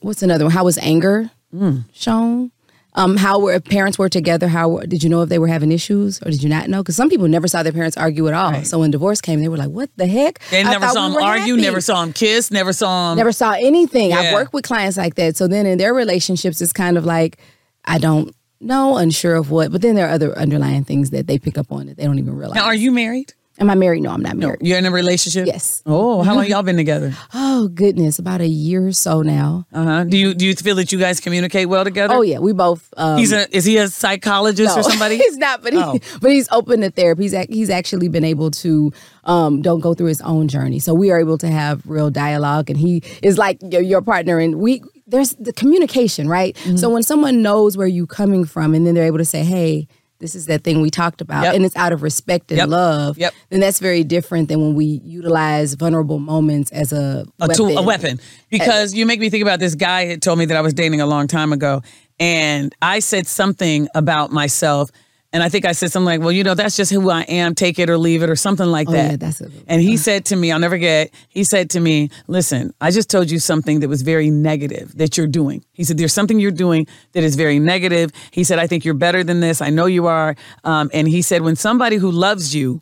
what's 0.00 0.22
another 0.22 0.44
one? 0.44 0.52
How 0.52 0.64
was 0.64 0.78
anger 0.78 1.30
Mm. 1.54 1.84
shown? 1.92 2.50
Um, 2.96 3.16
how 3.16 3.40
were 3.40 3.52
if 3.54 3.64
parents 3.64 3.98
were 3.98 4.08
together? 4.08 4.46
How 4.48 4.78
did 4.92 5.02
you 5.02 5.08
know 5.08 5.22
if 5.22 5.28
they 5.28 5.38
were 5.38 5.48
having 5.48 5.72
issues 5.72 6.20
or 6.22 6.30
did 6.30 6.42
you 6.44 6.48
not 6.48 6.68
know? 6.68 6.80
Because 6.82 6.94
some 6.96 7.08
people 7.10 7.26
never 7.28 7.48
saw 7.48 7.62
their 7.62 7.72
parents 7.72 7.96
argue 7.96 8.26
at 8.28 8.34
all. 8.34 8.52
Right. 8.52 8.66
So 8.66 8.78
when 8.80 8.90
divorce 8.92 9.20
came, 9.20 9.40
they 9.40 9.48
were 9.48 9.56
like, 9.56 9.70
"What 9.70 9.90
the 9.96 10.06
heck?" 10.06 10.40
They 10.50 10.60
I 10.60 10.70
never 10.70 10.86
saw 10.88 11.08
we 11.08 11.14
them 11.14 11.22
argue. 11.22 11.54
happy." 11.54 11.62
Never 11.62 11.80
saw 11.80 12.00
them 12.02 12.12
kiss. 12.12 12.50
Never 12.50 12.72
saw 12.72 13.10
them. 13.10 13.16
never 13.18 13.32
saw 13.32 13.52
anything. 13.52 14.10
Yeah. 14.10 14.18
I've 14.20 14.32
worked 14.34 14.52
with 14.52 14.64
clients 14.64 14.96
like 14.96 15.14
that. 15.16 15.36
So 15.36 15.48
then 15.48 15.64
in 15.66 15.78
their 15.78 15.92
relationships, 15.94 16.60
it's 16.60 16.72
kind 16.72 16.96
of 16.96 17.04
like, 17.04 17.38
I 17.84 17.98
don't 17.98 18.34
know, 18.60 18.96
unsure 18.96 19.34
of 19.34 19.50
what. 19.50 19.72
But 19.72 19.82
then 19.82 19.94
there 19.96 20.06
are 20.08 20.12
other 20.12 20.36
underlying 20.38 20.84
things 20.84 21.10
that 21.10 21.26
they 21.26 21.38
pick 21.38 21.58
up 21.58 21.70
on 21.72 21.86
that 21.86 21.96
they 21.96 22.04
don't 22.04 22.18
even 22.20 22.36
realize. 22.36 22.54
Now, 22.56 22.64
are 22.66 22.74
you 22.74 22.90
married? 22.92 23.32
Am 23.60 23.70
I 23.70 23.76
married? 23.76 24.02
No, 24.02 24.10
I'm 24.10 24.20
not 24.20 24.36
married. 24.36 24.60
You're 24.62 24.78
in 24.78 24.84
a 24.84 24.90
relationship. 24.90 25.46
Yes. 25.46 25.80
Oh, 25.86 26.22
how 26.22 26.34
long 26.34 26.46
y'all 26.46 26.64
been 26.64 26.76
together? 26.76 27.14
Oh 27.32 27.68
goodness, 27.68 28.18
about 28.18 28.40
a 28.40 28.48
year 28.48 28.88
or 28.88 28.92
so 28.92 29.22
now. 29.22 29.64
Uh 29.72 29.84
huh. 29.84 30.04
Do 30.04 30.16
you 30.16 30.34
do 30.34 30.44
you 30.44 30.54
feel 30.56 30.74
that 30.76 30.90
you 30.90 30.98
guys 30.98 31.20
communicate 31.20 31.68
well 31.68 31.84
together? 31.84 32.14
Oh 32.14 32.22
yeah, 32.22 32.40
we 32.40 32.52
both. 32.52 32.92
Um, 32.96 33.16
He's 33.18 33.32
a 33.32 33.48
is 33.56 33.64
he 33.64 33.76
a 33.76 33.86
psychologist 33.86 34.74
no, 34.74 34.80
or 34.80 34.82
somebody? 34.90 35.18
he's 35.18 35.36
not, 35.36 35.62
but 35.62 35.72
he, 35.72 35.78
Oh. 35.78 35.98
but 36.20 36.32
he's 36.32 36.48
open 36.50 36.80
to 36.80 36.90
therapy. 36.90 37.22
He's 37.22 37.34
ac- 37.34 37.52
he's 37.52 37.70
actually 37.70 38.08
been 38.08 38.24
able 38.24 38.50
to 38.50 38.92
um, 39.22 39.62
don't 39.62 39.80
go 39.80 39.94
through 39.94 40.08
his 40.08 40.20
own 40.22 40.48
journey, 40.48 40.80
so 40.80 40.92
we 40.92 41.12
are 41.12 41.20
able 41.20 41.38
to 41.38 41.48
have 41.48 41.86
real 41.86 42.10
dialogue, 42.10 42.70
and 42.70 42.78
he 42.78 43.02
is 43.22 43.38
like 43.38 43.58
your, 43.62 43.82
your 43.82 44.02
partner, 44.02 44.40
and 44.40 44.56
we 44.56 44.82
there's 45.06 45.30
the 45.36 45.52
communication, 45.52 46.28
right? 46.28 46.56
Mm-hmm. 46.56 46.76
So 46.78 46.90
when 46.90 47.04
someone 47.04 47.40
knows 47.42 47.76
where 47.76 47.86
you're 47.86 48.06
coming 48.08 48.44
from, 48.46 48.74
and 48.74 48.84
then 48.84 48.94
they're 48.96 49.04
able 49.06 49.18
to 49.18 49.24
say, 49.24 49.44
hey. 49.44 49.86
This 50.20 50.34
is 50.34 50.46
that 50.46 50.62
thing 50.64 50.80
we 50.80 50.90
talked 50.90 51.20
about, 51.20 51.42
Yep. 51.44 51.54
and 51.54 51.64
it's 51.64 51.76
out 51.76 51.92
of 51.92 52.02
respect 52.02 52.50
and 52.50 52.58
Yep. 52.58 52.68
love. 52.68 53.18
Yep. 53.18 53.34
Then 53.50 53.60
that's 53.60 53.78
very 53.80 54.04
different 54.04 54.48
than 54.48 54.60
when 54.60 54.74
we 54.74 55.00
utilize 55.04 55.74
vulnerable 55.74 56.18
moments 56.18 56.70
as 56.72 56.92
a 56.92 57.26
a 57.40 57.46
weapon. 57.48 57.56
tool, 57.56 57.78
a 57.78 57.82
weapon. 57.82 58.20
Because 58.50 58.94
you 58.94 59.06
make 59.06 59.20
me 59.20 59.28
think 59.28 59.42
about 59.42 59.58
this 59.58 59.74
guy 59.74 60.06
had 60.06 60.22
told 60.22 60.38
me 60.38 60.44
that 60.46 60.56
I 60.56 60.60
was 60.60 60.72
dating 60.72 61.00
a 61.00 61.06
long 61.06 61.26
time 61.26 61.52
ago, 61.52 61.82
and 62.20 62.74
I 62.80 63.00
said 63.00 63.26
something 63.26 63.88
about 63.94 64.30
myself, 64.30 64.90
and 65.34 65.42
I 65.42 65.50
think 65.50 65.66
I 65.66 65.72
said 65.72 65.92
something 65.92 66.06
like, 66.06 66.20
"Well, 66.20 66.32
you 66.32 66.44
know, 66.44 66.54
that's 66.54 66.76
just 66.76 66.90
who 66.90 67.10
I 67.10 67.22
am. 67.22 67.54
Take 67.54 67.78
it 67.78 67.90
or 67.90 67.98
leave 67.98 68.22
it, 68.22 68.30
or 68.30 68.36
something 68.36 68.66
like 68.66 68.88
that." 68.88 69.06
Oh, 69.06 69.10
yeah, 69.10 69.16
that's 69.16 69.40
a- 69.42 69.50
and 69.66 69.82
he 69.82 69.98
said 69.98 70.24
to 70.26 70.36
me, 70.36 70.50
I'll 70.52 70.58
never 70.60 70.78
get, 70.78 71.10
He 71.28 71.44
said 71.44 71.68
to 71.70 71.80
me, 71.80 72.08
"Listen, 72.28 72.72
I 72.80 72.90
just 72.90 73.10
told 73.10 73.30
you 73.30 73.38
something 73.38 73.80
that 73.80 73.88
was 73.88 74.00
very 74.02 74.30
negative 74.30 74.96
that 74.96 75.18
you're 75.18 75.26
doing." 75.26 75.62
He 75.72 75.84
said, 75.84 75.98
"There's 75.98 76.14
something 76.14 76.38
you're 76.40 76.50
doing 76.66 76.86
that 77.12 77.22
is 77.24 77.34
very 77.36 77.58
negative." 77.58 78.10
He 78.30 78.44
said, 78.44 78.58
"I 78.58 78.66
think 78.66 78.84
you're 78.86 78.94
better 78.94 79.22
than 79.24 79.40
this. 79.40 79.60
I 79.60 79.68
know 79.70 79.86
you 79.86 80.06
are." 80.06 80.36
Um, 80.62 80.88
and 80.94 81.06
he 81.08 81.20
said, 81.20 81.42
"When 81.42 81.56
somebody 81.56 81.96
who 81.96 82.10
loves 82.10 82.54
you 82.54 82.80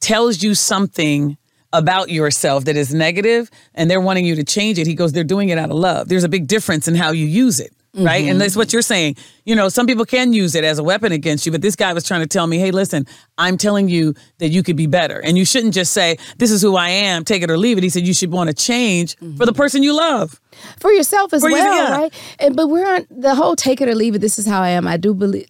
tells 0.00 0.42
you 0.44 0.54
something." 0.54 1.36
about 1.84 2.08
yourself 2.08 2.66
that 2.66 2.76
is 2.76 2.94
negative 2.94 3.50
and 3.74 3.90
they're 3.90 4.00
wanting 4.00 4.24
you 4.24 4.36
to 4.36 4.44
change 4.44 4.78
it. 4.78 4.86
He 4.86 4.94
goes, 4.94 5.10
they're 5.10 5.24
doing 5.24 5.48
it 5.48 5.58
out 5.58 5.70
of 5.70 5.76
love. 5.76 6.06
There's 6.08 6.22
a 6.22 6.28
big 6.28 6.46
difference 6.46 6.86
in 6.86 6.94
how 6.94 7.10
you 7.10 7.26
use 7.26 7.58
it. 7.58 7.72
Right? 7.94 8.22
Mm-hmm. 8.22 8.30
And 8.32 8.40
that's 8.40 8.56
what 8.56 8.72
you're 8.72 8.82
saying. 8.82 9.16
You 9.44 9.54
know, 9.54 9.68
some 9.68 9.86
people 9.86 10.04
can 10.04 10.32
use 10.32 10.54
it 10.54 10.64
as 10.64 10.78
a 10.78 10.82
weapon 10.82 11.12
against 11.12 11.46
you, 11.46 11.52
but 11.52 11.62
this 11.62 11.76
guy 11.76 11.92
was 11.92 12.04
trying 12.04 12.20
to 12.20 12.26
tell 12.26 12.46
me, 12.46 12.58
hey, 12.58 12.70
listen, 12.70 13.06
I'm 13.38 13.56
telling 13.56 13.88
you 13.88 14.14
that 14.38 14.48
you 14.48 14.62
could 14.62 14.76
be 14.76 14.86
better. 14.86 15.20
And 15.20 15.38
you 15.38 15.44
shouldn't 15.44 15.74
just 15.74 15.92
say, 15.92 16.16
this 16.38 16.50
is 16.50 16.62
who 16.62 16.76
I 16.76 16.88
am, 16.88 17.24
take 17.24 17.42
it 17.42 17.50
or 17.50 17.58
leave 17.58 17.78
it. 17.78 17.84
He 17.84 17.90
said, 17.90 18.06
you 18.06 18.14
should 18.14 18.32
want 18.32 18.48
to 18.48 18.54
change 18.54 19.16
for 19.36 19.46
the 19.46 19.52
person 19.52 19.82
you 19.82 19.96
love. 19.96 20.40
for 20.78 20.92
yourself 20.92 21.32
as 21.32 21.42
For 21.42 21.50
well, 21.50 21.74
yeah. 21.74 21.96
right? 21.96 22.36
And 22.38 22.56
but 22.56 22.68
we're 22.68 22.86
on 22.86 23.06
the 23.10 23.34
whole 23.34 23.56
take 23.56 23.80
it 23.80 23.88
or 23.88 23.94
leave 23.94 24.14
it. 24.14 24.20
This 24.20 24.38
is 24.38 24.46
how 24.46 24.62
I 24.62 24.70
am. 24.70 24.86
I 24.86 24.96
do 24.96 25.14
believe 25.14 25.48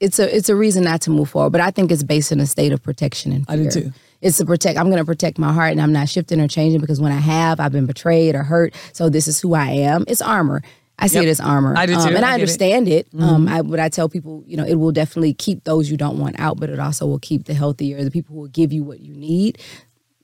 it's 0.00 0.18
a 0.18 0.34
it's 0.34 0.48
a 0.48 0.56
reason 0.56 0.84
not 0.84 1.00
to 1.02 1.10
move 1.10 1.30
forward, 1.30 1.50
but 1.50 1.60
I 1.60 1.70
think 1.70 1.90
it's 1.90 2.02
based 2.02 2.32
in 2.32 2.40
a 2.40 2.46
state 2.46 2.72
of 2.72 2.82
protection 2.82 3.32
and 3.32 3.46
fear. 3.46 3.60
I 3.60 3.62
do 3.62 3.70
too. 3.70 3.92
It's 4.22 4.38
to 4.38 4.46
protect. 4.46 4.78
I'm 4.78 4.86
going 4.86 4.98
to 4.98 5.04
protect 5.04 5.38
my 5.38 5.52
heart, 5.52 5.72
and 5.72 5.80
I'm 5.80 5.92
not 5.92 6.08
shifting 6.08 6.40
or 6.40 6.48
changing 6.48 6.80
because 6.80 7.00
when 7.00 7.12
I 7.12 7.20
have, 7.20 7.60
I've 7.60 7.72
been 7.72 7.86
betrayed 7.86 8.34
or 8.34 8.42
hurt. 8.42 8.74
So 8.92 9.08
this 9.10 9.28
is 9.28 9.40
who 9.40 9.54
I 9.54 9.68
am. 9.68 10.04
It's 10.08 10.22
armor. 10.22 10.62
I 10.98 11.08
see 11.08 11.16
Yep. 11.16 11.24
it 11.26 11.28
as 11.30 11.40
armor. 11.40 11.74
I 11.76 11.86
do 11.86 11.94
Um, 11.94 12.14
and 12.14 12.24
I 12.24 12.34
I, 12.34 12.38
get 12.38 12.48
it. 12.48 12.58
Mm-hmm. 12.58 12.64
understand 12.72 12.88
it. 12.88 13.08
Um, 13.18 13.48
I, 13.48 13.62
but 13.62 13.78
I 13.80 13.88
tell 13.90 14.08
people, 14.08 14.42
you 14.46 14.56
know, 14.56 14.64
it 14.64 14.76
will 14.76 14.92
definitely 14.92 15.34
keep 15.34 15.64
those 15.64 15.90
you 15.90 15.96
don't 15.96 16.18
want 16.18 16.38
out, 16.38 16.58
but 16.58 16.70
it 16.70 16.78
also 16.78 17.06
will 17.06 17.18
keep 17.18 17.44
the 17.44 17.54
healthier, 17.54 18.02
the 18.02 18.10
people 18.10 18.34
who 18.34 18.40
will 18.42 18.48
give 18.48 18.72
you 18.72 18.82
what 18.82 19.00
you 19.00 19.12
need. 19.14 19.58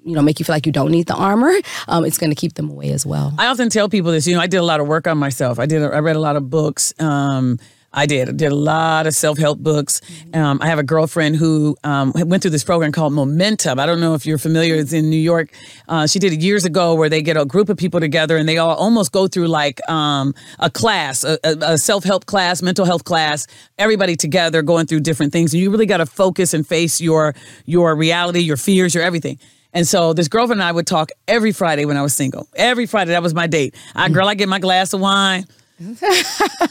You 0.05 0.15
know, 0.17 0.23
make 0.23 0.41
you 0.41 0.45
feel 0.45 0.55
like 0.55 0.67
you 0.67 0.73
don't 0.73 0.91
need 0.91 1.07
the 1.07 1.15
armor. 1.15 1.53
Um, 1.89 2.05
it's 2.05 2.17
going 2.19 2.31
to 2.31 2.37
keep 2.37 2.55
them 2.55 2.71
away 2.71 2.91
as 2.91 3.05
well. 3.05 3.35
I 3.39 3.47
often 3.49 3.69
tell 3.69 3.89
people 3.89 4.13
this. 4.13 4.27
You 4.27 4.35
know, 4.35 4.41
I 4.41 4.47
did 4.47 4.57
a 4.59 4.63
lot 4.65 4.81
of 4.81 4.87
work 4.89 5.07
on 5.07 5.19
myself. 5.19 5.59
I 5.59 5.67
did. 5.67 5.83
I 5.83 5.99
read 5.99 6.17
a 6.17 6.21
lot 6.21 6.37
of 6.37 6.49
books. 6.49 6.95
Um, 6.99 7.59
I 7.95 8.07
did. 8.07 8.29
I 8.29 8.33
did 8.33 8.53
a 8.53 8.57
lot 8.57 9.07
of 9.07 9.15
self 9.15 9.39
help 9.39 9.59
books. 9.59 10.01
Um, 10.33 10.59
I 10.63 10.67
have 10.67 10.79
a 10.79 10.83
girlfriend 10.83 11.37
who 11.37 11.77
um, 11.85 12.13
went 12.15 12.43
through 12.43 12.53
this 12.53 12.65
program 12.65 12.93
called 12.93 13.13
Momentum. 13.13 13.79
I 13.79 13.87
don't 13.87 14.01
know 14.01 14.15
if 14.15 14.25
you're 14.25 14.39
familiar. 14.39 14.77
It's 14.77 14.93
in 14.93 15.11
New 15.11 15.17
York. 15.17 15.51
Uh, 15.89 16.07
she 16.07 16.19
did 16.19 16.33
it 16.33 16.41
years 16.41 16.65
ago, 16.65 16.95
where 16.95 17.09
they 17.09 17.21
get 17.21 17.37
a 17.37 17.45
group 17.45 17.69
of 17.69 17.77
people 17.77 18.01
together 18.01 18.37
and 18.37 18.49
they 18.49 18.59
all 18.59 18.75
almost 18.75 19.13
go 19.13 19.29
through 19.29 19.49
like 19.49 19.87
um, 19.91 20.35
a 20.59 20.71
class, 20.71 21.23
a, 21.25 21.39
a, 21.45 21.57
a 21.73 21.79
self 21.79 22.05
help 22.05 22.27
class, 22.27 22.63
mental 22.63 22.87
health 22.87 23.05
class. 23.05 23.47
Everybody 23.79 24.17
together 24.17 24.63
going 24.63 24.87
through 24.87 25.01
different 25.01 25.33
things, 25.33 25.53
and 25.53 25.63
you 25.63 25.71
really 25.71 25.87
got 25.87 25.99
to 25.99 26.07
focus 26.07 26.55
and 26.55 26.67
face 26.67 27.01
your 27.01 27.35
your 27.67 27.95
reality, 27.95 28.41
your 28.41 28.57
fears, 28.57 28.95
your 28.95 29.05
everything. 29.05 29.39
And 29.75 29.89
so 29.89 30.13
this 30.13 30.29
girlfriend 30.29 30.61
and 30.61 30.69
I 30.69 30.73
would 30.73 30.87
talk 30.87 31.11
every 31.27 31.53
Friday 31.53 31.85
when 31.85 31.97
I 31.97 32.03
was 32.03 32.15
single. 32.15 32.47
Every 32.55 32.87
Friday, 32.87 33.13
that 33.13 33.23
was 33.23 33.35
my 33.35 33.47
date. 33.47 33.75
I 33.95 34.09
girl, 34.11 34.29
I 34.29 34.35
get 34.35 34.49
my 34.49 34.59
glass 34.59 34.93
of 34.93 35.01
wine. 35.01 35.47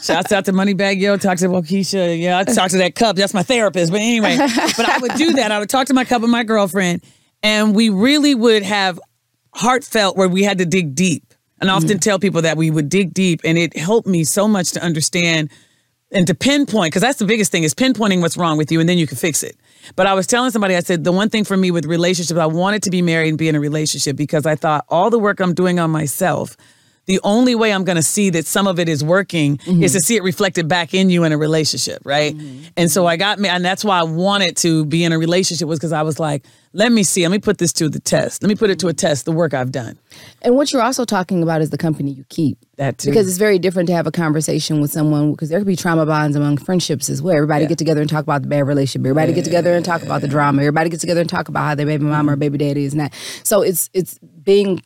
Shouts 0.02 0.32
out 0.32 0.44
to 0.46 0.52
Moneybagg 0.52 1.00
Yo, 1.00 1.16
talk 1.16 1.38
to 1.38 1.48
Wockesha. 1.48 2.20
Yeah, 2.20 2.38
I 2.38 2.44
talk 2.44 2.70
to 2.70 2.78
that 2.78 2.94
cup. 2.94 3.16
That's 3.16 3.34
my 3.34 3.42
therapist. 3.42 3.92
But 3.92 4.00
anyway, 4.00 4.36
but 4.38 4.88
I 4.88 4.98
would 4.98 5.14
do 5.14 5.32
that. 5.34 5.52
I 5.52 5.58
would 5.58 5.68
talk 5.68 5.88
to 5.88 5.94
my 5.94 6.04
cup 6.04 6.22
and 6.22 6.30
my 6.30 6.44
girlfriend, 6.44 7.02
and 7.42 7.74
we 7.74 7.88
really 7.88 8.34
would 8.34 8.62
have 8.62 9.00
heartfelt 9.54 10.16
where 10.16 10.28
we 10.28 10.42
had 10.42 10.58
to 10.58 10.66
dig 10.66 10.94
deep. 10.94 11.34
And 11.60 11.70
I 11.70 11.74
often 11.74 11.98
mm. 11.98 12.00
tell 12.00 12.18
people 12.18 12.42
that 12.42 12.56
we 12.56 12.70
would 12.70 12.88
dig 12.88 13.14
deep, 13.14 13.40
and 13.44 13.58
it 13.58 13.76
helped 13.76 14.08
me 14.08 14.24
so 14.24 14.48
much 14.48 14.72
to 14.72 14.82
understand 14.82 15.50
and 16.12 16.26
to 16.26 16.34
pinpoint 16.34 16.92
because 16.92 17.02
that's 17.02 17.18
the 17.18 17.24
biggest 17.24 17.50
thing 17.50 17.62
is 17.62 17.74
pinpointing 17.74 18.20
what's 18.20 18.36
wrong 18.36 18.58
with 18.58 18.70
you 18.70 18.80
and 18.80 18.88
then 18.88 18.98
you 18.98 19.06
can 19.06 19.16
fix 19.16 19.42
it 19.42 19.56
but 19.96 20.06
i 20.06 20.12
was 20.12 20.26
telling 20.26 20.50
somebody 20.50 20.76
i 20.76 20.80
said 20.80 21.04
the 21.04 21.12
one 21.12 21.30
thing 21.30 21.42
for 21.42 21.56
me 21.56 21.70
with 21.70 21.86
relationships 21.86 22.38
i 22.38 22.46
wanted 22.46 22.82
to 22.82 22.90
be 22.90 23.00
married 23.00 23.30
and 23.30 23.38
be 23.38 23.48
in 23.48 23.54
a 23.54 23.60
relationship 23.60 24.14
because 24.14 24.44
i 24.44 24.54
thought 24.54 24.84
all 24.88 25.10
the 25.10 25.18
work 25.18 25.40
i'm 25.40 25.54
doing 25.54 25.78
on 25.78 25.90
myself 25.90 26.56
the 27.06 27.20
only 27.24 27.54
way 27.54 27.72
i'm 27.72 27.84
going 27.84 27.96
to 27.96 28.02
see 28.02 28.30
that 28.30 28.46
some 28.46 28.66
of 28.66 28.78
it 28.78 28.88
is 28.88 29.02
working 29.02 29.54
is 29.54 29.64
to 29.64 29.72
mm-hmm. 29.72 29.98
see 29.98 30.16
it 30.16 30.22
reflected 30.22 30.68
back 30.68 30.94
in 30.94 31.10
you 31.10 31.24
in 31.24 31.32
a 31.32 31.38
relationship 31.38 32.00
right 32.04 32.34
mm-hmm. 32.34 32.64
and 32.76 32.90
so 32.90 33.06
i 33.06 33.16
got 33.16 33.38
me 33.38 33.48
and 33.48 33.64
that's 33.64 33.84
why 33.84 33.98
i 33.98 34.02
wanted 34.02 34.56
to 34.56 34.84
be 34.86 35.04
in 35.04 35.12
a 35.12 35.18
relationship 35.18 35.68
was 35.68 35.78
because 35.78 35.92
i 35.92 36.02
was 36.02 36.18
like 36.18 36.44
let 36.72 36.92
me 36.92 37.02
see 37.02 37.22
let 37.22 37.32
me 37.32 37.38
put 37.38 37.58
this 37.58 37.72
to 37.72 37.88
the 37.88 38.00
test 38.00 38.42
let 38.42 38.48
me 38.48 38.54
put 38.54 38.70
it 38.70 38.78
to 38.78 38.88
a 38.88 38.92
test 38.92 39.24
the 39.24 39.32
work 39.32 39.54
i've 39.54 39.72
done 39.72 39.98
And 40.42 40.56
what 40.56 40.72
you're 40.72 40.82
also 40.82 41.04
talking 41.04 41.42
about 41.42 41.62
is 41.62 41.70
the 41.70 41.78
company 41.78 42.10
you 42.10 42.24
keep. 42.28 42.58
That 42.76 42.98
too. 42.98 43.10
Because 43.10 43.28
it's 43.28 43.38
very 43.38 43.58
different 43.58 43.86
to 43.88 43.94
have 43.94 44.06
a 44.06 44.10
conversation 44.10 44.80
with 44.80 44.90
someone 44.90 45.32
because 45.32 45.50
there 45.50 45.58
could 45.58 45.66
be 45.66 45.76
trauma 45.76 46.04
bonds 46.04 46.36
among 46.36 46.56
friendships 46.56 47.08
as 47.08 47.22
well. 47.22 47.36
Everybody 47.36 47.66
get 47.66 47.78
together 47.78 48.00
and 48.00 48.10
talk 48.10 48.24
about 48.24 48.42
the 48.42 48.48
bad 48.48 48.66
relationship. 48.66 49.06
Everybody 49.06 49.32
get 49.32 49.44
together 49.44 49.74
and 49.74 49.84
talk 49.84 50.02
about 50.02 50.20
the 50.20 50.28
drama. 50.28 50.62
Everybody 50.62 50.90
get 50.90 51.00
together 51.00 51.20
and 51.20 51.30
talk 51.30 51.48
about 51.48 51.64
how 51.64 51.74
their 51.74 51.86
baby 51.86 52.04
mama 52.04 52.32
or 52.32 52.36
baby 52.36 52.58
daddy 52.58 52.84
is 52.84 52.94
not. 52.94 53.12
So 53.44 53.62
it's 53.62 53.88
it's 53.92 54.18
being 54.18 54.82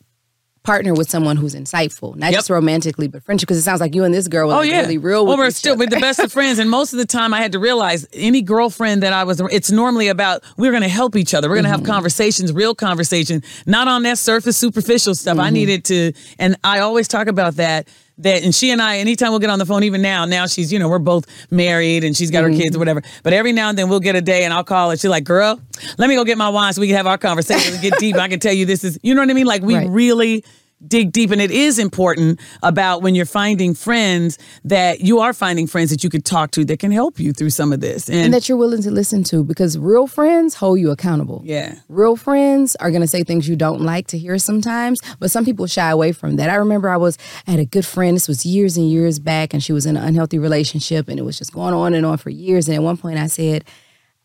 partner 0.66 0.92
with 0.92 1.08
someone 1.08 1.36
who's 1.36 1.54
insightful, 1.54 2.14
not 2.16 2.32
Yep. 2.32 2.38
just 2.38 2.50
romantically, 2.50 3.06
but 3.08 3.22
friendship. 3.22 3.46
Because 3.46 3.58
it 3.58 3.62
sounds 3.62 3.80
like 3.80 3.94
you 3.94 4.04
and 4.04 4.12
this 4.12 4.26
girl 4.28 4.48
were 4.48 4.54
Oh 4.54 4.58
like 4.58 4.70
yeah, 4.70 4.80
really 4.82 4.98
real. 4.98 5.24
Well, 5.24 5.36
with 5.36 5.44
we're 5.44 5.48
each 5.48 5.54
still 5.54 5.72
other. 5.74 5.78
we're 5.84 5.86
the 5.90 6.00
best 6.00 6.18
of 6.18 6.32
friends, 6.32 6.58
and 6.58 6.68
most 6.68 6.92
of 6.92 6.98
the 6.98 7.06
time, 7.06 7.32
I 7.32 7.40
had 7.40 7.52
to 7.52 7.58
realize 7.58 8.06
any 8.12 8.42
girlfriend 8.42 9.02
that 9.04 9.12
I 9.12 9.24
was, 9.24 9.40
it's 9.52 9.70
normally 9.70 10.08
about 10.08 10.42
we're 10.56 10.72
going 10.72 10.82
to 10.82 10.88
help 10.88 11.16
each 11.16 11.32
other. 11.32 11.48
We're 11.48 11.54
going 11.54 11.64
to 11.64 11.70
Mm-hmm. 11.70 11.84
have 11.84 11.86
conversations, 11.94 12.52
real 12.52 12.74
conversation, 12.74 13.42
not 13.66 13.86
on 13.88 14.02
that 14.02 14.18
surface, 14.18 14.56
superficial 14.56 15.14
stuff. 15.14 15.36
Mm-hmm. 15.36 15.46
I 15.46 15.50
needed 15.50 15.84
to, 15.86 16.12
and 16.38 16.56
I 16.64 16.80
always 16.80 17.06
talk 17.08 17.28
about 17.28 17.54
that. 17.56 17.88
That 18.18 18.42
and 18.44 18.54
she 18.54 18.70
and 18.70 18.80
I, 18.80 18.96
anytime 18.98 19.30
we'll 19.30 19.40
get 19.40 19.50
on 19.50 19.58
the 19.58 19.66
phone, 19.66 19.84
even 19.84 20.00
now, 20.00 20.24
now 20.24 20.46
she's, 20.46 20.72
you 20.72 20.78
know, 20.78 20.88
we're 20.88 20.98
both 20.98 21.26
married 21.50 22.02
and 22.02 22.16
she's 22.16 22.30
got 22.30 22.44
her 22.44 22.48
Mm-hmm. 22.50 22.60
kids 22.60 22.76
or 22.76 22.78
whatever. 22.78 23.02
But 23.22 23.34
every 23.34 23.52
now 23.52 23.68
and 23.68 23.76
then 23.76 23.90
we'll 23.90 24.00
get 24.00 24.16
a 24.16 24.22
day 24.22 24.44
and 24.44 24.54
I'll 24.54 24.64
call 24.64 24.88
her. 24.90 24.96
She's 24.96 25.10
like, 25.10 25.24
girl, 25.24 25.60
let 25.98 26.08
me 26.08 26.14
go 26.14 26.24
get 26.24 26.38
my 26.38 26.48
wine 26.48 26.72
so 26.72 26.80
we 26.80 26.86
can 26.86 26.96
have 26.96 27.06
our 27.06 27.18
conversation 27.18 27.74
and 27.74 27.82
get 27.82 27.98
deep. 27.98 28.16
I 28.16 28.28
can 28.28 28.40
tell 28.40 28.54
you 28.54 28.64
this 28.64 28.84
is, 28.84 28.98
you 29.02 29.14
know 29.14 29.20
what 29.20 29.28
I 29.28 29.34
mean? 29.34 29.44
Like 29.46 29.60
we 29.62 29.74
Right. 29.76 29.88
really 29.90 30.44
dig 30.86 31.10
deep 31.10 31.30
and 31.30 31.40
it 31.40 31.50
is 31.50 31.78
important 31.78 32.38
about 32.62 33.00
when 33.00 33.14
you're 33.14 33.24
finding 33.24 33.72
friends 33.74 34.38
that 34.62 35.00
you 35.00 35.18
are 35.20 35.32
finding 35.32 35.66
friends 35.66 35.90
that 35.90 36.04
you 36.04 36.10
could 36.10 36.24
talk 36.24 36.50
to 36.50 36.64
that 36.66 36.78
can 36.78 36.92
help 36.92 37.18
you 37.18 37.32
through 37.32 37.48
some 37.48 37.72
of 37.72 37.80
this 37.80 38.10
and, 38.10 38.18
and 38.18 38.34
that 38.34 38.46
you're 38.46 38.58
willing 38.58 38.82
to 38.82 38.90
listen 38.90 39.24
to 39.24 39.42
because 39.42 39.78
real 39.78 40.06
friends 40.06 40.54
hold 40.54 40.78
you 40.78 40.90
accountable. 40.90 41.40
yeah 41.44 41.76
Real 41.88 42.14
friends 42.14 42.76
are 42.76 42.90
going 42.90 43.00
to 43.00 43.06
say 43.06 43.24
things 43.24 43.48
you 43.48 43.56
don't 43.56 43.80
like 43.80 44.06
to 44.08 44.18
hear 44.18 44.38
sometimes, 44.38 45.00
but 45.18 45.30
some 45.30 45.44
people 45.44 45.66
shy 45.66 45.90
away 45.90 46.12
from 46.12 46.36
that. 46.36 46.50
I 46.50 46.56
remember 46.56 46.90
I 46.90 46.98
was 46.98 47.16
I 47.46 47.52
had 47.52 47.60
a 47.60 47.64
good 47.64 47.86
friend. 47.86 48.14
This 48.14 48.28
was 48.28 48.44
years 48.44 48.76
and 48.76 48.90
years 48.90 49.18
back, 49.18 49.54
and 49.54 49.62
she 49.62 49.72
was 49.72 49.86
in 49.86 49.96
an 49.96 50.04
unhealthy 50.04 50.38
relationship, 50.38 51.08
and 51.08 51.18
it 51.18 51.22
was 51.22 51.38
just 51.38 51.52
going 51.52 51.72
on 51.74 51.94
and 51.94 52.04
on 52.04 52.18
for 52.18 52.30
years. 52.30 52.68
And 52.68 52.76
at 52.76 52.82
one 52.82 52.96
point, 52.96 53.18
I 53.18 53.28
said, 53.28 53.64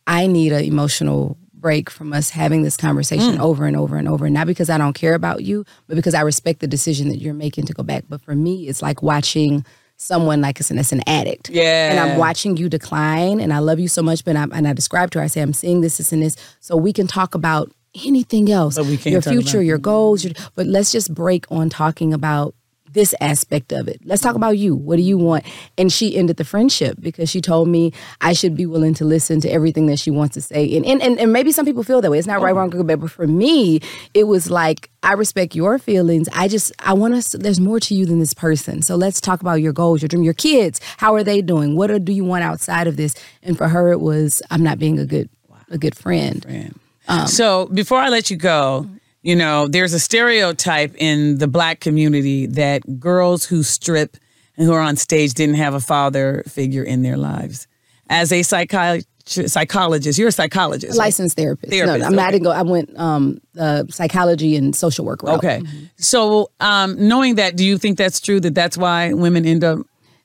"I 0.05 0.27
need 0.27 0.51
an 0.51 0.63
emotional 0.65 1.37
break 1.62 1.89
from 1.89 2.12
us 2.12 2.32
having 2.32 2.63
this 2.63 2.76
conversation 2.76 3.36
mm. 3.36 3.39
over 3.39 3.65
and 3.65 3.78
over 3.78 3.95
and 3.95 4.08
over. 4.08 4.30
Not 4.30 4.47
because 4.47 4.69
I 4.69 4.78
don't 4.78 4.93
care 4.93 5.13
about 5.13 5.43
you, 5.43 5.63
but 5.88 5.95
because 5.95 6.13
I 6.13 6.21
respect 6.21 6.60
the 6.60 6.67
decision 6.67 7.10
that 7.10 7.17
you're 7.17 7.34
making 7.34 7.65
to 7.67 7.74
go 7.74 7.84
back. 7.84 8.06
But 8.10 8.21
for 8.21 8.36
me, 8.36 8.67
it's 8.67 8.82
like 8.82 9.02
watching." 9.02 9.65
Someone 9.97 10.41
like 10.41 10.60
us, 10.60 10.71
and 10.71 10.80
it's 10.80 10.91
an 10.91 11.04
addict. 11.06 11.52
Yeah. 11.52 11.91
And 11.91 12.00
I'm 12.00 12.17
watching 12.17 12.58
you 12.58 12.69
decline, 12.69 13.39
and 13.39 13.54
I 13.54 13.60
love 13.60 13.80
you 13.80 13.88
so 13.88 14.02
much. 14.02 14.26
But 14.26 14.36
I, 14.36 14.47
and 14.52 14.67
I 14.67 14.74
described 14.74 15.13
to 15.13 15.19
her, 15.19 15.26
I 15.26 15.28
say, 15.28 15.41
I'm 15.41 15.54
seeing 15.54 15.82
this, 15.82 15.97
this, 15.97 16.12
and 16.12 16.24
this, 16.24 16.36
so 16.60 16.76
we 16.76 16.91
can 16.91 17.06
talk 17.06 17.36
about 17.36 17.71
anything 18.04 18.52
else, 18.52 18.78
But 18.78 18.86
we 18.86 18.97
can't 18.97 19.13
your 19.13 19.21
future, 19.21 19.62
your 19.62 19.78
goals. 19.78 20.24
Your, 20.24 20.34
but 20.56 20.65
let's 20.65 20.91
just 20.91 21.13
break 21.13 21.45
on 21.52 21.69
talking 21.69 22.15
about 22.15 22.56
this 22.93 23.15
aspect 23.21 23.71
of 23.71 23.88
it. 23.88 24.01
Let's 24.04 24.21
talk 24.21 24.36
about 24.36 24.58
you. 24.58 24.75
What 24.75 24.97
do 24.97 25.01
you 25.01 25.17
want? 25.17 25.45
And 25.77 25.91
she 25.91 26.15
ended 26.17 26.38
the 26.38 26.43
friendship 26.43 26.97
because 26.99 27.30
she 27.30 27.41
told 27.41 27.67
me 27.67 27.93
I 28.21 28.34
should 28.34 28.56
be 28.56 28.65
willing 28.65 28.93
to 28.95 29.06
listen 29.06 29.41
to 29.41 29.49
everything 29.49 29.86
that 29.88 29.99
she 29.99 30.12
wants 30.12 30.34
to 30.36 30.41
say. 30.41 30.75
And 30.75 30.86
and, 30.86 31.01
and, 31.01 31.19
and 31.19 31.34
maybe 31.34 31.51
some 31.51 31.65
people 31.65 31.84
feel 31.84 32.01
that 32.01 32.12
way. 32.12 32.17
It's 32.17 32.27
not 32.27 32.41
right, 32.41 32.54
oh. 32.54 32.58
wrong, 32.58 32.69
good, 32.69 32.86
bad. 32.88 33.01
But 33.01 33.12
for 33.12 33.27
me, 33.27 33.80
it 34.13 34.25
was 34.25 34.49
like 34.49 34.89
I 35.04 35.13
respect 35.13 35.56
your 35.56 35.80
feelings. 35.80 36.27
I 36.34 36.47
just 36.47 36.71
I 36.80 36.93
want 36.93 37.13
us. 37.13 37.30
There's 37.30 37.60
more 37.60 37.80
to 37.80 37.95
you 37.95 38.06
than 38.06 38.19
this 38.19 38.34
person. 38.34 38.82
So 38.82 38.95
let's 38.95 39.21
talk 39.21 39.41
about 39.41 39.62
your 39.62 39.73
goals, 39.73 40.01
your 40.01 40.10
dream, 40.10 40.23
your 40.23 40.34
kids. 40.34 40.80
How 40.97 41.15
are 41.15 41.23
they 41.23 41.41
doing? 41.41 41.75
What 41.75 41.91
are, 41.91 41.99
do 41.99 42.12
you 42.12 42.23
want 42.23 42.43
outside 42.43 42.88
of 42.88 42.97
this? 42.97 43.15
And 43.43 43.58
for 43.58 43.67
her, 43.67 43.91
it 43.91 44.01
was 44.01 44.41
I'm 44.51 44.63
not 44.63 44.80
being 44.80 44.99
a 44.99 45.06
good 45.06 45.30
a 45.69 45.77
good 45.77 45.95
friend. 45.95 46.45
Man. 46.45 46.75
Um, 47.08 47.27
so 47.27 47.65
before 47.67 47.97
I 47.97 48.10
let 48.10 48.30
you 48.30 48.38
go, 48.38 48.86
mm-hmm. 48.86 48.97
You 49.23 49.36
know, 49.36 49.67
there's 49.67 49.93
a 49.93 49.99
stereotype 49.99 50.95
in 50.97 51.38
the 51.38 51.47
black 51.47 51.79
community 51.79 52.47
that 52.47 52.99
girls 52.99 53.45
who 53.45 53.63
strip 53.63 54.17
and 54.57 54.65
who 54.65 54.73
are 54.73 54.81
on 54.81 54.95
stage 54.95 55.34
didn't 55.34 55.55
have 55.55 55.73
a 55.73 55.79
father 55.79 56.43
figure 56.47 56.84
in 56.84 57.03
their 57.03 57.17
lives. 57.17 57.67
As 58.10 58.31
a 58.31 58.41
psychologist, 58.43 60.17
you're 60.17 60.27
a 60.27 60.31
psychologist. 60.31 60.91
right? 60.91 61.05
licensed 61.05 61.38
therapist. 61.38 61.71
Therapist, 61.71 61.99
no, 61.99 62.05
I'm 62.05 62.15
not. 62.15 62.21
I 62.21 62.25
okay. 62.25 62.31
didn't 62.31 62.43
go. 62.43 62.51
I 62.51 62.62
went 62.63 62.99
um, 62.99 63.41
uh, 63.57 63.84
psychology 63.89 64.55
and 64.55 64.75
social 64.75 65.05
work 65.05 65.23
route. 65.23 65.38
Okay. 65.38 65.62
So, 65.97 66.51
um, 66.60 67.07
knowing 67.07 67.36
that, 67.36 67.55
do 67.55 67.63
you 67.63 67.77
think 67.77 67.97
that's 67.97 68.19
true 68.19 68.39
that 68.41 68.55
that's 68.55 68.77
why 68.77 69.13
women 69.13 69.45
end 69.45 69.63
up 69.63 69.79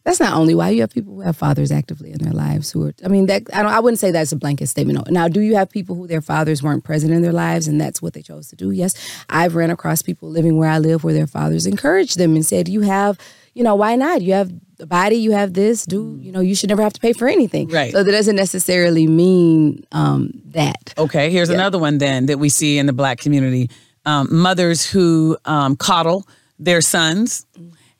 That's 0.07 0.21
not 0.21 0.35
only 0.35 0.55
why 0.55 0.71
you 0.71 0.83
have 0.83 0.91
people 0.91 1.17
who 1.17 1.23
have 1.23 1.37
fathers 1.37 1.73
actively 1.73 2.13
in 2.13 2.19
their 2.19 2.33
lives 2.33 2.71
who 2.71 2.87
are. 2.87 2.95
I 3.05 3.09
mean, 3.09 3.27
that 3.27 3.43
I 3.53 3.65
don't. 3.65 3.73
I 3.73 3.81
wouldn't 3.81 3.99
say 3.99 4.13
that's 4.13 4.31
a 4.31 4.37
blanket 4.37 4.69
statement. 4.69 5.11
Now, 5.11 5.27
do 5.27 5.41
you 5.41 5.57
have 5.57 5.69
people 5.69 5.97
who 5.97 6.07
their 6.07 6.21
fathers 6.21 6.63
weren't 6.63 6.85
present 6.85 7.13
in 7.13 7.23
their 7.23 7.33
lives 7.33 7.67
and 7.67 7.81
that's 7.81 8.01
what 8.01 8.13
they 8.13 8.23
chose 8.23 8.47
to 8.51 8.57
do? 8.57 8.71
Yes, 8.71 8.95
I've 9.29 9.57
ran 9.57 9.69
across 9.69 10.03
people 10.03 10.31
living 10.31 10.59
where 10.59 10.71
I 10.71 10.79
live 10.79 11.03
where 11.03 11.13
their 11.13 11.27
fathers 11.27 11.67
encouraged 11.67 12.19
them 12.19 12.37
and 12.37 12.47
said, 12.47 12.69
"You 12.69 12.83
have, 12.83 13.19
you 13.55 13.65
know, 13.65 13.75
why 13.75 13.97
not? 13.97 14.23
You 14.23 14.35
have 14.35 14.53
the 14.77 14.87
body, 14.87 15.17
you 15.17 15.33
have 15.33 15.55
this. 15.55 15.85
Do 15.85 16.17
you 16.23 16.31
know? 16.31 16.41
You 16.41 16.55
should 16.55 16.69
never 16.69 16.83
have 16.83 16.93
to 16.93 17.01
pay 17.01 17.13
for 17.13 17.27
anything. 17.27 17.67
Right. 17.67 17.91
So 17.91 18.05
that 18.05 18.13
doesn't 18.13 18.37
necessarily 18.37 19.09
mean 19.09 19.85
um, 19.91 20.41
that. 20.51 20.95
Okay, 20.97 21.31
here's 21.31 21.49
another 21.49 21.81
one 21.81 21.99
then 21.99 22.27
that 22.27 22.39
we 22.39 22.49
see 22.49 22.79
in 22.79 22.87
the 22.87 22.93
black 22.93 23.19
community: 23.19 23.71
um, 24.05 24.29
mothers 24.31 24.89
who 24.89 25.37
um, 25.47 25.75
coddle 25.75 26.29
their 26.61 26.81
sons 26.81 27.45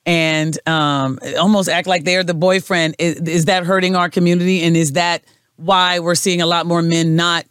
and 0.07 0.57
um, 0.69 1.19
almost 1.39 1.69
act 1.69 1.89
like 1.89 2.05
they're 2.05 2.25
the 2.25 2.35
boyfriend. 2.35 2.95
Is, 2.99 3.17
is 3.23 3.45
that 3.47 3.65
hurting 3.65 3.97
our 3.97 4.09
community? 4.09 4.63
And 4.63 4.77
is 4.77 4.93
that 4.93 5.25
why 5.57 5.99
we're 5.99 6.15
seeing 6.15 6.41
a 6.41 6.47
lot 6.47 6.65
more 6.65 6.81
men 6.81 7.17
not 7.17 7.45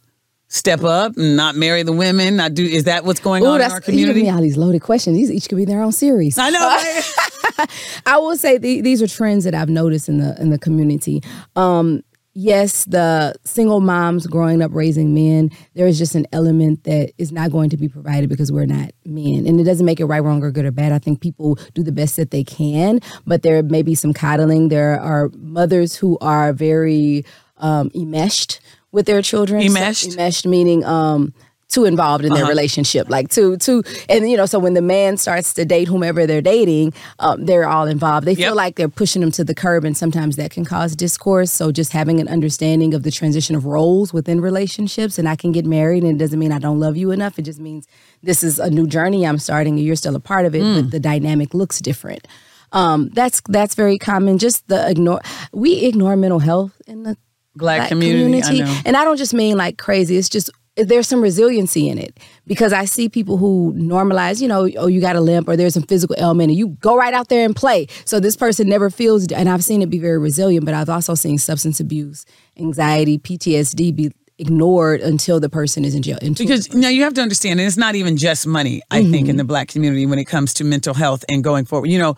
step 0.48 0.82
up 0.82 1.16
and 1.16 1.36
not 1.36 1.54
marry 1.54 1.82
the 1.82 1.92
women? 1.92 2.36
Not 2.36 2.54
do? 2.54 2.64
Is 2.64 2.84
that 2.84 3.04
what's 3.04 3.20
going 3.20 3.44
Ooh, 3.44 3.48
on 3.48 3.60
in 3.60 3.70
our 3.70 3.76
you 3.76 3.80
giving 3.80 3.92
community? 3.92 4.22
me 4.22 4.30
all 4.30 4.40
these 4.40 4.56
loaded 4.56 4.80
questions. 4.80 5.16
These 5.16 5.30
each 5.30 5.48
could 5.48 5.56
be 5.56 5.66
their 5.66 5.82
own 5.82 5.92
series. 5.92 6.38
I 6.38 6.50
know. 6.50 7.66
I 8.06 8.18
will 8.18 8.36
say 8.36 8.58
the, 8.58 8.80
these 8.80 9.02
are 9.02 9.06
trends 9.06 9.44
that 9.44 9.54
I've 9.54 9.68
noticed 9.68 10.08
in 10.08 10.18
the 10.18 10.40
in 10.40 10.50
the 10.50 10.58
community. 10.58 11.22
Um, 11.54 12.02
yes, 12.36 12.84
the 12.84 13.34
single 13.44 13.80
moms 13.80 14.26
growing 14.26 14.60
up 14.60 14.70
raising 14.74 15.14
men, 15.14 15.50
there 15.74 15.86
is 15.86 15.98
just 15.98 16.14
an 16.14 16.26
element 16.32 16.84
that 16.84 17.12
is 17.16 17.32
not 17.32 17.50
going 17.50 17.70
to 17.70 17.76
be 17.76 17.88
provided 17.88 18.28
because 18.28 18.52
we're 18.52 18.66
not 18.66 18.92
men. 19.04 19.46
And 19.46 19.58
it 19.58 19.64
doesn't 19.64 19.86
make 19.86 20.00
it 20.00 20.04
right, 20.04 20.22
wrong, 20.22 20.42
or 20.42 20.50
good 20.50 20.66
or 20.66 20.70
bad. 20.70 20.92
I 20.92 20.98
think 20.98 21.20
people 21.20 21.58
do 21.74 21.82
the 21.82 21.92
best 21.92 22.16
that 22.16 22.30
they 22.30 22.44
can, 22.44 23.00
but 23.26 23.42
there 23.42 23.62
may 23.62 23.82
be 23.82 23.94
some 23.94 24.12
coddling. 24.12 24.68
There 24.68 25.00
are 25.00 25.30
mothers 25.34 25.96
who 25.96 26.18
are 26.20 26.52
very 26.52 27.24
um, 27.56 27.90
enmeshed 27.94 28.60
with 28.92 29.06
their 29.06 29.22
children. 29.22 29.62
Enmeshed? 29.62 30.04
So, 30.04 30.10
enmeshed 30.10 30.46
meaning 30.46 30.84
um, 30.84 31.32
too 31.68 31.84
involved 31.84 32.24
in 32.24 32.32
their 32.32 32.44
Uh-huh. 32.44 32.50
relationship, 32.50 33.08
like 33.10 33.28
too, 33.28 33.56
too, 33.56 33.82
and 34.08 34.30
you 34.30 34.36
know, 34.36 34.46
so 34.46 34.58
when 34.58 34.74
the 34.74 34.80
man 34.82 35.16
starts 35.16 35.52
to 35.54 35.64
date 35.64 35.88
whomever 35.88 36.24
they're 36.26 36.40
dating, 36.40 36.92
um, 37.18 37.44
they're 37.44 37.68
all 37.68 37.86
involved. 37.88 38.24
They 38.26 38.36
feel 38.36 38.54
Yep. 38.54 38.54
like 38.54 38.76
they're 38.76 38.88
pushing 38.88 39.20
them 39.20 39.32
to 39.32 39.42
the 39.44 39.54
curb, 39.54 39.84
and 39.84 39.96
sometimes 39.96 40.36
that 40.36 40.50
can 40.52 40.64
cause 40.64 40.94
discourse. 40.94 41.50
So 41.52 41.72
just 41.72 41.92
having 41.92 42.20
an 42.20 42.28
understanding 42.28 42.94
of 42.94 43.02
the 43.02 43.10
transition 43.10 43.56
of 43.56 43.64
roles 43.66 44.12
within 44.12 44.40
relationships, 44.40 45.18
and 45.18 45.28
I 45.28 45.34
can 45.34 45.50
get 45.50 45.66
married, 45.66 46.04
and 46.04 46.12
it 46.12 46.18
doesn't 46.24 46.38
mean 46.38 46.52
I 46.52 46.60
don't 46.60 46.78
love 46.78 46.96
you 46.96 47.10
enough. 47.10 47.36
It 47.38 47.42
just 47.42 47.58
means 47.60 47.86
this 48.22 48.42
is 48.44 48.58
a 48.60 48.70
new 48.70 48.86
journey 48.86 49.26
I'm 49.26 49.38
starting, 49.38 49.74
and 49.76 49.84
you're 49.84 49.96
still 49.96 50.14
a 50.16 50.20
part 50.20 50.46
of 50.46 50.54
it, 50.54 50.62
Mm. 50.62 50.74
but 50.82 50.90
the 50.92 51.00
dynamic 51.00 51.52
looks 51.52 51.80
different. 51.80 52.26
Um, 52.72 53.10
that's 53.12 53.40
that's 53.48 53.74
very 53.74 53.98
common. 53.98 54.38
Just 54.38 54.66
the 54.68 54.88
ignore 54.88 55.20
we 55.52 55.84
ignore 55.84 56.16
mental 56.16 56.38
health 56.40 56.72
in 56.86 57.02
the 57.02 57.16
Black 57.56 57.88
community, 57.88 58.62
I 58.62 58.64
know. 58.66 58.76
and 58.84 58.96
I 58.96 59.04
don't 59.04 59.16
just 59.16 59.32
mean 59.34 59.56
like 59.56 59.78
crazy. 59.78 60.16
It's 60.16 60.28
just 60.28 60.50
there's 60.76 61.08
some 61.08 61.20
resiliency 61.22 61.88
in 61.88 61.98
it 61.98 62.18
because 62.46 62.72
I 62.72 62.84
see 62.84 63.08
people 63.08 63.38
who 63.38 63.72
normalize, 63.76 64.42
you 64.42 64.48
know, 64.48 64.68
oh, 64.76 64.86
you 64.86 65.00
got 65.00 65.16
a 65.16 65.20
limp 65.20 65.48
or 65.48 65.56
there's 65.56 65.74
some 65.74 65.82
physical 65.84 66.14
ailment 66.18 66.50
and 66.50 66.58
you 66.58 66.68
go 66.68 66.96
right 66.96 67.14
out 67.14 67.28
there 67.28 67.44
and 67.44 67.56
play. 67.56 67.86
So 68.04 68.20
this 68.20 68.36
person 68.36 68.68
never 68.68 68.90
feels, 68.90 69.26
and 69.32 69.48
I've 69.48 69.64
seen 69.64 69.80
it 69.82 69.90
be 69.90 69.98
very 69.98 70.18
resilient, 70.18 70.64
but 70.66 70.74
I've 70.74 70.88
also 70.90 71.14
seen 71.14 71.38
substance 71.38 71.80
abuse, 71.80 72.26
anxiety, 72.58 73.18
PTSD 73.18 73.96
be 73.96 74.12
ignored 74.38 75.00
until 75.00 75.40
the 75.40 75.48
person 75.48 75.82
is 75.82 75.94
in 75.94 76.02
jail. 76.02 76.18
Because 76.20 76.70
now 76.74 76.88
you 76.90 77.04
have 77.04 77.14
to 77.14 77.22
understand, 77.22 77.58
and 77.58 77.66
it's 77.66 77.78
not 77.78 77.94
even 77.94 78.18
just 78.18 78.46
money, 78.46 78.82
I 78.90 79.00
think, 79.02 79.14
Mm-hmm. 79.14 79.30
in 79.30 79.36
the 79.38 79.44
black 79.44 79.68
community 79.68 80.04
when 80.04 80.18
it 80.18 80.26
comes 80.26 80.52
to 80.54 80.64
mental 80.64 80.92
health 80.92 81.24
and 81.30 81.42
going 81.42 81.64
forward. 81.64 81.88
You 81.88 81.98
know, 81.98 82.16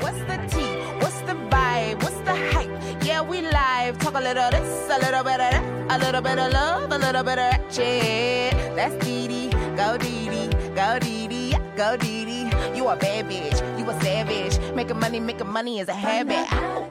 What's 0.00 0.18
the 0.18 0.36
tea? 0.50 0.76
What's 0.98 1.18
the 1.22 1.32
vibe? 1.48 2.02
What's 2.02 2.20
the 2.20 2.36
hype? 2.52 2.68
Yeah, 3.02 3.22
we 3.22 3.40
live. 3.40 3.98
Talk 3.98 4.12
a 4.12 4.20
little 4.20 4.50
this, 4.50 4.90
a 4.90 4.98
little 4.98 5.24
bit 5.24 5.40
of 5.40 5.52
that, 5.52 5.62
a 5.88 5.98
little 6.04 6.20
bit 6.20 6.38
of 6.38 6.52
love, 6.52 6.92
a 6.92 6.98
little 6.98 7.22
bit 7.22 7.38
of 7.38 7.48
ratchet. 7.48 8.76
That's 8.76 8.94
DeDe. 9.02 9.52
Go 9.78 9.96
DeDe. 9.96 10.74
Go 10.74 10.98
DeDe. 11.00 11.76
Go 11.76 11.96
DeDe. 11.96 12.76
You 12.76 12.88
a 12.88 12.96
bad 12.96 13.24
bitch. 13.24 13.78
You 13.78 13.88
a 13.88 14.00
savage. 14.02 14.74
Making 14.74 15.00
money, 15.00 15.18
making 15.18 15.48
money 15.48 15.80
is 15.80 15.88
a 15.88 15.94
habit. 15.94 16.90